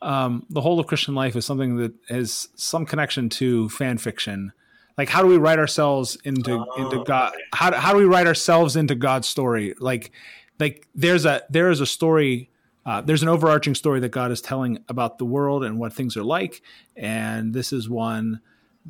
um, 0.00 0.46
the 0.50 0.60
whole 0.60 0.78
of 0.80 0.86
Christian 0.86 1.14
life 1.14 1.34
is 1.36 1.44
something 1.44 1.76
that 1.76 1.92
has 2.08 2.48
some 2.54 2.86
connection 2.86 3.28
to 3.40 3.68
fan 3.70 3.98
fiction. 3.98 4.52
Like, 4.96 5.08
how 5.10 5.20
do 5.22 5.28
we 5.28 5.36
write 5.36 5.58
ourselves 5.58 6.16
into 6.24 6.52
Oh, 6.52 6.82
into 6.82 7.04
God? 7.04 7.32
okay. 7.34 7.42
How 7.52 7.72
how 7.74 7.92
do 7.92 7.98
we 7.98 8.04
write 8.06 8.26
ourselves 8.26 8.76
into 8.76 8.94
God's 8.94 9.28
story? 9.28 9.74
Like, 9.78 10.10
like 10.58 10.86
there's 10.94 11.24
a 11.24 11.42
there 11.50 11.70
is 11.70 11.80
a 11.80 11.86
story 11.86 12.50
uh, 12.86 13.00
there's 13.00 13.22
an 13.22 13.28
overarching 13.28 13.74
story 13.74 13.98
that 13.98 14.10
God 14.10 14.30
is 14.30 14.40
telling 14.40 14.78
about 14.88 15.18
the 15.18 15.24
world 15.24 15.64
and 15.64 15.78
what 15.78 15.92
things 15.92 16.16
are 16.16 16.22
like, 16.22 16.62
and 16.96 17.52
this 17.52 17.72
is 17.72 17.88
one 17.88 18.40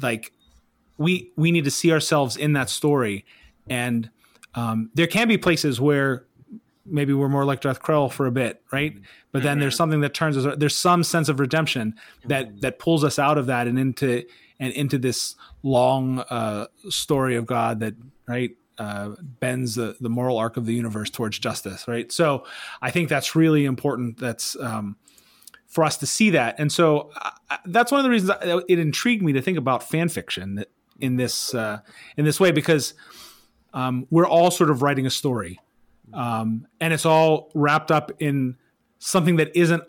like 0.01 0.33
we 0.99 1.33
we 1.37 1.51
need 1.51 1.65
to 1.65 1.71
see 1.71 1.91
ourselves 1.93 2.37
in 2.37 2.53
that 2.53 2.69
story, 2.69 3.25
and 3.69 4.11
um, 4.55 4.91
there 4.95 5.07
can 5.07 5.29
be 5.29 5.39
places 5.39 5.81
where 5.81 6.27
maybe 6.85 7.15
we're 7.15 7.29
more 7.29 7.47
like 7.47 7.63
Darth 7.63 7.81
Krell 7.83 8.13
for 8.13 8.27
a 8.27 8.31
bit, 8.31 8.63
right? 8.71 8.97
But 9.33 9.43
then 9.43 9.59
there's 9.59 9.77
something 9.77 10.01
that 10.01 10.15
turns 10.15 10.37
us. 10.37 10.55
There's 10.59 10.77
some 10.77 11.03
sense 11.03 11.29
of 11.29 11.41
redemption 11.41 11.95
that 12.27 12.61
that 12.61 12.79
pulls 12.79 13.03
us 13.03 13.19
out 13.19 13.39
of 13.39 13.47
that 13.47 13.67
and 13.67 13.79
into 13.79 14.25
and 14.61 14.73
into 14.75 14.99
this 14.99 15.37
long 15.63 16.21
uh, 16.21 16.67
story 16.91 17.37
of 17.37 17.47
God 17.47 17.81
that 17.81 17.95
right 18.29 18.51
uh, 18.79 19.11
bends 19.21 19.75
the, 19.75 19.97
the 20.01 20.09
moral 20.09 20.39
arc 20.39 20.57
of 20.57 20.67
the 20.67 20.75
universe 20.75 21.11
towards 21.11 21.39
justice, 21.39 21.87
right? 21.89 22.11
So 22.13 22.45
I 22.83 22.91
think 22.91 23.09
that's 23.09 23.35
really 23.35 23.65
important. 23.65 24.19
That's 24.19 24.57
um, 24.61 24.97
for 25.67 25.85
us 25.85 25.97
to 25.99 26.07
see 26.07 26.31
that, 26.31 26.57
and 26.59 26.71
so 26.71 27.11
uh, 27.23 27.57
that's 27.67 27.91
one 27.91 28.01
of 28.01 28.05
the 28.05 28.11
reasons 28.11 28.31
I- 28.31 28.63
it 28.69 28.79
intrigued 28.79 29.23
me 29.23 29.33
to 29.33 29.43
think 29.43 29.59
about 29.59 29.83
fan 29.83 30.09
fiction 30.09 30.65
in 31.01 31.17
this 31.17 31.55
uh, 31.55 31.81
in 32.17 32.25
this 32.25 32.39
way 32.41 32.51
because 32.51 32.95
um, 33.75 34.07
we're 34.11 34.27
all 34.27 34.51
sort 34.51 34.71
of 34.71 34.83
writing 34.83 35.07
a 35.07 35.11
story, 35.11 35.61
um, 36.15 36.67
and 36.81 36.93
it's 36.93 37.07
all 37.07 37.51
wrapped 37.55 37.91
up 37.91 38.13
in 38.21 38.57
something 38.99 39.37
that 39.37 39.55
isn't 39.57 39.83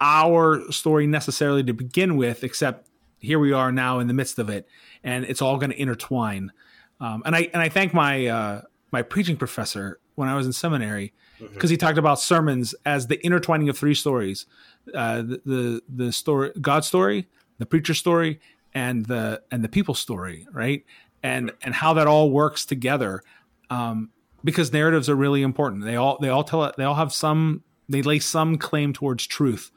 our 0.00 0.60
story 0.70 1.06
necessarily 1.06 1.62
to 1.64 1.72
begin 1.72 2.16
with, 2.16 2.44
except 2.44 2.88
here 3.20 3.38
we 3.38 3.52
are 3.52 3.72
now 3.72 3.98
in 4.00 4.06
the 4.06 4.14
midst 4.14 4.38
of 4.38 4.48
it, 4.48 4.66
and 5.02 5.24
it's 5.24 5.40
all 5.42 5.56
going 5.56 5.70
to 5.70 5.80
intertwine. 5.80 6.52
Um, 7.00 7.22
and 7.24 7.34
I 7.34 7.50
and 7.52 7.62
I 7.62 7.68
thank 7.68 7.92
my 7.92 8.26
uh, 8.26 8.62
my 8.92 9.02
preaching 9.02 9.36
professor 9.36 9.98
when 10.14 10.28
I 10.28 10.34
was 10.34 10.46
in 10.46 10.52
seminary 10.52 11.12
because 11.52 11.70
he 11.70 11.76
talked 11.76 11.98
about 11.98 12.20
sermons 12.20 12.74
as 12.86 13.08
the 13.08 13.24
intertwining 13.24 13.68
of 13.68 13.76
three 13.76 13.94
stories: 13.94 14.46
uh, 14.94 15.22
the, 15.22 15.40
the 15.44 15.82
the 15.88 16.12
story, 16.12 16.52
God's 16.60 16.86
story, 16.86 17.28
the 17.58 17.66
preacher 17.66 17.94
story, 17.94 18.40
and 18.74 19.06
the 19.06 19.42
and 19.50 19.62
the 19.64 19.68
people 19.68 19.94
story, 19.94 20.46
right? 20.52 20.84
And 21.22 21.52
and 21.62 21.74
how 21.74 21.94
that 21.94 22.06
all 22.06 22.30
works 22.30 22.64
together, 22.64 23.22
um, 23.70 24.10
because 24.42 24.72
narratives 24.72 25.08
are 25.08 25.16
really 25.16 25.42
important. 25.42 25.84
They 25.84 25.96
all 25.96 26.18
they 26.20 26.28
all 26.28 26.44
tell 26.44 26.70
they 26.76 26.84
all 26.84 26.94
have 26.94 27.12
some 27.12 27.62
they 27.88 28.02
lay 28.02 28.18
some 28.18 28.56
claim 28.58 28.92
towards 28.92 29.26
truth, 29.26 29.70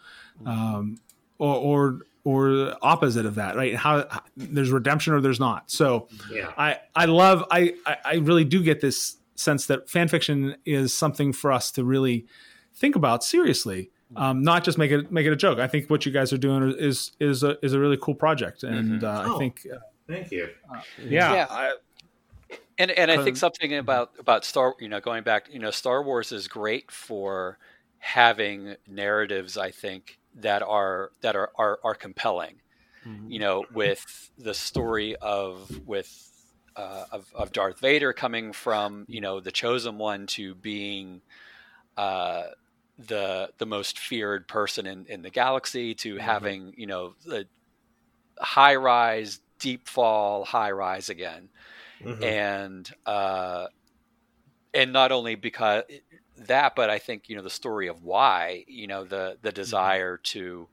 um, 0.45 0.97
or 1.39 1.55
or 1.55 1.99
or 2.27 2.75
opposite 2.81 3.25
of 3.25 3.35
that, 3.35 3.55
right? 3.55 3.73
How, 3.75 4.05
how 4.09 4.21
there's 4.35 4.69
redemption 4.69 5.13
or 5.13 5.21
there's 5.21 5.39
not. 5.39 5.71
So 5.71 6.07
Yeah. 6.31 6.51
I 6.57 6.79
I 6.95 7.05
love 7.05 7.45
I 7.49 7.73
I 7.85 7.97
I 8.03 8.13
really 8.15 8.43
do 8.43 8.61
get 8.61 8.81
this 8.81 9.15
sense 9.35 9.67
that 9.67 9.89
fan 9.89 10.07
fiction 10.09 10.55
is 10.65 10.93
something 10.93 11.31
for 11.31 11.51
us 11.53 11.71
to 11.71 11.85
really 11.85 12.25
think 12.73 12.95
about 12.95 13.23
seriously, 13.23 13.91
um, 14.15 14.41
not 14.43 14.63
just 14.65 14.77
make 14.77 14.91
it 14.91 15.09
make 15.11 15.25
it 15.25 15.31
a 15.31 15.37
joke. 15.37 15.57
I 15.59 15.67
think 15.67 15.89
what 15.89 16.05
you 16.05 16.11
guys 16.11 16.33
are 16.33 16.37
doing 16.37 16.75
is 16.77 17.11
is 17.19 17.43
a, 17.43 17.57
is 17.65 17.71
a 17.73 17.79
really 17.79 17.97
cool 18.01 18.15
project, 18.15 18.63
and 18.63 19.03
uh, 19.03 19.23
I 19.25 19.29
Oh. 19.29 19.37
think 19.39 19.65
uh, 19.73 19.77
Thank 20.07 20.31
you. 20.31 20.49
yeah, 20.99 21.33
Yeah. 21.33 21.47
I- 21.49 21.75
And 22.79 22.91
and 22.91 23.09
I 23.09 23.23
think 23.23 23.37
something 23.37 23.73
about 23.75 24.11
about 24.19 24.43
Star, 24.45 24.75
you 24.79 24.89
know, 24.89 24.99
going 24.99 25.23
back, 25.23 25.47
you 25.51 25.59
know, 25.59 25.71
Star 25.71 26.03
Wars 26.03 26.31
is 26.31 26.47
great 26.47 26.91
for 26.91 27.57
having 27.99 28.75
narratives. 28.87 29.57
I 29.57 29.71
think 29.71 30.19
that 30.37 30.61
are 30.63 31.11
that 31.21 31.35
are 31.35 31.51
are, 31.57 31.79
are 31.83 31.95
compelling. 31.95 32.61
Mm-hmm. 33.05 33.31
You 33.31 33.39
know, 33.39 33.65
with 33.73 34.31
the 34.37 34.53
story 34.53 35.15
of 35.17 35.69
with 35.85 36.09
uh, 36.75 37.05
of 37.11 37.27
of 37.35 37.51
Darth 37.51 37.79
Vader 37.79 38.13
coming 38.13 38.53
from 38.53 39.05
you 39.07 39.21
know 39.21 39.39
the 39.39 39.51
chosen 39.51 39.97
one 39.97 40.27
to 40.27 40.55
being 40.55 41.21
uh, 41.97 42.43
the 42.97 43.49
the 43.57 43.65
most 43.65 43.99
feared 43.99 44.47
person 44.47 44.85
in 44.87 45.05
in 45.07 45.21
the 45.21 45.29
galaxy 45.29 45.95
to 45.95 46.17
having 46.17 46.73
you 46.77 46.87
know 46.87 47.15
the 47.25 47.47
high 48.39 48.75
rise, 48.75 49.39
deep 49.59 49.87
fall, 49.87 50.45
high 50.45 50.71
rise 50.71 51.09
again 51.09 51.49
Mhm. 52.01 52.23
and 52.23 52.91
uh, 53.05 53.67
and 54.73 54.93
not 54.93 55.11
only 55.11 55.35
because 55.35 55.83
that, 56.37 56.75
but 56.75 56.89
I 56.89 56.99
think 56.99 57.29
you 57.29 57.35
know 57.35 57.43
the 57.43 57.49
story 57.49 57.87
of 57.87 58.03
why 58.03 58.63
you 58.67 58.87
know 58.87 59.03
the 59.05 59.37
the 59.41 59.51
desire 59.51 60.17
to 60.25 60.69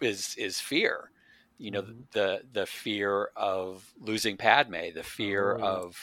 is 0.00 0.34
is 0.38 0.60
fear. 0.60 1.10
You 1.58 1.70
know 1.72 1.82
Mhm. 1.82 2.08
the 2.12 2.42
the 2.52 2.66
fear 2.66 3.30
of 3.36 3.92
losing 3.98 4.36
Padme, 4.36 4.92
the 4.94 5.02
fear 5.04 5.52
Oh, 5.52 5.54
of 5.54 5.96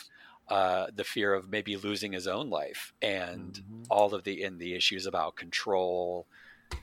uh, 0.50 0.88
the 0.94 1.04
fear 1.04 1.34
of 1.34 1.50
maybe 1.50 1.78
losing 1.78 2.14
his 2.14 2.28
own 2.28 2.50
life, 2.50 2.94
and 3.02 3.60
Mhm. 3.60 3.86
all 3.90 4.14
of 4.14 4.24
the 4.24 4.44
in 4.44 4.58
the 4.58 4.76
issues 4.76 5.06
about 5.06 5.36
control 5.38 6.28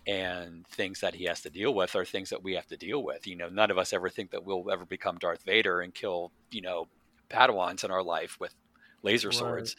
and 0.07 0.67
things 0.69 1.01
that 1.01 1.15
he 1.15 1.25
has 1.25 1.41
to 1.43 1.51
deal 1.51 1.75
with 1.75 1.95
are 1.95 2.05
things 2.05 2.31
that 2.31 2.43
we 2.43 2.55
have 2.55 2.67
to 2.67 2.77
deal 2.77 3.03
with. 3.03 3.27
You 3.27 3.37
know, 3.37 3.49
none 3.49 3.71
of 3.71 3.79
us 3.79 3.93
ever 3.93 4.09
think 4.09 4.31
that 4.33 4.45
we'll 4.45 4.71
ever 4.71 4.85
become 4.87 5.19
Darth 5.19 5.43
Vader 5.45 5.81
and 5.81 5.95
kill, 5.95 6.33
you 6.51 6.61
know, 6.63 6.87
Padawans 7.31 7.85
in 7.85 7.91
our 7.91 8.03
life 8.03 8.37
with 8.41 8.55
laser 9.03 9.29
Right. 9.29 9.37
swords. 9.37 9.77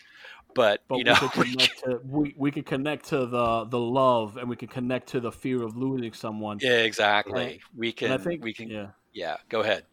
But, 0.55 0.83
But 0.87 0.97
you 0.97 1.03
know, 1.03 1.15
we 1.21 1.27
could 1.29 1.45
connect 1.47 1.83
to 1.83 1.99
we, 2.05 2.35
we 2.37 2.51
could 2.51 2.65
connect 2.65 3.05
to 3.09 3.25
the 3.25 3.65
the 3.65 3.79
love 3.79 4.37
and 4.37 4.47
we 4.47 4.55
can 4.55 4.67
connect 4.67 5.09
to 5.09 5.19
the 5.19 5.31
fear 5.31 5.63
of 5.63 5.75
losing 5.75 6.13
someone. 6.13 6.59
yeah, 6.61 6.79
exactly. 6.79 7.61
We 7.75 7.91
can, 7.91 8.11
and 8.11 8.21
I 8.21 8.23
think 8.23 8.43
we 8.43 8.53
can, 8.53 8.69
yeah. 8.69 8.87
yeah. 9.13 9.37
go 9.49 9.61
ahead. 9.61 9.85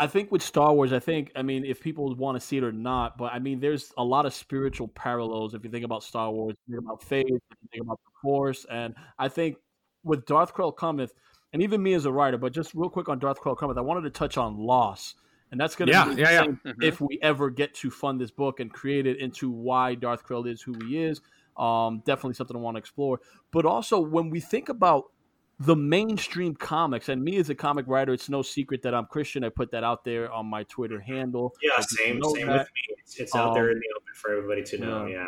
I 0.00 0.06
think 0.06 0.30
with 0.30 0.42
Star 0.42 0.72
Wars, 0.72 0.92
I 0.92 1.00
think 1.00 1.32
I 1.36 1.42
mean 1.42 1.64
if 1.64 1.82
people 1.82 2.14
want 2.14 2.40
to 2.40 2.46
see 2.46 2.56
it 2.56 2.64
or 2.64 2.72
not, 2.72 3.18
but 3.18 3.32
I 3.32 3.38
mean 3.38 3.60
there's 3.60 3.92
a 3.98 4.04
lot 4.04 4.24
of 4.26 4.32
spiritual 4.32 4.88
parallels 4.88 5.54
if 5.54 5.64
you 5.64 5.70
think 5.70 5.84
about 5.84 6.02
Star 6.04 6.30
Wars, 6.30 6.54
think 6.68 6.78
about 6.78 7.02
faith, 7.02 7.26
think 7.26 7.82
about 7.82 7.98
the 8.04 8.10
Force, 8.22 8.64
and 8.70 8.94
I 9.18 9.28
think 9.28 9.56
with 10.04 10.24
Darth 10.24 10.54
Krell 10.54 10.74
cometh, 10.74 11.12
and 11.52 11.62
even 11.62 11.82
me 11.82 11.94
as 11.94 12.04
a 12.06 12.12
writer, 12.12 12.38
but 12.38 12.52
just 12.52 12.74
real 12.74 12.88
quick 12.88 13.08
on 13.08 13.18
Darth 13.18 13.40
Krell 13.40 13.58
cometh, 13.58 13.76
I 13.76 13.80
wanted 13.80 14.02
to 14.02 14.10
touch 14.10 14.38
on 14.38 14.56
loss, 14.56 15.16
and 15.50 15.60
that's 15.60 15.74
going 15.76 15.86
to 15.88 15.92
Yeah, 15.92 16.04
be 16.14 16.20
yeah, 16.20 16.30
yeah. 16.30 16.44
interesting 16.44 16.60
Mhm. 16.64 16.84
if 16.84 17.00
we 17.00 17.18
ever 17.22 17.50
get 17.50 17.74
to 17.76 17.90
fund 17.90 18.20
this 18.20 18.30
book 18.30 18.60
and 18.60 18.72
create 18.72 19.06
it 19.06 19.18
into 19.18 19.50
why 19.50 19.94
Darth 19.94 20.24
Krell 20.24 20.46
is 20.48 20.62
who 20.62 20.74
he 20.86 20.98
is. 21.02 21.20
Um, 21.56 22.02
definitely 22.04 22.34
something 22.34 22.56
I 22.56 22.60
want 22.60 22.76
to 22.76 22.78
explore, 22.78 23.20
but 23.52 23.66
also 23.66 23.98
when 23.98 24.30
we 24.30 24.38
think 24.40 24.68
about 24.68 25.04
the 25.60 25.74
mainstream 25.74 26.54
comics 26.54 27.08
and 27.08 27.20
me 27.22 27.36
as 27.36 27.50
a 27.50 27.54
comic 27.54 27.84
writer 27.88 28.12
it's 28.12 28.28
no 28.28 28.42
secret 28.42 28.80
that 28.82 28.94
i'm 28.94 29.06
christian 29.06 29.42
i 29.42 29.48
put 29.48 29.72
that 29.72 29.82
out 29.82 30.04
there 30.04 30.30
on 30.30 30.46
my 30.46 30.62
twitter 30.62 31.00
handle 31.00 31.52
Yeah, 31.60 31.80
same 31.80 32.22
same 32.22 32.46
that. 32.46 32.58
with 32.58 32.68
me. 32.68 32.96
It's, 33.02 33.18
it's 33.18 33.34
out 33.34 33.54
there 33.54 33.64
Um, 33.64 33.70
in 33.72 33.78
the 33.80 33.86
open 33.96 34.14
for 34.14 34.30
everybody 34.36 34.62
to 34.62 34.78
know. 34.78 35.06
yeah. 35.06 35.14
Yeah. 35.14 35.26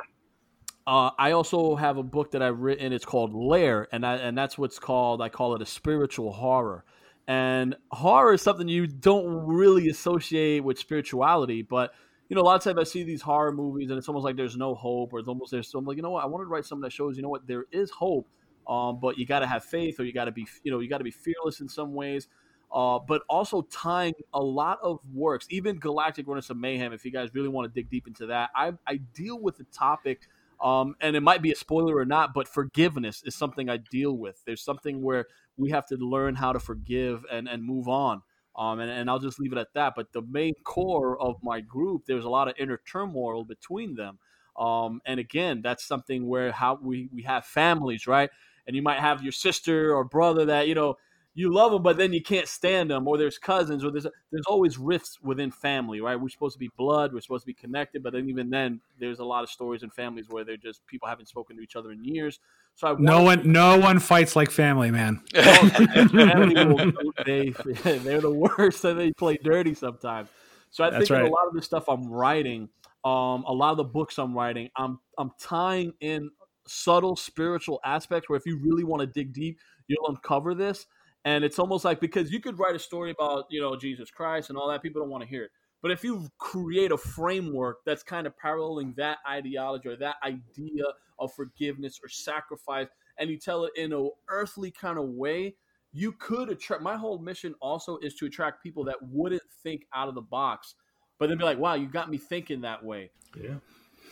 uh, 0.86 1.10
i 1.18 1.32
also 1.32 1.74
have 1.74 1.96
a 1.96 2.02
book 2.04 2.30
that 2.30 2.42
i've 2.42 2.60
written 2.60 2.92
it's 2.92 3.04
called 3.04 3.34
lair 3.34 3.88
and 3.90 4.06
I, 4.06 4.18
and 4.18 4.38
that's 4.38 4.56
what's 4.56 4.78
called 4.78 5.20
i 5.20 5.28
call 5.28 5.56
it 5.56 5.62
a 5.62 5.66
spiritual 5.66 6.32
horror 6.32 6.84
and 7.28 7.76
horror 7.90 8.34
is 8.34 8.42
something 8.42 8.68
you 8.68 8.86
don't 8.86 9.46
really 9.46 9.88
associate 9.88 10.64
with 10.64 10.78
spirituality 10.78 11.62
but 11.62 11.92
you 12.28 12.36
know 12.36 12.42
a 12.42 12.44
lot 12.44 12.56
of 12.56 12.62
times 12.62 12.78
i 12.78 12.84
see 12.84 13.02
these 13.02 13.22
horror 13.22 13.52
movies 13.52 13.90
and 13.90 13.98
it's 13.98 14.08
almost 14.08 14.24
like 14.24 14.36
there's 14.36 14.56
no 14.56 14.74
hope 14.74 15.12
or 15.12 15.18
it's 15.18 15.28
almost 15.28 15.50
there's 15.50 15.68
so 15.68 15.78
i'm 15.78 15.84
like 15.84 15.96
you 15.96 16.02
know 16.02 16.10
what? 16.10 16.24
I 16.24 16.26
want 16.26 16.42
to 16.42 16.46
write 16.46 16.64
something 16.64 16.82
that 16.82 16.92
shows 16.92 17.16
you 17.16 17.22
know 17.22 17.28
what? 17.28 17.46
There 17.46 17.66
is 17.70 17.90
hope 17.90 18.28
um, 18.68 19.00
but 19.00 19.18
you 19.18 19.26
got 19.26 19.40
to 19.40 19.46
have 19.46 19.64
faith 19.64 19.98
or 19.98 20.04
you 20.04 20.12
got 20.12 20.26
to 20.26 20.32
be 20.32 20.46
you 20.62 20.70
know 20.70 20.80
you 20.80 20.88
got 20.88 20.98
to 20.98 21.04
be 21.04 21.10
fearless 21.10 21.60
in 21.60 21.68
some 21.68 21.94
ways. 21.94 22.28
Uh, 22.72 23.00
but 23.00 23.22
also 23.28 23.62
tying 23.62 24.14
a 24.32 24.40
lot 24.40 24.78
of 24.80 25.00
works 25.12 25.44
even 25.50 25.76
galactic 25.80 26.28
runners 26.28 26.48
of 26.50 26.56
mayhem 26.56 26.92
if 26.92 27.04
you 27.04 27.10
guys 27.10 27.28
really 27.34 27.48
want 27.48 27.68
to 27.68 27.74
dig 27.74 27.90
deep 27.90 28.06
into 28.06 28.26
that 28.26 28.48
i, 28.54 28.72
I 28.86 28.98
deal 29.12 29.40
with 29.40 29.56
the 29.56 29.64
topic 29.72 30.28
um, 30.62 30.94
and 31.00 31.16
it 31.16 31.20
might 31.20 31.42
be 31.42 31.52
a 31.52 31.56
spoiler 31.56 31.96
or 31.96 32.04
not 32.04 32.34
but 32.34 32.48
forgiveness 32.48 33.22
is 33.24 33.34
something 33.34 33.68
i 33.68 33.76
deal 33.76 34.16
with. 34.16 34.42
There's 34.46 34.62
something 34.64 35.02
where 35.02 35.26
we 35.56 35.70
have 35.70 35.86
to 35.86 35.96
learn 35.96 36.36
how 36.36 36.52
to 36.52 36.60
forgive 36.60 37.24
and, 37.30 37.48
and 37.48 37.64
move 37.64 37.88
on. 37.88 38.22
Um, 38.56 38.80
and, 38.80 38.90
and 38.90 39.08
i'll 39.08 39.18
just 39.18 39.38
leave 39.38 39.52
it 39.52 39.58
at 39.58 39.74
that. 39.74 39.94
But 39.96 40.12
the 40.12 40.22
main 40.22 40.54
core 40.64 41.20
of 41.20 41.36
my 41.42 41.60
group 41.60 42.02
there's 42.06 42.24
a 42.24 42.30
lot 42.30 42.48
of 42.48 42.54
inner 42.58 42.80
turmoil 42.90 43.44
between 43.44 43.94
them. 43.94 44.18
Um, 44.58 45.00
and 45.06 45.18
again, 45.18 45.62
that's 45.62 45.84
something 45.86 46.26
where 46.26 46.52
how 46.52 46.78
we 46.82 47.08
we 47.12 47.22
have 47.22 47.46
families, 47.46 48.06
right? 48.06 48.30
And 48.66 48.76
you 48.76 48.82
might 48.82 49.00
have 49.00 49.22
your 49.22 49.32
sister 49.32 49.94
or 49.94 50.04
brother 50.04 50.44
that 50.46 50.68
you 50.68 50.74
know 50.74 50.96
you 51.34 51.52
love 51.52 51.70
them, 51.72 51.82
but 51.82 51.96
then 51.96 52.12
you 52.12 52.22
can't 52.22 52.48
stand 52.48 52.90
them, 52.90 53.06
or 53.06 53.16
there's 53.16 53.38
cousins, 53.38 53.84
or 53.84 53.90
there's 53.90 54.06
there's 54.32 54.46
always 54.48 54.78
rifts 54.78 55.18
within 55.22 55.50
family, 55.50 56.00
right? 56.00 56.20
We're 56.20 56.28
supposed 56.28 56.54
to 56.54 56.58
be 56.58 56.70
blood, 56.76 57.12
we're 57.12 57.20
supposed 57.20 57.42
to 57.42 57.46
be 57.46 57.54
connected, 57.54 58.02
but 58.02 58.12
then 58.12 58.28
even 58.28 58.50
then, 58.50 58.80
there's 58.98 59.20
a 59.20 59.24
lot 59.24 59.44
of 59.44 59.50
stories 59.50 59.82
in 59.82 59.90
families 59.90 60.26
where 60.28 60.44
they're 60.44 60.56
just 60.56 60.84
people 60.86 61.08
haven't 61.08 61.28
spoken 61.28 61.56
to 61.56 61.62
each 61.62 61.76
other 61.76 61.92
in 61.92 62.04
years. 62.04 62.40
So 62.74 62.88
I 62.88 62.96
no 62.98 63.22
one, 63.22 63.50
no 63.50 63.78
one 63.78 64.00
fights 64.00 64.34
like 64.34 64.50
family, 64.50 64.90
man. 64.90 65.22
family 65.34 66.64
will, 66.64 66.92
they 67.24 67.50
they're 67.84 68.20
the 68.20 68.30
worst, 68.30 68.84
and 68.84 68.98
they 68.98 69.12
play 69.12 69.38
dirty 69.42 69.74
sometimes. 69.74 70.28
So 70.70 70.84
I 70.84 70.90
That's 70.90 71.08
think 71.08 71.10
right. 71.10 71.24
a 71.24 71.32
lot 71.32 71.46
of 71.46 71.54
the 71.54 71.62
stuff 71.62 71.88
I'm 71.88 72.08
writing, 72.08 72.68
um, 73.04 73.44
a 73.46 73.52
lot 73.52 73.70
of 73.70 73.76
the 73.76 73.84
books 73.84 74.18
I'm 74.18 74.34
writing, 74.34 74.68
I'm 74.76 74.98
I'm 75.16 75.30
tying 75.38 75.92
in 76.00 76.30
subtle 76.66 77.16
spiritual 77.16 77.80
aspects 77.84 78.28
where 78.28 78.36
if 78.36 78.46
you 78.46 78.58
really 78.58 78.84
want 78.84 79.00
to 79.00 79.06
dig 79.06 79.32
deep, 79.32 79.58
you'll 79.88 80.08
uncover 80.08 80.54
this. 80.54 80.86
And 81.24 81.44
it's 81.44 81.58
almost 81.58 81.84
like 81.84 82.00
because 82.00 82.30
you 82.30 82.40
could 82.40 82.58
write 82.58 82.74
a 82.74 82.78
story 82.78 83.10
about 83.10 83.44
you 83.50 83.60
know 83.60 83.76
Jesus 83.76 84.10
Christ 84.10 84.48
and 84.48 84.58
all 84.58 84.68
that, 84.68 84.82
people 84.82 85.02
don't 85.02 85.10
want 85.10 85.22
to 85.22 85.28
hear 85.28 85.44
it. 85.44 85.50
But 85.82 85.90
if 85.90 86.04
you 86.04 86.28
create 86.38 86.92
a 86.92 86.98
framework 86.98 87.78
that's 87.86 88.02
kind 88.02 88.26
of 88.26 88.36
paralleling 88.36 88.94
that 88.96 89.18
ideology 89.28 89.88
or 89.88 89.96
that 89.96 90.16
idea 90.22 90.84
of 91.18 91.32
forgiveness 91.32 91.98
or 92.02 92.08
sacrifice, 92.08 92.88
and 93.18 93.30
you 93.30 93.38
tell 93.38 93.64
it 93.64 93.72
in 93.76 93.92
a 93.92 94.08
earthly 94.28 94.70
kind 94.70 94.98
of 94.98 95.04
way, 95.04 95.54
you 95.92 96.12
could 96.12 96.48
attract. 96.48 96.82
My 96.82 96.96
whole 96.96 97.18
mission 97.18 97.54
also 97.60 97.98
is 97.98 98.14
to 98.16 98.26
attract 98.26 98.62
people 98.62 98.84
that 98.84 98.96
wouldn't 99.02 99.42
think 99.62 99.86
out 99.94 100.08
of 100.08 100.14
the 100.14 100.22
box, 100.22 100.74
but 101.18 101.28
then 101.28 101.38
be 101.38 101.44
like, 101.44 101.58
"Wow, 101.58 101.74
you 101.74 101.86
got 101.86 102.10
me 102.10 102.18
thinking 102.18 102.62
that 102.62 102.84
way." 102.84 103.10
Yeah. 103.36 103.54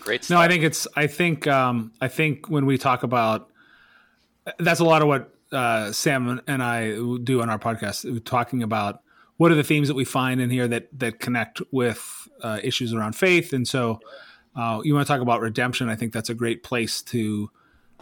Great 0.01 0.25
stuff. 0.25 0.37
No, 0.37 0.41
I 0.41 0.49
think 0.49 0.65
it's. 0.65 0.87
I 0.97 1.07
think. 1.07 1.47
Um, 1.47 1.93
I 2.01 2.09
think 2.09 2.49
when 2.49 2.67
we 2.67 2.79
talk 2.79 3.03
about, 3.03 3.51
that's 4.59 4.81
a 4.81 4.85
lot 4.85 5.03
of 5.03 5.09
what 5.09 5.35
uh, 5.53 5.93
Sam 5.93 6.41
and 6.47 6.63
I 6.63 6.93
do 7.23 7.41
on 7.43 7.51
our 7.51 7.59
podcast. 7.59 8.25
Talking 8.25 8.63
about 8.63 9.03
what 9.37 9.53
are 9.53 9.55
the 9.55 9.65
themes 9.65 9.89
that 9.89 9.95
we 9.95 10.05
find 10.05 10.41
in 10.41 10.51
here 10.51 10.69
that 10.69 10.89
that 10.99 11.21
connect 11.21 11.61
with 11.71 12.29
uh, 12.43 12.61
issues 12.63 12.93
around 12.93 13.15
faith, 13.15 13.53
and 13.53 13.67
so 13.67 14.01
uh, 14.57 14.81
you 14.85 14.95
want 14.95 15.07
to 15.07 15.13
talk 15.13 15.23
about 15.23 15.41
redemption. 15.41 15.89
I 15.89 15.97
think 15.97 16.13
that's 16.13 16.31
a 16.31 16.35
great 16.35 16.63
place 16.63 17.03
to 17.03 17.51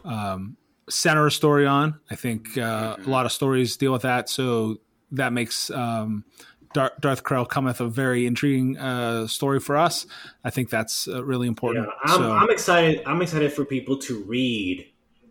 um, 0.04 0.56
center 0.88 1.26
a 1.26 1.30
story 1.30 1.66
on. 1.66 2.00
I 2.10 2.14
think 2.14 2.56
uh, 2.58 2.96
a 3.04 3.08
lot 3.08 3.26
of 3.26 3.32
stories 3.32 3.76
deal 3.76 3.92
with 3.92 4.02
that, 4.02 4.28
so 4.28 4.78
that 5.12 5.32
makes. 5.32 5.70
Um, 5.70 6.24
Dar- 6.72 6.92
Darth 7.00 7.22
Krell 7.22 7.48
cometh 7.48 7.80
a 7.80 7.88
very 7.88 8.26
intriguing 8.26 8.76
uh, 8.76 9.26
story 9.28 9.60
for 9.60 9.78
us. 9.78 10.04
I 10.44 10.50
think 10.50 10.68
that's 10.68 11.08
uh, 11.08 11.24
really 11.24 11.48
important. 11.48 11.86
Yeah, 11.86 12.12
I'm, 12.12 12.18
so, 12.20 12.32
I'm 12.32 12.50
excited. 12.50 13.02
I'm 13.06 13.22
excited 13.22 13.50
for 13.54 13.64
people 13.64 13.96
to 14.00 14.22
read 14.24 14.86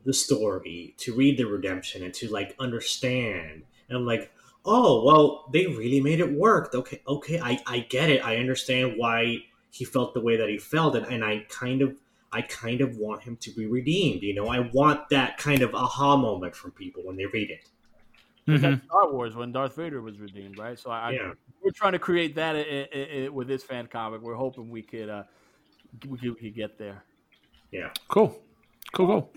the 0.05 0.13
story, 0.13 0.93
to 0.97 1.13
read 1.13 1.37
the 1.37 1.43
redemption, 1.45 2.03
and 2.03 2.13
to 2.15 2.29
like 2.31 2.55
understand. 2.59 3.63
And 3.89 3.97
I'm 3.97 4.05
like, 4.05 4.31
oh, 4.65 5.03
well, 5.03 5.49
they 5.51 5.67
really 5.67 5.99
made 6.01 6.19
it 6.19 6.31
work. 6.31 6.73
Okay, 6.73 7.01
okay, 7.07 7.39
I, 7.39 7.59
I 7.67 7.79
get 7.79 8.09
it. 8.09 8.23
I 8.25 8.37
understand 8.37 8.93
why 8.97 9.39
he 9.71 9.83
felt 9.85 10.13
the 10.13 10.21
way 10.21 10.37
that 10.37 10.49
he 10.49 10.57
felt, 10.57 10.95
and, 10.95 11.05
and 11.07 11.23
I 11.23 11.45
kind 11.49 11.81
of, 11.81 11.97
I 12.31 12.41
kind 12.41 12.81
of 12.81 12.97
want 12.97 13.23
him 13.23 13.35
to 13.37 13.51
be 13.51 13.65
redeemed. 13.65 14.21
You 14.23 14.33
know, 14.33 14.47
I 14.47 14.59
want 14.73 15.09
that 15.09 15.37
kind 15.37 15.61
of 15.61 15.75
aha 15.75 16.15
moment 16.17 16.55
from 16.55 16.71
people 16.71 17.03
when 17.03 17.15
they 17.17 17.25
read 17.25 17.49
it. 17.51 17.69
It's 18.47 18.63
Mhm. 18.63 18.71
like 18.73 18.83
Star 18.85 19.11
Wars 19.11 19.35
when 19.35 19.51
Darth 19.51 19.75
Vader 19.75 20.01
was 20.01 20.19
redeemed, 20.19 20.57
right? 20.59 20.77
So 20.77 20.91
I, 20.91 21.11
Yeah. 21.11 21.33
we're 21.63 21.71
trying 21.71 21.93
to 21.93 21.99
create 21.99 22.35
that 22.35 22.55
i- 22.55 22.87
i- 22.93 23.23
i- 23.25 23.29
with 23.29 23.47
this 23.47 23.63
fan 23.63 23.87
comic. 23.87 24.21
We're 24.21 24.35
hoping 24.35 24.69
we 24.69 24.83
could 24.83 25.09
uh, 25.09 25.23
we 26.07 26.17
could, 26.19 26.29
we 26.29 26.35
could 26.35 26.55
get 26.55 26.77
there. 26.77 27.03
Yeah. 27.71 27.89
Cool, 28.07 28.39
cool, 28.93 29.07
cool. 29.07 29.31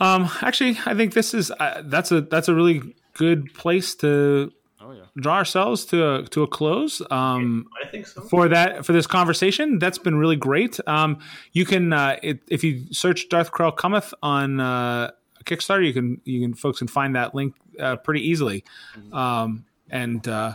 Um, 0.00 0.28
actually, 0.42 0.78
I 0.86 0.94
think 0.94 1.14
this 1.14 1.34
is 1.34 1.50
uh, 1.50 1.82
that's 1.84 2.10
a 2.12 2.20
that's 2.22 2.48
a 2.48 2.54
really 2.54 2.94
good 3.14 3.52
place 3.54 3.94
to 3.96 4.52
Oh 4.80 4.92
yeah. 4.92 5.02
draw 5.16 5.36
ourselves 5.36 5.86
to 5.86 6.14
a, 6.14 6.22
to 6.24 6.42
a 6.42 6.46
close. 6.46 7.00
Um, 7.10 7.68
I 7.82 7.88
think 7.88 8.06
so. 8.06 8.20
for 8.22 8.48
that 8.48 8.84
for 8.84 8.92
this 8.92 9.06
conversation, 9.06 9.78
that's 9.78 9.96
been 9.98 10.16
really 10.16 10.36
great. 10.36 10.78
Um, 10.86 11.20
you 11.52 11.64
can 11.64 11.92
uh, 11.92 12.16
it, 12.22 12.40
if 12.48 12.62
you 12.64 12.84
search 12.92 13.28
Darth 13.30 13.50
Krell 13.50 13.74
cometh 13.74 14.12
on 14.22 14.60
uh, 14.60 15.12
Kickstarter, 15.44 15.86
you 15.86 15.92
can 15.94 16.20
you 16.24 16.40
can 16.40 16.54
folks 16.54 16.80
can 16.80 16.88
find 16.88 17.16
that 17.16 17.34
link 17.34 17.54
uh, 17.80 17.96
pretty 17.96 18.28
easily. 18.28 18.64
Um, 19.12 19.64
and 19.88 20.26
uh, 20.28 20.54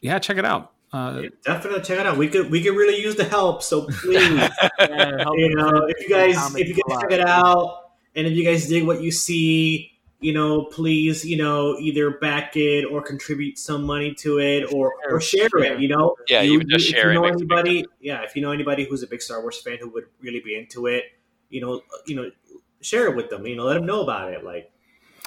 yeah, 0.00 0.18
check 0.18 0.36
it 0.36 0.44
out. 0.44 0.72
Uh, 0.92 1.20
Yeah, 1.22 1.28
definitely 1.44 1.80
check 1.82 1.98
it 1.98 2.06
out. 2.06 2.18
We 2.18 2.28
could 2.28 2.50
we 2.50 2.62
could 2.62 2.76
really 2.76 3.00
use 3.00 3.14
the 3.16 3.24
help. 3.24 3.62
So 3.62 3.86
please, 3.86 4.20
Yeah, 4.78 5.22
help 5.22 5.34
you 5.38 5.54
know, 5.54 5.86
if 5.88 6.00
you 6.06 6.14
guys 6.14 6.54
if 6.56 6.68
you 6.68 6.74
guys 6.74 7.00
check 7.00 7.12
it 7.12 7.26
out, 7.26 7.85
and 8.16 8.26
if 8.26 8.32
you 8.32 8.44
guys 8.44 8.66
dig 8.66 8.84
what 8.86 9.02
you 9.02 9.10
see, 9.12 9.92
you 10.20 10.32
know, 10.32 10.64
please, 10.64 11.24
you 11.24 11.36
know, 11.36 11.76
either 11.78 12.10
back 12.18 12.56
it 12.56 12.84
or 12.84 13.02
contribute 13.02 13.58
some 13.58 13.84
money 13.84 14.14
to 14.14 14.38
it, 14.40 14.72
or 14.72 14.94
or 15.10 15.20
share 15.20 15.48
Share. 15.50 15.74
it. 15.74 15.80
You 15.80 15.88
know, 15.88 16.16
Yeah, 16.26 16.40
you, 16.40 16.54
even 16.54 16.68
just 16.68 16.88
if 16.88 16.94
sharing 16.96 17.14
You 17.16 17.20
know 17.22 17.28
makes 17.28 17.42
a 17.42 17.44
big 17.44 17.52
anybody? 17.52 17.84
Yeah, 18.00 18.22
if 18.22 18.34
you 18.34 18.42
know 18.42 18.50
anybody 18.50 18.84
who's 18.88 19.02
a 19.02 19.06
big 19.06 19.20
Star 19.22 19.40
Wars 19.42 19.60
fan 19.60 19.76
who 19.78 19.90
would 19.90 20.04
really 20.20 20.40
be 20.40 20.56
into 20.58 20.86
it, 20.86 21.04
you 21.50 21.60
know, 21.60 21.82
you 22.06 22.16
know, 22.16 22.30
share 22.80 23.06
it 23.06 23.14
with 23.14 23.28
them. 23.30 23.46
You 23.46 23.56
know, 23.56 23.64
let 23.64 23.74
them 23.74 23.86
know 23.86 24.02
about 24.02 24.32
it. 24.32 24.42
Like, 24.42 24.72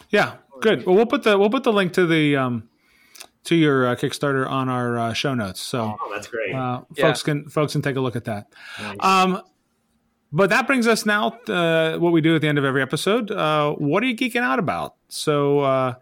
Yeah, 0.09 0.37
good. 0.59 0.85
Well, 0.85 0.95
we'll 0.95 1.05
put 1.05 1.23
the 1.23 1.37
we'll 1.37 1.51
put 1.51 1.63
the 1.63 1.71
link 1.73 1.93
to 1.93 2.07
the 2.07 2.35
um, 2.37 2.69
to 3.45 3.55
your 3.55 3.87
uh, 3.87 3.95
Kickstarter 3.95 4.49
on 4.49 4.69
our 4.69 4.97
uh, 4.97 5.13
show 5.13 5.33
notes, 5.35 5.61
so 5.61 5.97
oh, 6.01 6.11
that's 6.11 6.27
great. 6.27 6.53
uh, 6.53 6.81
Yeah. 6.95 7.05
folks 7.05 7.21
can 7.23 7.47
folks 7.47 7.73
can 7.73 7.81
take 7.83 7.95
a 7.95 8.01
look 8.01 8.15
at 8.15 8.25
that. 8.25 8.51
Nice. 8.81 8.97
Um, 9.01 9.41
but 10.31 10.49
that 10.49 10.67
brings 10.67 10.87
us 10.87 11.05
now 11.05 11.31
to 11.45 11.97
what 11.99 12.11
we 12.13 12.21
do 12.21 12.35
at 12.35 12.41
the 12.41 12.47
end 12.47 12.57
of 12.57 12.65
every 12.65 12.81
episode. 12.81 13.31
Uh, 13.31 13.73
what 13.73 14.03
are 14.03 14.05
you 14.05 14.15
geeking 14.15 14.41
out 14.41 14.59
about? 14.59 14.95
So, 15.07 15.59
uh, 15.61 15.95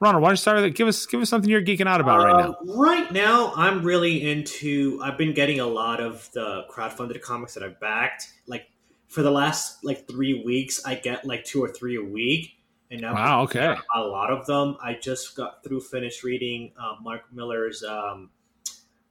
Ronald, 0.00 0.22
why 0.22 0.28
don't 0.28 0.34
you 0.34 0.36
start 0.38 0.56
with 0.56 0.64
it? 0.66 0.74
Give 0.74 0.86
us 0.88 1.06
give 1.06 1.20
us 1.20 1.28
something 1.30 1.48
you're 1.50 1.62
geeking 1.62 1.86
out 1.86 2.00
about 2.00 2.18
right 2.18 2.44
now. 2.44 2.56
Um, 2.60 2.78
Right 2.78 3.10
now, 3.12 3.52
I'm 3.56 3.82
really 3.82 4.28
into. 4.30 5.00
I've 5.02 5.16
been 5.16 5.32
getting 5.32 5.60
a 5.60 5.66
lot 5.66 6.00
of 6.00 6.30
the 6.32 6.64
crowdfunded 6.70 7.20
comics 7.22 7.54
that 7.54 7.62
I've 7.62 7.80
backed. 7.80 8.32
Like 8.46 8.68
for 9.08 9.22
the 9.22 9.30
last 9.30 9.84
like 9.84 10.06
three 10.06 10.42
weeks, 10.44 10.84
I 10.84 10.96
get 10.96 11.24
like 11.24 11.44
two 11.44 11.62
or 11.62 11.68
three 11.68 11.96
a 11.96 12.02
week, 12.02 12.50
and 12.90 13.00
now 13.00 13.14
Wow. 13.14 13.42
Okay. 13.44 13.74
a 13.94 14.00
lot 14.00 14.30
of 14.30 14.44
them. 14.46 14.76
I 14.82 14.94
just 14.94 15.36
got 15.36 15.64
through 15.64 15.80
finished 15.80 16.22
reading 16.22 16.72
uh, 16.78 16.96
Mark 17.00 17.22
Miller's 17.32 17.82
um, 17.82 18.30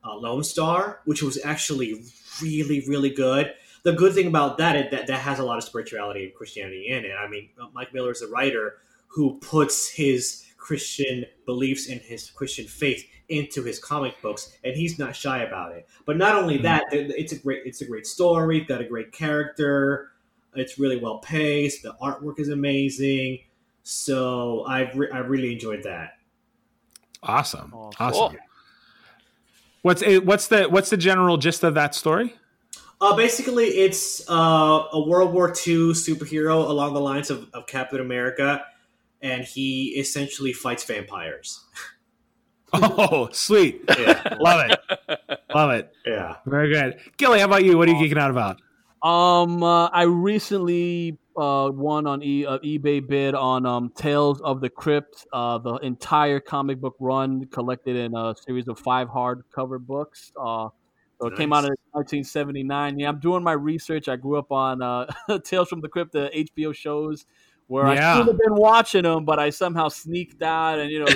uh, 0.05 0.15
Lone 0.15 0.43
Star, 0.43 0.99
which 1.05 1.23
was 1.23 1.39
actually 1.43 2.03
really 2.41 2.83
really 2.87 3.09
good. 3.09 3.53
The 3.83 3.93
good 3.93 4.13
thing 4.13 4.27
about 4.27 4.57
that 4.59 4.75
is 4.77 4.91
that 4.91 5.07
that 5.07 5.19
has 5.19 5.39
a 5.39 5.43
lot 5.43 5.57
of 5.57 5.63
spirituality 5.63 6.23
and 6.25 6.33
Christianity 6.33 6.87
in 6.87 7.03
it. 7.05 7.11
I 7.11 7.27
mean, 7.27 7.49
uh, 7.61 7.67
Mike 7.73 7.93
Miller 7.93 8.11
is 8.11 8.21
a 8.21 8.27
writer 8.27 8.77
who 9.07 9.37
puts 9.39 9.89
his 9.89 10.45
Christian 10.57 11.25
beliefs 11.45 11.89
and 11.89 11.99
his 11.99 12.31
Christian 12.31 12.65
faith 12.65 13.05
into 13.27 13.61
his 13.63 13.79
comic 13.79 14.21
books, 14.21 14.57
and 14.63 14.75
he's 14.75 14.97
not 14.97 15.15
shy 15.15 15.43
about 15.43 15.73
it. 15.73 15.87
But 16.05 16.17
not 16.17 16.35
only 16.35 16.57
Mhm. 16.59 16.63
that, 16.63 16.85
it's 16.91 17.33
a 17.33 17.37
great 17.37 17.63
it's 17.65 17.81
a 17.81 17.85
great 17.85 18.07
story. 18.07 18.61
Got 18.61 18.79
a 18.81 18.85
great 18.85 19.11
character. 19.11 20.11
It's 20.55 20.79
really 20.79 20.97
well 20.97 21.17
paced. 21.19 21.83
The 21.83 21.95
artwork 22.01 22.39
is 22.39 22.49
amazing. 22.49 23.39
So 23.83 24.63
I've 24.65 24.95
re- 24.97 25.09
I 25.11 25.17
really 25.19 25.51
enjoyed 25.51 25.83
that. 25.83 26.19
Awesome. 27.21 27.73
Awesome. 27.73 28.29
cool. 28.29 28.35
What's 29.81 30.01
it, 30.01 30.25
what's 30.25 30.47
the 30.47 30.63
what's 30.65 30.89
the 30.89 30.97
general 30.97 31.35
gist 31.37 31.63
of 31.63 31.73
that 31.73 31.93
story? 31.95 32.35
Uh, 33.03 33.13
basically, 33.17 33.65
it's 33.65 34.23
uh, 34.29 34.87
a 34.93 35.01
World 35.01 35.33
War 35.33 35.49
II 35.49 35.91
superhero 35.91 36.69
along 36.69 36.93
the 36.93 37.01
lines 37.01 37.29
of, 37.29 37.49
of 37.53 37.67
Captain 37.67 37.99
America, 37.99 38.63
and 39.21 39.43
he 39.43 39.89
essentially 39.99 40.53
fights 40.53 40.85
vampires. 40.85 41.63
Oh, 42.75 43.29
sweet. 43.31 43.83
Yeah, 43.87 44.35
Love 44.39 44.67
it. 44.71 44.79
Love 45.53 45.71
it. 45.71 45.93
yeah. 46.07 46.37
Very 46.47 46.73
good. 46.73 46.97
Gilly, 47.17 47.37
how 47.37 47.45
about 47.45 47.63
you? 47.63 47.77
What 47.77 47.87
are 47.87 47.91
you 47.91 47.97
geeking 48.03 48.17
out 48.17 48.31
about? 48.31 48.61
Um, 49.07 49.61
uh, 49.61 49.89
I 49.89 50.05
recently 50.05 51.19
uh, 51.37 51.69
won 51.71 52.07
on 52.07 52.23
e- 52.23 52.47
uh, 52.47 52.57
eBay 52.59 53.07
bid 53.07 53.35
on 53.35 53.67
um, 53.67 53.91
Tales 53.95 54.41
of 54.41 54.59
the 54.59 54.71
Crypt, 54.71 55.27
uh, 55.31 55.59
the 55.59 55.75
entire 55.83 56.39
comic 56.39 56.81
book 56.81 56.95
run 56.99 57.45
collected 57.45 57.95
in 57.95 58.15
a 58.15 58.33
series 58.43 58.67
of 58.67 58.79
five 58.79 59.07
hardcover 59.07 59.79
books. 59.79 60.31
Uh, 60.35 60.69
so 61.23 61.33
it 61.33 61.37
came 61.37 61.53
out 61.53 61.63
in 61.65 61.73
1979. 61.91 62.99
Yeah, 62.99 63.09
I'm 63.09 63.19
doing 63.19 63.43
my 63.43 63.53
research. 63.53 64.07
I 64.07 64.15
grew 64.15 64.37
up 64.37 64.51
on 64.51 64.81
uh, 64.81 65.07
Tales 65.43 65.69
from 65.69 65.81
the 65.81 65.89
Crypt, 65.89 66.11
the 66.11 66.29
HBO 66.33 66.73
shows, 66.73 67.25
where 67.67 67.93
Yeah. 67.93 68.13
I 68.13 68.17
should 68.17 68.27
have 68.27 68.37
been 68.37 68.55
watching 68.55 69.03
them, 69.03 69.25
but 69.25 69.39
I 69.39 69.49
somehow 69.49 69.89
sneaked 69.89 70.41
out 70.41 70.79
and, 70.79 70.91
you 70.91 70.99
know, 71.05 71.11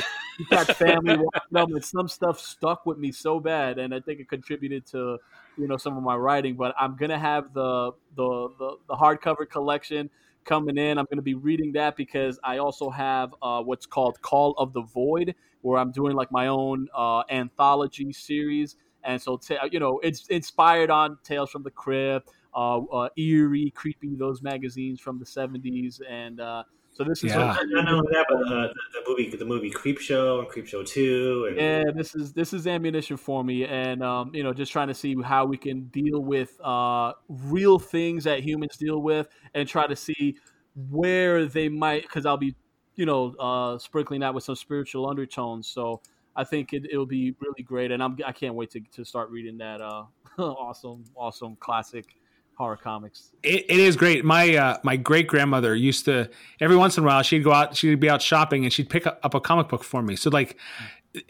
got 0.49 0.67
family 0.67 1.17
watching 1.17 1.51
them, 1.51 1.73
and 1.73 1.83
some 1.83 2.07
stuff 2.07 2.39
stuck 2.39 2.85
with 2.85 2.97
me 2.97 3.11
so 3.11 3.39
bad, 3.39 3.79
and 3.79 3.93
I 3.93 3.99
think 3.99 4.19
it 4.19 4.29
contributed 4.29 4.85
to 4.87 5.17
you 5.57 5.67
know 5.67 5.77
some 5.77 5.97
of 5.97 6.03
my 6.03 6.15
writing. 6.15 6.55
But 6.55 6.75
I'm 6.79 6.95
gonna 6.95 7.19
have 7.19 7.53
the 7.53 7.91
the 8.15 8.49
the, 8.59 8.77
the 8.87 8.95
hardcover 8.95 9.49
collection 9.49 10.09
coming 10.45 10.77
in. 10.77 10.97
I'm 10.97 11.05
gonna 11.09 11.21
be 11.21 11.33
reading 11.33 11.73
that 11.73 11.95
because 11.95 12.39
I 12.43 12.59
also 12.59 12.89
have 12.89 13.33
uh, 13.41 13.61
what's 13.63 13.85
called 13.85 14.21
Call 14.21 14.51
of 14.57 14.73
the 14.73 14.81
Void, 14.81 15.35
where 15.61 15.79
I'm 15.79 15.91
doing 15.91 16.15
like 16.15 16.31
my 16.31 16.47
own 16.47 16.87
uh, 16.95 17.23
anthology 17.29 18.13
series. 18.13 18.75
And 19.07 19.19
so, 19.21 19.37
ta- 19.37 19.67
you 19.71 19.79
know, 19.79 19.99
it's 20.03 20.27
inspired 20.27 20.91
on 20.91 21.17
Tales 21.23 21.49
from 21.49 21.63
the 21.63 21.71
Crypt, 21.71 22.29
uh, 22.53 22.79
uh, 22.79 23.09
eerie, 23.17 23.71
creepy. 23.71 24.15
Those 24.15 24.41
magazines 24.43 24.99
from 24.99 25.17
the 25.17 25.25
'70s, 25.25 26.01
and 26.07 26.39
uh, 26.41 26.63
so 26.91 27.03
this 27.03 27.23
is 27.23 27.31
Yeah. 27.31 27.37
Not, 27.37 27.59
not 27.69 27.93
only 27.93 28.07
that, 28.11 28.25
but 28.27 28.37
uh, 28.37 28.67
the, 28.67 28.73
the 28.93 29.03
movie, 29.07 29.29
the 29.29 29.45
movie 29.45 29.71
Creepshow 29.71 30.39
and 30.39 30.47
Creepshow 30.49 30.85
Two, 30.85 31.45
and 31.47 31.57
yeah, 31.57 31.83
this 31.95 32.15
is 32.15 32.33
this 32.33 32.51
is 32.53 32.67
ammunition 32.67 33.15
for 33.15 33.43
me, 33.43 33.65
and 33.65 34.03
um, 34.03 34.31
you 34.33 34.43
know, 34.43 34.51
just 34.51 34.71
trying 34.71 34.89
to 34.89 34.93
see 34.93 35.15
how 35.23 35.45
we 35.45 35.57
can 35.57 35.85
deal 35.85 36.21
with 36.21 36.59
uh, 36.61 37.13
real 37.29 37.79
things 37.79 38.25
that 38.25 38.41
humans 38.41 38.75
deal 38.75 39.01
with, 39.01 39.29
and 39.53 39.69
try 39.69 39.87
to 39.87 39.95
see 39.95 40.37
where 40.89 41.45
they 41.45 41.69
might, 41.69 42.01
because 42.01 42.25
I'll 42.25 42.35
be, 42.37 42.55
you 42.95 43.05
know, 43.05 43.35
uh, 43.39 43.77
sprinkling 43.77 44.19
that 44.21 44.33
with 44.33 44.43
some 44.43 44.55
spiritual 44.55 45.07
undertones. 45.07 45.67
So 45.67 46.01
I 46.38 46.43
think 46.43 46.71
it 46.71 46.95
will 46.95 47.05
be 47.05 47.33
really 47.41 47.63
great, 47.63 47.91
and 47.91 48.01
I'm 48.01 48.15
I 48.25 48.31
can't 48.31 48.53
wait 48.55 48.69
to 48.71 48.79
to 48.93 49.03
start 49.03 49.29
reading 49.31 49.57
that 49.57 49.81
uh, 49.81 50.03
awesome, 50.38 51.03
awesome 51.15 51.55
classic 51.59 52.05
horror 52.53 52.77
comics. 52.77 53.31
It, 53.43 53.65
it 53.69 53.79
is 53.79 53.95
great. 53.95 54.23
My 54.23 54.55
uh, 54.55 54.77
my 54.83 54.95
great 54.97 55.27
grandmother 55.27 55.75
used 55.75 56.05
to 56.05 56.29
every 56.61 56.75
once 56.77 56.97
in 56.97 57.03
a 57.03 57.07
while 57.07 57.21
she'd 57.23 57.43
go 57.43 57.51
out, 57.53 57.75
she'd 57.75 57.99
be 57.99 58.09
out 58.09 58.21
shopping, 58.21 58.63
and 58.63 58.71
she'd 58.71 58.89
pick 58.89 59.05
up 59.07 59.33
a 59.33 59.39
comic 59.41 59.67
book 59.67 59.83
for 59.83 60.01
me. 60.03 60.15
So 60.15 60.29
like, 60.29 60.57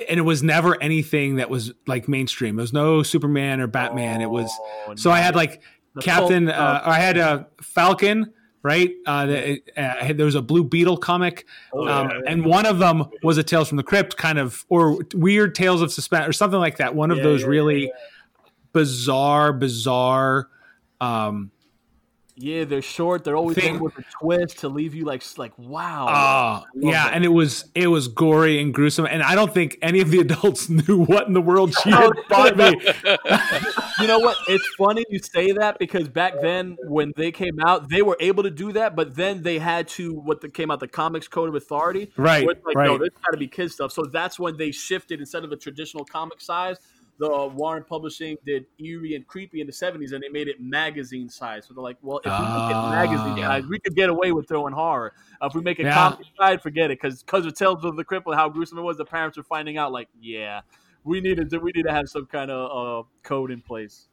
and 0.10 0.20
it 0.20 0.24
was 0.24 0.44
never 0.44 0.82
anything 0.84 1.38
that 1.38 1.50
was 1.50 1.74
like 1.86 2.08
mainstream. 2.08 2.56
There 2.58 2.64
was 2.64 2.74
no 2.74 3.02
Superman 3.04 3.62
or 3.62 3.68
Batman. 3.68 4.22
it 4.22 4.30
was 4.30 4.52
Oh, 4.88 4.96
so 4.96 5.10
I 5.12 5.20
had 5.20 5.36
like 5.36 5.62
The 5.96 6.02
Captain. 6.02 6.48
cult- 6.48 6.58
Uh, 6.58 6.82
I 6.86 7.00
had 7.00 7.18
a 7.18 7.48
Falcon. 7.62 8.34
Right, 8.68 8.96
uh, 9.06 9.26
the, 9.28 9.62
uh, 9.78 10.12
there 10.12 10.26
was 10.26 10.36
a 10.36 10.42
Blue 10.42 10.66
Beetle 10.66 10.98
comic, 10.98 11.46
Oh, 11.72 11.88
um, 11.88 12.10
yeah. 12.10 12.20
and 12.28 12.44
one 12.44 12.66
of 12.66 12.80
them 12.80 13.06
was 13.24 13.38
a 13.38 13.44
Tales 13.44 13.70
from 13.70 13.78
the 13.78 13.84
Crypt 13.84 14.18
kind 14.18 14.38
of, 14.38 14.66
or 14.68 15.00
weird 15.16 15.56
Tales 15.56 15.82
of 15.82 15.90
Suspense, 15.94 16.28
or 16.28 16.34
something 16.34 16.60
like 16.60 16.76
that. 16.78 16.94
One 16.94 17.10
of 17.10 17.18
Yeah, 17.18 17.24
those 17.24 17.46
really 17.46 17.94
bizarre, 18.74 19.54
bizarre. 19.54 20.50
Um, 21.00 21.52
Yeah, 22.40 22.66
they're 22.66 22.84
short. 22.84 23.24
They're 23.24 23.36
always 23.36 23.58
Thing- 23.58 23.80
with 23.80 23.98
a 23.98 24.04
twist 24.22 24.60
to 24.60 24.70
leave 24.70 24.94
you 24.94 25.06
like 25.06 25.24
like 25.38 25.58
wow. 25.58 26.64
Oh, 26.64 26.68
yeah, 26.76 27.06
that. 27.06 27.14
and 27.16 27.26
it 27.26 27.30
was 27.30 27.66
it 27.74 27.88
was 27.88 28.08
gory 28.08 28.62
and 28.62 28.72
gruesome, 28.72 29.08
and 29.08 29.24
I 29.24 29.34
don't 29.34 29.52
think 29.52 29.78
any 29.82 30.02
of 30.02 30.12
the 30.12 30.20
adults 30.28 30.70
knew 30.70 31.04
what 31.04 31.26
in 31.28 31.34
the 31.34 31.42
world 31.42 31.74
she 31.84 31.90
had 31.90 32.12
bought 32.30 32.56
me. 32.56 32.80
you 34.00 34.06
know 34.08 34.20
what? 34.20 34.38
It's 34.48 34.68
funny 34.78 35.04
you 35.10 35.18
say 35.18 35.52
that 35.54 35.80
because 35.80 36.08
back 36.10 36.34
then 36.40 36.78
when 36.84 37.12
they 37.16 37.32
came 37.32 37.60
out, 37.66 37.90
they 37.90 38.04
were 38.04 38.18
able 38.20 38.44
to 38.44 38.52
do 38.52 38.72
that, 38.74 38.96
but 38.96 39.16
then 39.16 39.42
they 39.42 39.58
had 39.58 39.88
to 39.90 40.14
what 40.14 40.42
the, 40.42 40.50
came 40.50 40.70
out 40.70 40.80
the 40.80 40.88
Comics 40.88 41.28
Code 41.28 41.50
of 41.50 41.56
Authority, 41.56 42.12
Right, 42.18 42.46
like, 42.46 42.60
no, 42.66 42.72
right. 42.76 43.00
this 43.00 43.10
got 43.26 43.32
to 43.32 43.38
be 43.38 43.48
kid 43.48 43.72
stuff. 43.72 43.92
So 43.92 44.06
that's 44.06 44.38
when 44.40 44.58
they 44.58 44.70
shifted 44.72 45.20
instead 45.20 45.44
of 45.44 45.50
the 45.50 45.58
traditional 45.58 46.06
comic 46.06 46.40
size. 46.40 46.78
The 47.20 47.48
Warren 47.48 47.84
Publishing 47.84 48.38
did 48.46 48.66
eerie 48.78 49.16
and 49.16 49.26
creepy 49.26 49.60
in 49.62 49.68
the 49.68 49.74
'70s, 49.74 50.12
and 50.14 50.22
they 50.24 50.30
made 50.30 50.48
it 50.48 50.62
magazine 50.62 51.30
size. 51.30 51.66
So 51.68 51.74
they're 51.74 51.84
like, 51.84 51.98
"Well, 52.02 52.20
if 52.20 52.26
we 52.26 52.32
make 52.32 52.40
Ah. 52.42 52.88
it 52.88 53.08
magazine 53.10 53.44
size, 53.44 53.66
we 53.68 53.80
could 53.80 53.96
get 53.96 54.10
away 54.10 54.32
with 54.32 54.48
throwing 54.48 54.74
horror. 54.74 55.14
Uh, 55.42 55.48
if 55.48 55.56
we 55.56 55.62
make 55.62 55.80
it 55.80 55.86
Yeah. 55.86 55.94
comic 55.94 56.28
size, 56.38 56.60
forget 56.62 56.92
it." 56.92 57.00
Because 57.02 57.24
because 57.24 57.46
of 57.46 57.56
Tales 57.56 57.84
of 57.84 57.96
the 57.96 58.06
Cripple, 58.06 58.36
how 58.36 58.50
gruesome 58.50 58.78
it 58.78 58.82
was, 58.84 58.98
the 58.98 59.06
parents 59.06 59.36
were 59.38 59.44
finding 59.44 59.78
out, 59.78 59.92
like, 59.92 60.10
"Yeah, 60.22 60.62
we 61.04 61.20
needed 61.22 61.50
to 61.50 61.58
we 61.60 61.72
need 61.74 61.84
to 61.84 61.92
have 61.92 62.08
some 62.08 62.28
kind 62.28 62.52
of 62.52 63.06
uh, 63.06 63.08
code 63.24 63.50
in 63.52 63.62
place." 63.62 64.08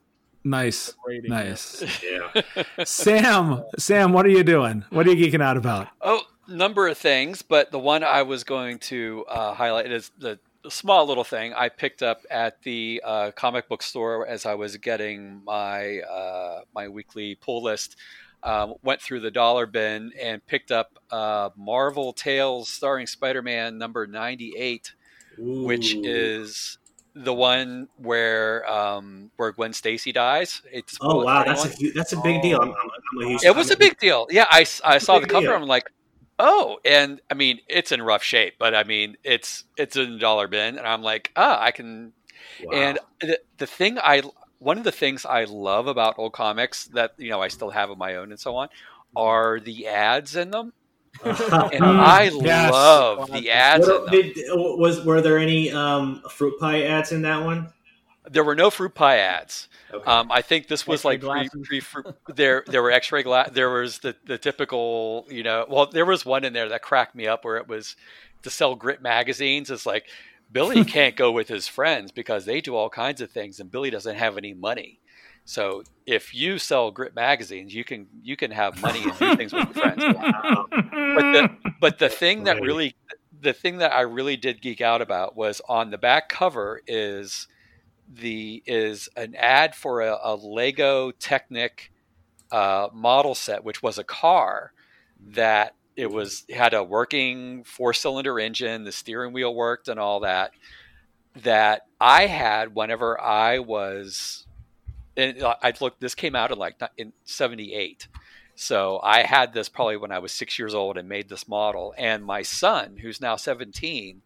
Nice, 0.46 0.94
Rating, 1.07 1.30
nice. 1.30 1.82
yeah. 2.02 2.42
Sam, 2.84 3.64
Sam, 3.78 4.12
what 4.12 4.26
are 4.26 4.30
you 4.30 4.44
doing? 4.44 4.84
What 4.90 5.07
are 5.07 5.12
you 5.12 5.26
geeking 5.26 5.42
out 5.42 5.57
about? 5.57 5.88
Oh, 6.02 6.20
number 6.48 6.86
of 6.86 6.98
things, 6.98 7.40
but 7.40 7.70
the 7.70 7.78
one 7.78 8.05
I 8.05 8.22
was 8.22 8.44
going 8.44 8.78
to 8.80 9.24
uh, 9.28 9.55
highlight 9.55 9.90
is 9.90 10.11
the, 10.18 10.38
the 10.38 10.38
small 10.68 11.06
little 11.06 11.24
thing 11.24 11.52
I 11.54 11.68
picked 11.68 12.02
up 12.02 12.22
at 12.30 12.62
the 12.62 13.02
uh, 13.04 13.30
comic 13.32 13.68
book 13.68 13.82
store 13.82 14.26
as 14.26 14.46
I 14.46 14.54
was 14.54 14.76
getting 14.76 15.42
my 15.44 16.00
uh, 16.00 16.60
my 16.74 16.88
weekly 16.88 17.36
pull 17.36 17.62
list. 17.62 17.96
Um, 18.42 18.74
went 18.82 19.00
through 19.00 19.20
the 19.20 19.30
dollar 19.30 19.64
bin 19.64 20.12
and 20.20 20.46
picked 20.46 20.70
up 20.70 20.98
uh, 21.10 21.48
Marvel 21.56 22.12
Tales 22.12 22.68
starring 22.68 23.06
Spider-Man 23.06 23.78
number 23.78 24.06
ninety-eight, 24.06 24.92
which 25.38 25.94
is 25.94 26.76
the 27.14 27.32
one 27.32 27.88
where 27.96 28.70
um, 28.70 29.30
where 29.36 29.50
Gwen 29.52 29.72
Stacy 29.72 30.12
dies. 30.12 30.60
It's 30.70 30.98
Oh 31.00 31.24
wow, 31.24 31.44
that's 31.44 31.64
a 31.64 31.90
that's 31.92 32.12
a 32.12 32.20
big 32.20 32.42
deal. 32.42 32.60
I'm, 32.60 32.68
I'm, 32.68 32.90
I'm 33.22 33.28
a 33.28 33.38
it 33.42 33.56
was 33.56 33.70
a 33.70 33.78
big 33.78 33.98
deal. 33.98 34.26
Yeah, 34.28 34.46
I, 34.50 34.66
a 34.84 35.00
saw 35.00 35.20
the 35.20 35.26
cover. 35.26 35.46
deal. 35.46 35.54
I'm 35.54 35.66
like, 35.66 35.90
oh, 36.39 36.78
and 36.85 37.20
I 37.30 37.35
mean, 37.35 37.61
it's 37.68 37.93
in 37.93 38.03
rough 38.03 38.22
shape, 38.22 38.55
but 38.59 38.74
I 38.74 38.85
mean, 38.85 39.16
it's 39.24 39.64
it's 39.76 39.97
in 39.97 40.14
a 40.14 40.18
dollar 40.18 40.49
bin, 40.49 40.78
and 40.78 40.87
I'm 40.87 41.03
like, 41.03 41.30
ah, 41.37 41.61
I 41.61 41.70
can. 41.72 42.12
Wow. 42.59 42.72
And 42.72 42.99
the 43.20 43.41
the 43.59 43.66
thing 43.66 43.99
I 43.99 44.22
one 44.59 44.78
of 44.78 44.85
the 44.85 44.93
things 44.93 45.24
I 45.26 45.45
love 45.45 45.87
about 45.87 46.16
old 46.18 46.32
comics 46.32 46.87
that 46.89 47.12
you 47.18 47.30
know 47.30 47.41
I 47.43 47.49
still 47.49 47.70
have 47.70 47.91
of 47.91 47.99
my 47.99 48.16
own 48.16 48.30
and 48.30 48.41
so 48.41 48.57
on 48.57 48.68
are 49.16 49.61
the 49.61 49.87
ads 49.89 50.37
in 50.37 50.51
them, 50.51 50.72
and 51.70 51.85
Mm, 51.85 51.99
I 51.99 52.28
yes. 52.43 52.74
love 52.74 53.30
the 53.30 53.51
ads 53.51 53.89
in 53.89 54.03
What, 54.03 54.07
them. 54.07 54.22
did, 54.35 54.37
was 54.49 55.05
were 55.05 55.20
there 55.20 55.39
any 55.39 55.70
um, 55.72 56.22
fruit 56.30 56.59
pie 56.59 56.82
ads 56.85 57.12
in 57.12 57.22
that 57.22 57.45
one? 57.45 57.72
There 58.29 58.45
were 58.45 58.55
no 58.55 58.70
fruit 58.70 58.95
pie 58.95 59.18
ads. 59.18 59.68
Okay. 59.93 60.11
Um, 60.11 60.33
I 60.33 60.41
think 60.43 60.68
this 60.68 60.87
was 60.87 61.05
X-ray 61.05 61.18
like 61.29 61.51
pre, 61.51 61.62
pre 61.62 61.81
fruit. 61.81 62.07
There, 62.35 62.64
there 62.66 62.83
were 62.83 62.91
X-ray 62.91 63.22
glass. 63.22 63.51
There 63.53 63.70
was 63.70 63.99
the 63.99 64.16
the 64.25 64.39
typical, 64.39 65.27
you 65.29 65.43
know. 65.43 65.66
Well, 65.68 65.87
there 65.87 66.07
was 66.07 66.25
one 66.25 66.45
in 66.45 66.53
there 66.53 66.68
that 66.70 66.83
cracked 66.83 67.14
me 67.14 67.27
up 67.27 67.45
where 67.45 67.57
it 67.57 67.68
was 67.68 67.97
to 68.43 68.51
sell 68.51 68.75
grit 68.75 69.03
magazines. 69.03 69.70
It's 69.70 69.87
like 69.87 70.07
Billy 70.51 70.85
can't 70.87 71.16
go 71.16 71.31
with 71.33 71.49
his 71.49 71.68
friends 71.68 72.12
because 72.12 72.45
they 72.45 72.61
do 72.61 72.75
all 72.75 72.89
kinds 72.89 73.20
of 73.20 73.31
things, 73.31 73.61
and 73.61 73.70
Billy 73.70 73.91
doesn't 73.91 74.16
have 74.16 74.39
any 74.39 74.55
money. 74.55 75.01
So 75.45 75.83
if 76.07 76.35
you 76.35 76.59
sell 76.59 76.91
grit 76.91 77.14
magazines, 77.14 77.75
you 77.75 77.85
can 77.85 78.07
you 78.22 78.37
can 78.37 78.51
have 78.51 78.81
money 78.81 79.03
and 79.03 79.18
do 79.18 79.37
things 79.37 79.53
with 79.53 79.75
your 79.75 79.85
friends. 79.85 80.03
Wow. 80.16 80.66
But 81.14 81.33
the 81.33 81.51
but 81.81 81.99
the 81.99 82.09
thing 82.09 82.45
that 82.45 82.61
really 82.61 82.97
the 83.41 83.53
thing 83.53 83.79
that 83.79 83.93
I 83.93 84.01
really 84.01 84.37
did 84.37 84.62
geek 84.62 84.81
out 84.81 85.03
about 85.03 85.37
was 85.37 85.61
on 85.68 85.91
the 85.91 85.99
back 85.99 86.29
cover 86.29 86.81
is 86.87 87.47
the 88.12 88.62
is 88.66 89.09
an 89.16 89.34
ad 89.36 89.74
for 89.74 90.00
a, 90.00 90.18
a 90.22 90.36
Lego 90.36 91.11
Technic 91.11 91.92
uh, 92.50 92.88
model 92.92 93.34
set, 93.34 93.64
which 93.64 93.82
was 93.82 93.98
a 93.98 94.05
car 94.05 94.72
that 95.28 95.74
it 95.96 96.11
was 96.11 96.44
had 96.50 96.74
a 96.74 96.82
working 96.82 97.64
four 97.64 97.92
cylinder 97.94 98.38
engine, 98.38 98.84
the 98.84 98.92
steering 98.92 99.32
wheel 99.32 99.55
worked, 99.55 99.88
and 99.88 99.98
all 99.98 100.20
that. 100.20 100.52
That 101.42 101.86
I 102.00 102.26
had 102.26 102.74
whenever 102.74 103.20
I 103.20 103.59
was, 103.59 104.46
and 105.16 105.42
I 105.42 105.72
looked. 105.80 106.00
This 106.00 106.14
came 106.14 106.36
out 106.36 106.52
in 106.52 106.59
like 106.59 106.80
in 106.96 107.12
'78, 107.24 108.07
so 108.55 109.00
I 109.02 109.22
had 109.22 109.52
this 109.52 109.68
probably 109.68 109.96
when 109.96 110.12
I 110.12 110.20
was 110.20 110.32
six 110.32 110.59
years 110.59 110.74
old 110.74 110.96
and 110.96 111.09
made 111.09 111.28
this 111.28 111.48
model. 111.48 111.92
And 111.98 112.24
my 112.24 112.42
son, 112.42 112.98
who's 113.02 113.20
now 113.20 113.36
17, 113.36 114.22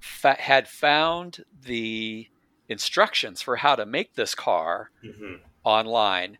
fa- 0.00 0.36
had 0.38 0.66
found 0.66 1.44
the 1.62 2.28
instructions 2.68 3.42
for 3.42 3.56
how 3.56 3.74
to 3.76 3.84
make 3.86 4.14
this 4.14 4.34
car 4.34 4.90
Mhm. 5.04 5.40
online 5.64 6.38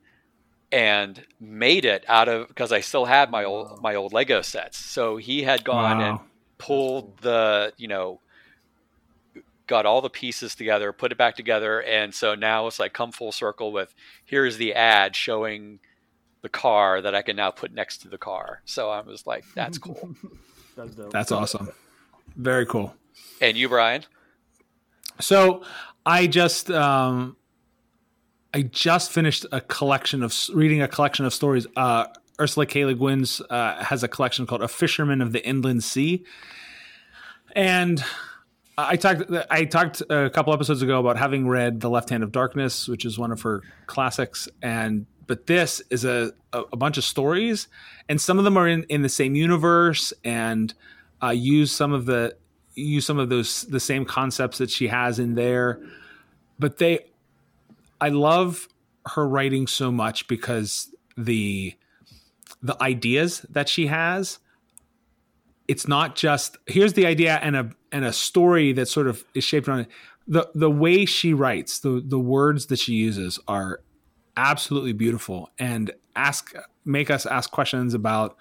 and 0.72 1.24
made 1.38 1.84
it 1.84 2.04
out 2.08 2.28
of 2.28 2.48
because 2.48 2.72
I 2.72 2.80
still 2.80 3.04
had 3.04 3.30
my 3.30 3.44
old 3.44 3.80
my 3.82 3.94
old 3.94 4.12
Lego 4.12 4.42
sets. 4.42 4.78
So 4.78 5.16
he 5.16 5.42
had 5.42 5.64
gone 5.64 6.00
and 6.00 6.18
Wow. 6.18 6.24
pulled 6.58 7.18
the 7.18 7.72
you 7.76 7.88
know 7.88 8.20
got 9.66 9.86
all 9.86 10.02
the 10.02 10.10
pieces 10.10 10.54
together, 10.54 10.92
put 10.92 11.10
it 11.12 11.16
back 11.18 11.36
together, 11.36 11.82
and 11.82 12.14
so 12.14 12.34
now 12.34 12.66
it's 12.66 12.78
like 12.78 12.92
come 12.92 13.12
full 13.12 13.32
circle 13.32 13.72
with 13.72 13.94
here's 14.24 14.56
the 14.58 14.74
ad 14.74 15.16
showing 15.16 15.80
the 16.42 16.48
car 16.50 17.00
that 17.00 17.14
I 17.14 17.22
can 17.22 17.36
now 17.36 17.50
put 17.50 17.72
next 17.72 17.98
to 18.02 18.08
the 18.08 18.18
car. 18.18 18.60
So 18.66 18.90
I 18.90 19.00
was 19.00 19.26
like, 19.26 19.44
that's 19.54 19.78
cool. 19.78 20.14
That's 20.76 20.94
dope. 20.96 21.12
That's 21.12 21.30
awesome. 21.32 21.70
Very 22.36 22.66
cool. 22.66 22.94
and 23.40 23.56
you, 23.56 23.68
Brian? 23.68 24.04
So 25.20 25.62
I 26.06 26.26
just 26.26 26.70
um, 26.70 27.36
I 28.52 28.62
just 28.62 29.10
finished 29.10 29.46
a 29.52 29.60
collection 29.60 30.22
of 30.22 30.34
reading 30.52 30.82
a 30.82 30.88
collection 30.88 31.24
of 31.24 31.32
stories. 31.32 31.66
Uh, 31.76 32.06
Ursula 32.40 32.66
K. 32.66 32.84
Le 32.84 32.94
Guin's 32.94 33.40
uh, 33.48 33.82
has 33.84 34.02
a 34.02 34.08
collection 34.08 34.46
called 34.46 34.62
"A 34.62 34.68
Fisherman 34.68 35.20
of 35.20 35.32
the 35.32 35.46
Inland 35.46 35.82
Sea," 35.82 36.24
and 37.52 38.02
I 38.76 38.96
talked 38.96 39.30
I 39.50 39.64
talked 39.64 40.02
a 40.10 40.30
couple 40.30 40.52
episodes 40.52 40.82
ago 40.82 41.00
about 41.00 41.16
having 41.16 41.48
read 41.48 41.80
"The 41.80 41.90
Left 41.90 42.10
Hand 42.10 42.22
of 42.22 42.32
Darkness," 42.32 42.88
which 42.88 43.04
is 43.04 43.18
one 43.18 43.32
of 43.32 43.42
her 43.42 43.62
classics, 43.86 44.48
and 44.62 45.06
but 45.26 45.46
this 45.46 45.80
is 45.90 46.04
a 46.04 46.32
a, 46.52 46.76
bunch 46.76 46.98
of 46.98 47.04
stories, 47.04 47.68
and 48.08 48.20
some 48.20 48.38
of 48.38 48.44
them 48.44 48.56
are 48.56 48.68
in 48.68 48.82
in 48.84 49.02
the 49.02 49.08
same 49.08 49.34
universe 49.34 50.12
and 50.24 50.74
uh, 51.22 51.30
use 51.30 51.72
some 51.72 51.92
of 51.92 52.06
the 52.06 52.36
use 52.74 53.06
some 53.06 53.18
of 53.18 53.28
those 53.28 53.62
the 53.64 53.80
same 53.80 54.04
concepts 54.04 54.58
that 54.58 54.70
she 54.70 54.88
has 54.88 55.18
in 55.18 55.34
there. 55.34 55.80
But 56.58 56.78
they 56.78 57.06
i 58.00 58.08
love 58.08 58.68
her 59.06 59.26
writing 59.26 59.66
so 59.66 59.92
much 59.92 60.26
because 60.28 60.94
the 61.16 61.74
the 62.62 62.80
ideas 62.82 63.46
that 63.50 63.68
she 63.68 63.86
has 63.86 64.38
it's 65.68 65.88
not 65.88 66.16
just 66.16 66.58
here's 66.66 66.92
the 66.94 67.06
idea 67.06 67.38
and 67.42 67.56
a 67.56 67.70
and 67.92 68.04
a 68.04 68.12
story 68.12 68.72
that 68.72 68.86
sort 68.86 69.06
of 69.06 69.24
is 69.34 69.44
shaped 69.44 69.68
on 69.68 69.80
it. 69.80 69.88
The 70.26 70.50
the 70.54 70.70
way 70.70 71.04
she 71.04 71.32
writes 71.32 71.80
the 71.80 72.02
the 72.04 72.18
words 72.18 72.66
that 72.66 72.78
she 72.78 72.94
uses 72.94 73.38
are 73.48 73.80
absolutely 74.36 74.92
beautiful 74.92 75.50
and 75.58 75.92
ask 76.16 76.54
make 76.84 77.10
us 77.10 77.24
ask 77.24 77.50
questions 77.50 77.94
about 77.94 78.36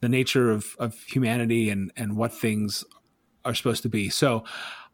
the 0.00 0.08
nature 0.08 0.50
of, 0.50 0.76
of 0.78 0.94
humanity 1.04 1.70
and 1.70 1.92
and 1.96 2.16
what 2.16 2.32
things 2.32 2.84
are 3.48 3.54
supposed 3.54 3.82
to 3.82 3.88
be. 3.88 4.10
So 4.10 4.44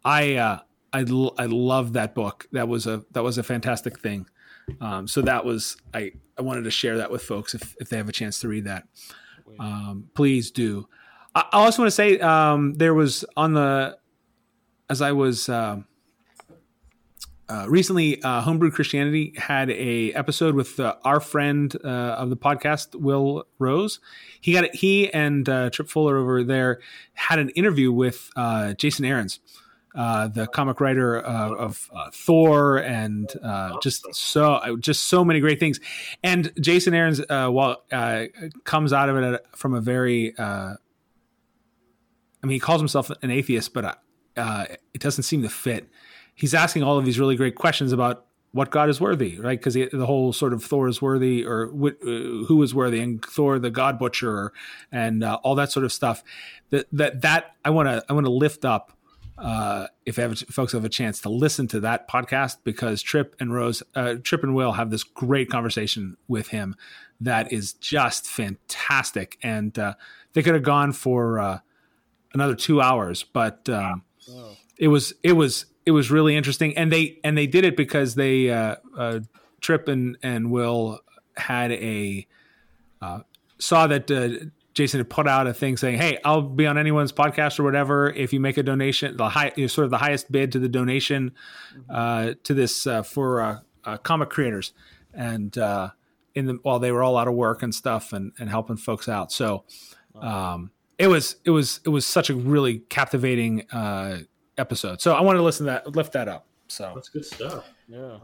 I 0.04 0.36
uh, 0.36 0.58
I 0.92 1.00
I 1.00 1.46
love 1.46 1.92
that 1.94 2.14
book. 2.14 2.46
That 2.52 2.68
was 2.68 2.86
a 2.86 3.04
that 3.12 3.22
was 3.22 3.36
a 3.36 3.42
fantastic 3.42 3.98
thing. 3.98 4.26
Um, 4.80 5.06
so 5.08 5.20
that 5.22 5.44
was 5.44 5.76
I 5.92 6.12
I 6.38 6.42
wanted 6.42 6.64
to 6.64 6.70
share 6.70 6.98
that 6.98 7.10
with 7.10 7.22
folks 7.22 7.54
if 7.54 7.74
if 7.80 7.88
they 7.88 7.96
have 7.96 8.08
a 8.08 8.12
chance 8.12 8.40
to 8.40 8.48
read 8.48 8.64
that. 8.64 8.84
Um, 9.58 10.08
please 10.14 10.50
do. 10.50 10.88
I, 11.34 11.44
I 11.52 11.64
also 11.64 11.82
want 11.82 11.88
to 11.88 11.94
say 11.96 12.18
um, 12.20 12.74
there 12.74 12.94
was 12.94 13.24
on 13.36 13.54
the 13.54 13.98
as 14.88 15.02
I 15.02 15.12
was. 15.12 15.48
Uh, 15.48 15.82
uh, 17.48 17.66
recently, 17.68 18.22
uh, 18.22 18.40
Homebrew 18.40 18.70
Christianity 18.70 19.34
had 19.36 19.70
a 19.70 20.12
episode 20.14 20.54
with 20.54 20.80
uh, 20.80 20.96
our 21.04 21.20
friend 21.20 21.74
uh, 21.84 21.88
of 21.88 22.30
the 22.30 22.36
podcast, 22.36 22.94
Will 22.94 23.46
Rose. 23.58 24.00
He 24.40 24.52
got 24.52 24.64
it, 24.64 24.74
he 24.74 25.12
and 25.12 25.46
uh, 25.46 25.68
Tripp 25.68 25.88
Fuller 25.88 26.16
over 26.16 26.42
there 26.42 26.80
had 27.12 27.38
an 27.38 27.50
interview 27.50 27.92
with 27.92 28.30
Jason 28.78 29.04
Aaron's, 29.04 29.40
the 29.94 30.48
comic 30.52 30.80
writer 30.80 31.20
of 31.20 31.90
Thor, 32.14 32.78
and 32.78 33.28
just 33.82 34.14
so 34.14 34.76
just 34.80 35.04
so 35.04 35.22
many 35.22 35.40
great 35.40 35.60
things. 35.60 35.80
And 36.22 36.50
Jason 36.58 36.94
Aaron's, 36.94 37.20
well, 37.28 37.84
comes 38.64 38.94
out 38.94 39.10
of 39.10 39.16
it 39.18 39.46
from 39.54 39.74
a 39.74 39.82
very, 39.82 40.34
I 40.38 40.76
mean, 42.42 42.52
he 42.52 42.60
calls 42.60 42.80
himself 42.80 43.10
an 43.22 43.30
atheist, 43.30 43.74
but 43.74 43.98
it 44.36 45.00
doesn't 45.00 45.24
seem 45.24 45.42
to 45.42 45.50
fit 45.50 45.90
he's 46.34 46.54
asking 46.54 46.82
all 46.82 46.98
of 46.98 47.04
these 47.04 47.18
really 47.18 47.36
great 47.36 47.54
questions 47.54 47.92
about 47.92 48.26
what 48.54 48.70
God 48.70 48.88
is 48.88 49.00
worthy, 49.00 49.40
right? 49.40 49.58
Because 49.58 49.74
the 49.74 50.06
whole 50.06 50.32
sort 50.32 50.52
of 50.52 50.62
Thor 50.62 50.86
is 50.86 51.02
worthy, 51.02 51.44
or 51.44 51.66
uh, 51.66 51.90
who 52.46 52.62
is 52.62 52.72
worthy, 52.72 53.00
and 53.00 53.24
Thor 53.24 53.58
the 53.58 53.70
God 53.70 53.98
Butcher, 53.98 54.52
and 54.92 55.24
uh, 55.24 55.40
all 55.42 55.56
that 55.56 55.72
sort 55.72 55.84
of 55.84 55.92
stuff. 55.92 56.22
That 56.70 56.86
that 56.92 57.22
that 57.22 57.56
I 57.64 57.70
want 57.70 57.88
to 57.88 58.04
I 58.08 58.12
want 58.12 58.26
to 58.26 58.32
lift 58.32 58.64
up. 58.64 58.92
Uh, 59.36 59.88
if 60.06 60.14
have, 60.14 60.38
folks 60.38 60.72
have 60.72 60.84
a 60.84 60.88
chance 60.88 61.20
to 61.22 61.28
listen 61.28 61.66
to 61.66 61.80
that 61.80 62.08
podcast, 62.08 62.58
because 62.62 63.02
Tripp 63.02 63.34
and 63.40 63.52
Rose, 63.52 63.82
uh, 63.96 64.14
Tripp 64.22 64.44
and 64.44 64.54
Will 64.54 64.70
have 64.70 64.90
this 64.90 65.02
great 65.02 65.50
conversation 65.50 66.16
with 66.28 66.48
him 66.48 66.76
that 67.20 67.52
is 67.52 67.72
just 67.72 68.28
fantastic, 68.28 69.36
and 69.42 69.76
uh, 69.76 69.94
they 70.34 70.44
could 70.44 70.54
have 70.54 70.62
gone 70.62 70.92
for 70.92 71.40
uh, 71.40 71.58
another 72.32 72.54
two 72.54 72.80
hours, 72.80 73.24
but 73.24 73.68
um, 73.68 74.04
wow. 74.28 74.52
it 74.78 74.86
was 74.86 75.14
it 75.24 75.32
was 75.32 75.66
it 75.86 75.90
was 75.90 76.10
really 76.10 76.36
interesting, 76.36 76.76
and 76.76 76.92
they 76.92 77.18
and 77.24 77.36
they 77.36 77.46
did 77.46 77.64
it 77.64 77.76
because 77.76 78.14
they 78.14 78.50
uh, 78.50 78.76
uh, 78.96 79.20
Tripp 79.60 79.88
and 79.88 80.16
and 80.22 80.50
Will 80.50 81.00
had 81.36 81.72
a 81.72 82.26
uh, 83.02 83.20
saw 83.58 83.86
that 83.86 84.10
uh, 84.10 84.46
Jason 84.74 84.98
had 84.98 85.08
put 85.08 85.28
out 85.28 85.46
a 85.46 85.54
thing 85.54 85.76
saying, 85.76 85.98
"Hey, 85.98 86.18
I'll 86.24 86.42
be 86.42 86.66
on 86.66 86.76
anyone's 86.76 87.12
podcast 87.12 87.58
or 87.60 87.62
whatever 87.62 88.10
if 88.10 88.32
you 88.32 88.40
make 88.40 88.56
a 88.56 88.62
donation, 88.62 89.16
the 89.16 89.28
high, 89.28 89.52
you 89.56 89.64
know, 89.64 89.68
sort 89.68 89.84
of 89.84 89.90
the 89.90 89.98
highest 89.98 90.30
bid 90.30 90.52
to 90.52 90.58
the 90.58 90.68
donation 90.68 91.32
uh, 91.88 92.34
to 92.42 92.54
this 92.54 92.86
uh, 92.86 93.02
for 93.02 93.40
uh, 93.40 93.58
uh, 93.84 93.96
comic 93.98 94.30
creators." 94.30 94.72
And 95.12 95.56
uh, 95.56 95.90
in 96.34 96.46
the 96.46 96.58
while 96.62 96.80
they 96.80 96.90
were 96.90 97.02
all 97.02 97.16
out 97.16 97.28
of 97.28 97.34
work 97.34 97.62
and 97.62 97.74
stuff 97.74 98.12
and 98.12 98.32
and 98.38 98.50
helping 98.50 98.76
folks 98.76 99.08
out, 99.08 99.30
so 99.30 99.64
um, 100.20 100.72
it 100.98 101.06
was 101.06 101.36
it 101.44 101.50
was 101.50 101.80
it 101.84 101.90
was 101.90 102.04
such 102.04 102.28
a 102.28 102.34
really 102.34 102.80
captivating 102.80 103.70
uh, 103.70 104.18
episode. 104.58 105.00
So 105.00 105.14
I 105.14 105.20
wanted 105.20 105.38
to 105.38 105.44
listen 105.44 105.66
to 105.66 105.72
that, 105.72 105.94
lift 105.94 106.12
that 106.12 106.28
up. 106.28 106.46
So 106.68 106.92
that's 106.94 107.08
good 107.08 107.24
stuff. 107.24 107.68
Yeah. 107.88 108.18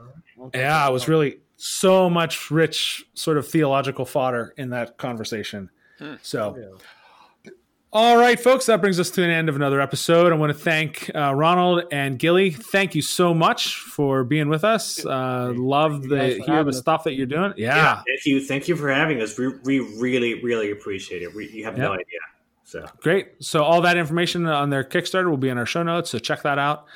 yeah, 0.55 0.89
it 0.89 0.93
was 0.93 1.09
really 1.09 1.41
so 1.57 2.09
much 2.09 2.51
rich 2.51 3.05
sort 3.15 3.37
of 3.37 3.47
theological 3.47 4.07
fodder 4.07 4.55
in 4.57 4.71
that 4.71 4.97
conversation. 4.99 5.71
Hmm. 5.99 6.15
So. 6.23 6.57
Yeah. 6.59 6.79
All 7.93 8.17
right, 8.17 8.39
folks, 8.39 8.67
that 8.67 8.81
brings 8.81 9.01
us 9.01 9.11
to 9.11 9.25
an 9.25 9.31
end 9.31 9.49
of 9.49 9.57
another 9.57 9.81
episode. 9.81 10.33
I 10.33 10.37
want 10.37 10.57
to 10.57 10.59
thank 10.59 11.11
uh, 11.13 11.35
Ronald 11.35 11.83
and 11.91 12.21
Gilly. 12.21 12.53
Thank 12.53 12.95
you 12.95 13.03
so 13.03 13.35
much 13.35 13.79
for 13.79 14.23
being 14.23 14.49
with 14.49 14.63
us. 14.63 15.05
Uh, 15.05 15.53
love 15.57 16.05
the 16.05 16.41
hear 16.47 16.63
the 16.63 16.73
stuff 16.73 17.03
that 17.03 17.15
you're 17.15 17.27
doing. 17.27 17.53
Yeah. 17.57 17.75
yeah. 17.75 17.95
thank 17.97 18.27
you. 18.27 18.47
Thank 18.47 18.69
you 18.69 18.77
for 18.77 18.93
having 18.93 19.21
us. 19.21 19.37
We, 19.37 19.49
we 19.65 19.81
really, 19.99 20.41
really 20.41 20.71
appreciate 20.71 21.23
it. 21.23 21.35
We, 21.35 21.51
you 21.51 21.65
have 21.65 21.77
yep. 21.77 21.89
no 21.89 21.93
idea. 21.95 22.21
So 22.71 22.87
great. 23.01 23.33
So 23.41 23.65
all 23.65 23.81
that 23.81 23.97
information 23.97 24.47
on 24.47 24.71
their 24.71 24.85
Kickstarter 24.85 25.29
will 25.29 25.37
be 25.37 25.49
in 25.49 25.59
our 25.59 25.67
show 25.67 25.83
notes. 25.83 26.11
So 26.11 26.21
check 26.21 26.43
that 26.43 26.57
out. 26.57 26.87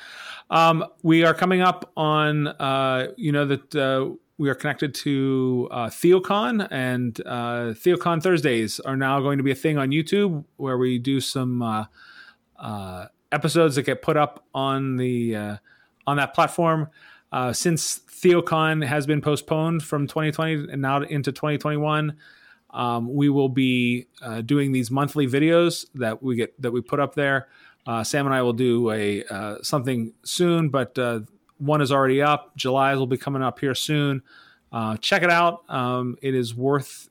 Um, 0.49 0.85
we 1.03 1.25
are 1.25 1.33
coming 1.33 1.61
up 1.61 1.91
on, 1.97 2.47
uh, 2.47 3.07
you 3.17 3.33
know, 3.33 3.45
that 3.45 3.75
uh, 3.75 4.15
we 4.37 4.49
are 4.49 4.55
connected 4.55 4.95
to 4.95 5.67
uh, 5.71 5.87
Theocon, 5.87 6.65
and 6.71 7.19
uh, 7.25 7.73
Theocon 7.73 8.23
Thursdays 8.23 8.79
are 8.79 8.95
now 8.95 9.19
going 9.19 9.37
to 9.37 9.43
be 9.43 9.51
a 9.51 9.55
thing 9.55 9.77
on 9.77 9.89
YouTube 9.89 10.45
where 10.55 10.77
we 10.77 10.97
do 10.97 11.19
some 11.19 11.61
uh, 11.61 11.85
uh, 12.57 13.07
episodes 13.33 13.75
that 13.75 13.83
get 13.83 14.01
put 14.01 14.15
up 14.15 14.45
on 14.53 14.95
the 14.95 15.35
uh, 15.35 15.57
on 16.07 16.15
that 16.15 16.33
platform. 16.33 16.87
Since 17.51 17.99
Theocon 17.99 18.85
has 18.85 19.05
been 19.05 19.19
postponed 19.19 19.83
from 19.83 20.07
2020 20.07 20.71
and 20.71 20.81
now 20.81 21.01
into 21.01 21.33
2021, 21.33 22.15
um, 22.71 23.13
we 23.13 23.29
will 23.29 23.49
be 23.49 24.07
uh, 24.21 24.41
doing 24.41 24.71
these 24.71 24.91
monthly 24.91 25.27
videos 25.27 25.85
that 25.95 26.21
we 26.21 26.35
get 26.35 26.61
that 26.61 26.71
we 26.71 26.81
put 26.81 26.99
up 26.99 27.15
there. 27.15 27.47
Uh, 27.87 28.03
Sam 28.03 28.25
and 28.25 28.35
I 28.35 28.41
will 28.41 28.53
do 28.53 28.91
a 28.91 29.23
uh, 29.25 29.57
something 29.61 30.13
soon, 30.23 30.69
but 30.69 30.97
uh, 30.97 31.21
one 31.57 31.81
is 31.81 31.91
already 31.91 32.21
up. 32.21 32.55
July 32.55 32.95
will 32.95 33.07
be 33.07 33.17
coming 33.17 33.43
up 33.43 33.59
here 33.59 33.75
soon. 33.75 34.23
Uh, 34.71 34.97
check 34.97 35.23
it 35.23 35.29
out. 35.29 35.63
Um, 35.69 36.17
it 36.21 36.35
is 36.35 36.55
worth 36.55 37.09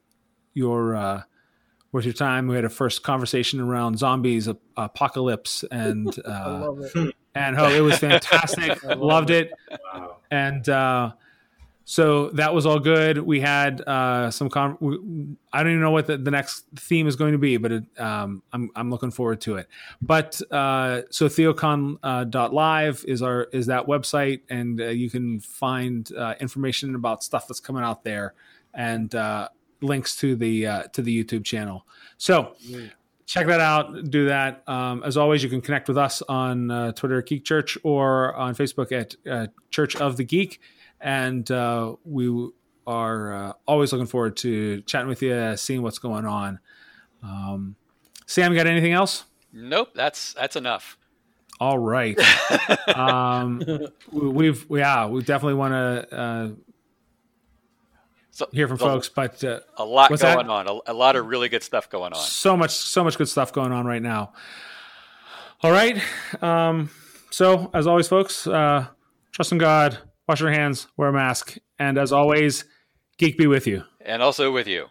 your 0.53 0.97
uh, 0.97 1.23
worth 1.93 2.05
your 2.05 2.15
time. 2.15 2.49
We 2.49 2.57
had 2.57 2.65
a 2.65 2.71
first 2.71 3.03
conversation 3.03 3.61
around 3.61 3.99
zombies, 3.99 4.49
apocalypse, 4.77 5.65
and 5.71 6.09
and 7.35 7.59
oh, 7.59 7.71
it 7.71 7.81
was 7.81 7.99
fantastic. 8.01 8.83
Loved 8.85 9.31
it. 9.31 9.53
Wow. 9.93 10.17
And 10.31 10.69
so 11.87 12.31
that 12.31 12.55
was 12.55 12.65
all 12.65 12.79
good. 12.79 13.19
We 13.19 13.41
had 13.41 13.83
uh, 13.83 14.31
some. 14.31 14.49
Con- 14.49 15.37
I 15.53 15.63
don't 15.63 15.73
even 15.73 15.83
know 15.83 15.91
what 15.91 16.07
the, 16.07 16.17
the, 16.17 16.31
next 16.31 16.65
theme 16.77 17.07
is 17.07 17.15
going 17.15 17.33
to 17.33 17.39
be, 17.39 17.59
but 17.59 17.73
it, 17.73 17.85
um, 17.99 18.43
I'm 18.55 18.71
I'm 18.75 18.91
looking 18.91 19.11
forward 19.11 19.43
to 19.43 19.57
it. 19.57 19.69
But 20.01 20.41
uh, 20.51 21.03
so 21.11 21.29
theocon.live 21.29 23.05
uh, 23.05 23.13
is 23.13 23.21
our 23.21 23.45
is 23.53 23.67
that 23.67 23.87
website, 23.87 24.41
and 24.49 24.81
uh, 24.81 24.87
you 24.87 25.11
can 25.11 25.41
find 25.41 26.11
uh, 26.17 26.35
information 26.41 26.95
about 26.95 27.23
stuff 27.23 27.47
that's 27.47 27.61
coming 27.61 27.83
out 27.83 28.03
there, 28.03 28.33
and 28.73 29.15
uh, 29.15 29.49
links 29.83 30.17
to 30.17 30.37
the 30.37 30.89
to 30.93 31.03
the 31.03 31.25
YouTube 31.25 31.45
channel. 31.45 31.87
So. 32.17 32.55
Mm. 32.67 32.91
Check 33.27 33.47
that 33.47 33.61
out. 33.61 34.11
Do 34.11 34.27
that. 34.27 34.63
Um, 34.69 35.03
as 35.03 35.17
always, 35.17 35.43
you 35.43 35.49
can 35.49 35.63
connect 35.63 35.89
with 35.89 35.97
us 35.97 36.21
on 36.29 36.93
Twitter 36.95 37.21
at 37.21 37.27
Geek 37.27 37.43
Church 37.43 37.79
or 37.83 38.35
on 38.35 38.55
Facebook 38.55 38.93
at 38.93 39.51
Church 39.71 39.97
of 39.97 40.19
the 40.19 40.25
Geek 40.25 40.61
and 41.05 41.49
uh, 41.51 41.95
we 42.05 42.49
are 42.87 43.33
uh, 43.33 43.53
always 43.69 43.93
looking 43.93 44.07
forward 44.07 44.37
to 44.39 44.81
chatting 44.83 45.09
with 45.09 45.23
you, 45.23 45.57
seeing 45.57 45.83
what's 45.83 45.99
going 45.99 46.25
on. 46.25 46.59
Um, 47.23 47.77
Sam, 48.27 48.53
you 48.53 48.59
got 48.59 48.67
anything 48.67 48.93
else? 48.93 49.25
Nope, 49.53 49.91
that's 49.95 50.33
that's 50.33 50.57
enough. 50.57 50.97
All 51.61 51.79
right. 51.79 52.19
um, 52.97 53.63
we've 54.11 54.67
yeah, 54.71 55.07
we 55.07 55.23
definitely 55.23 55.55
want 55.55 55.73
to 55.73 56.17
uh, 56.17 56.49
so, 58.31 58.49
hear 58.51 58.67
from 58.67 58.79
folks, 58.79 59.09
but 59.11 59.45
uh, 59.45 59.61
a 59.77 59.85
lot 59.85 60.09
going 60.09 60.21
that? 60.21 60.49
on, 60.49 60.67
a, 60.67 60.91
a, 60.91 60.95
lot 60.95 61.17
of 61.17 61.27
really 61.27 61.49
good 61.49 61.63
stuff 61.63 61.89
going 61.89 62.13
on. 62.15 62.21
So 62.21 62.57
much, 62.57 62.73
so 62.73 63.05
much 63.05 63.17
good 63.17 63.29
stuff 63.29 63.53
going 63.53 63.71
on 63.71 63.87
right 63.87 64.03
now. 64.03 64.33
All 65.63 65.71
right. 65.71 66.03
Um, 66.43 66.91
so 67.31 67.71
as 67.73 67.87
always, 67.87 68.09
folks, 68.09 68.47
uh, 68.47 68.87
trust 69.33 69.53
in 69.53 69.59
God 69.59 69.99
wash 70.29 70.41
your 70.41 70.51
hands, 70.51 70.89
wear 70.97 71.09
a 71.09 71.13
mask, 71.13 71.59
and 71.79 71.99
as 71.99 72.13
always, 72.13 72.65
geek 73.19 73.37
be 73.37 73.47
with 73.47 73.67
you. 73.67 73.85
And 74.01 74.23
also 74.23 74.51
with 74.53 74.67
you. 74.67 74.87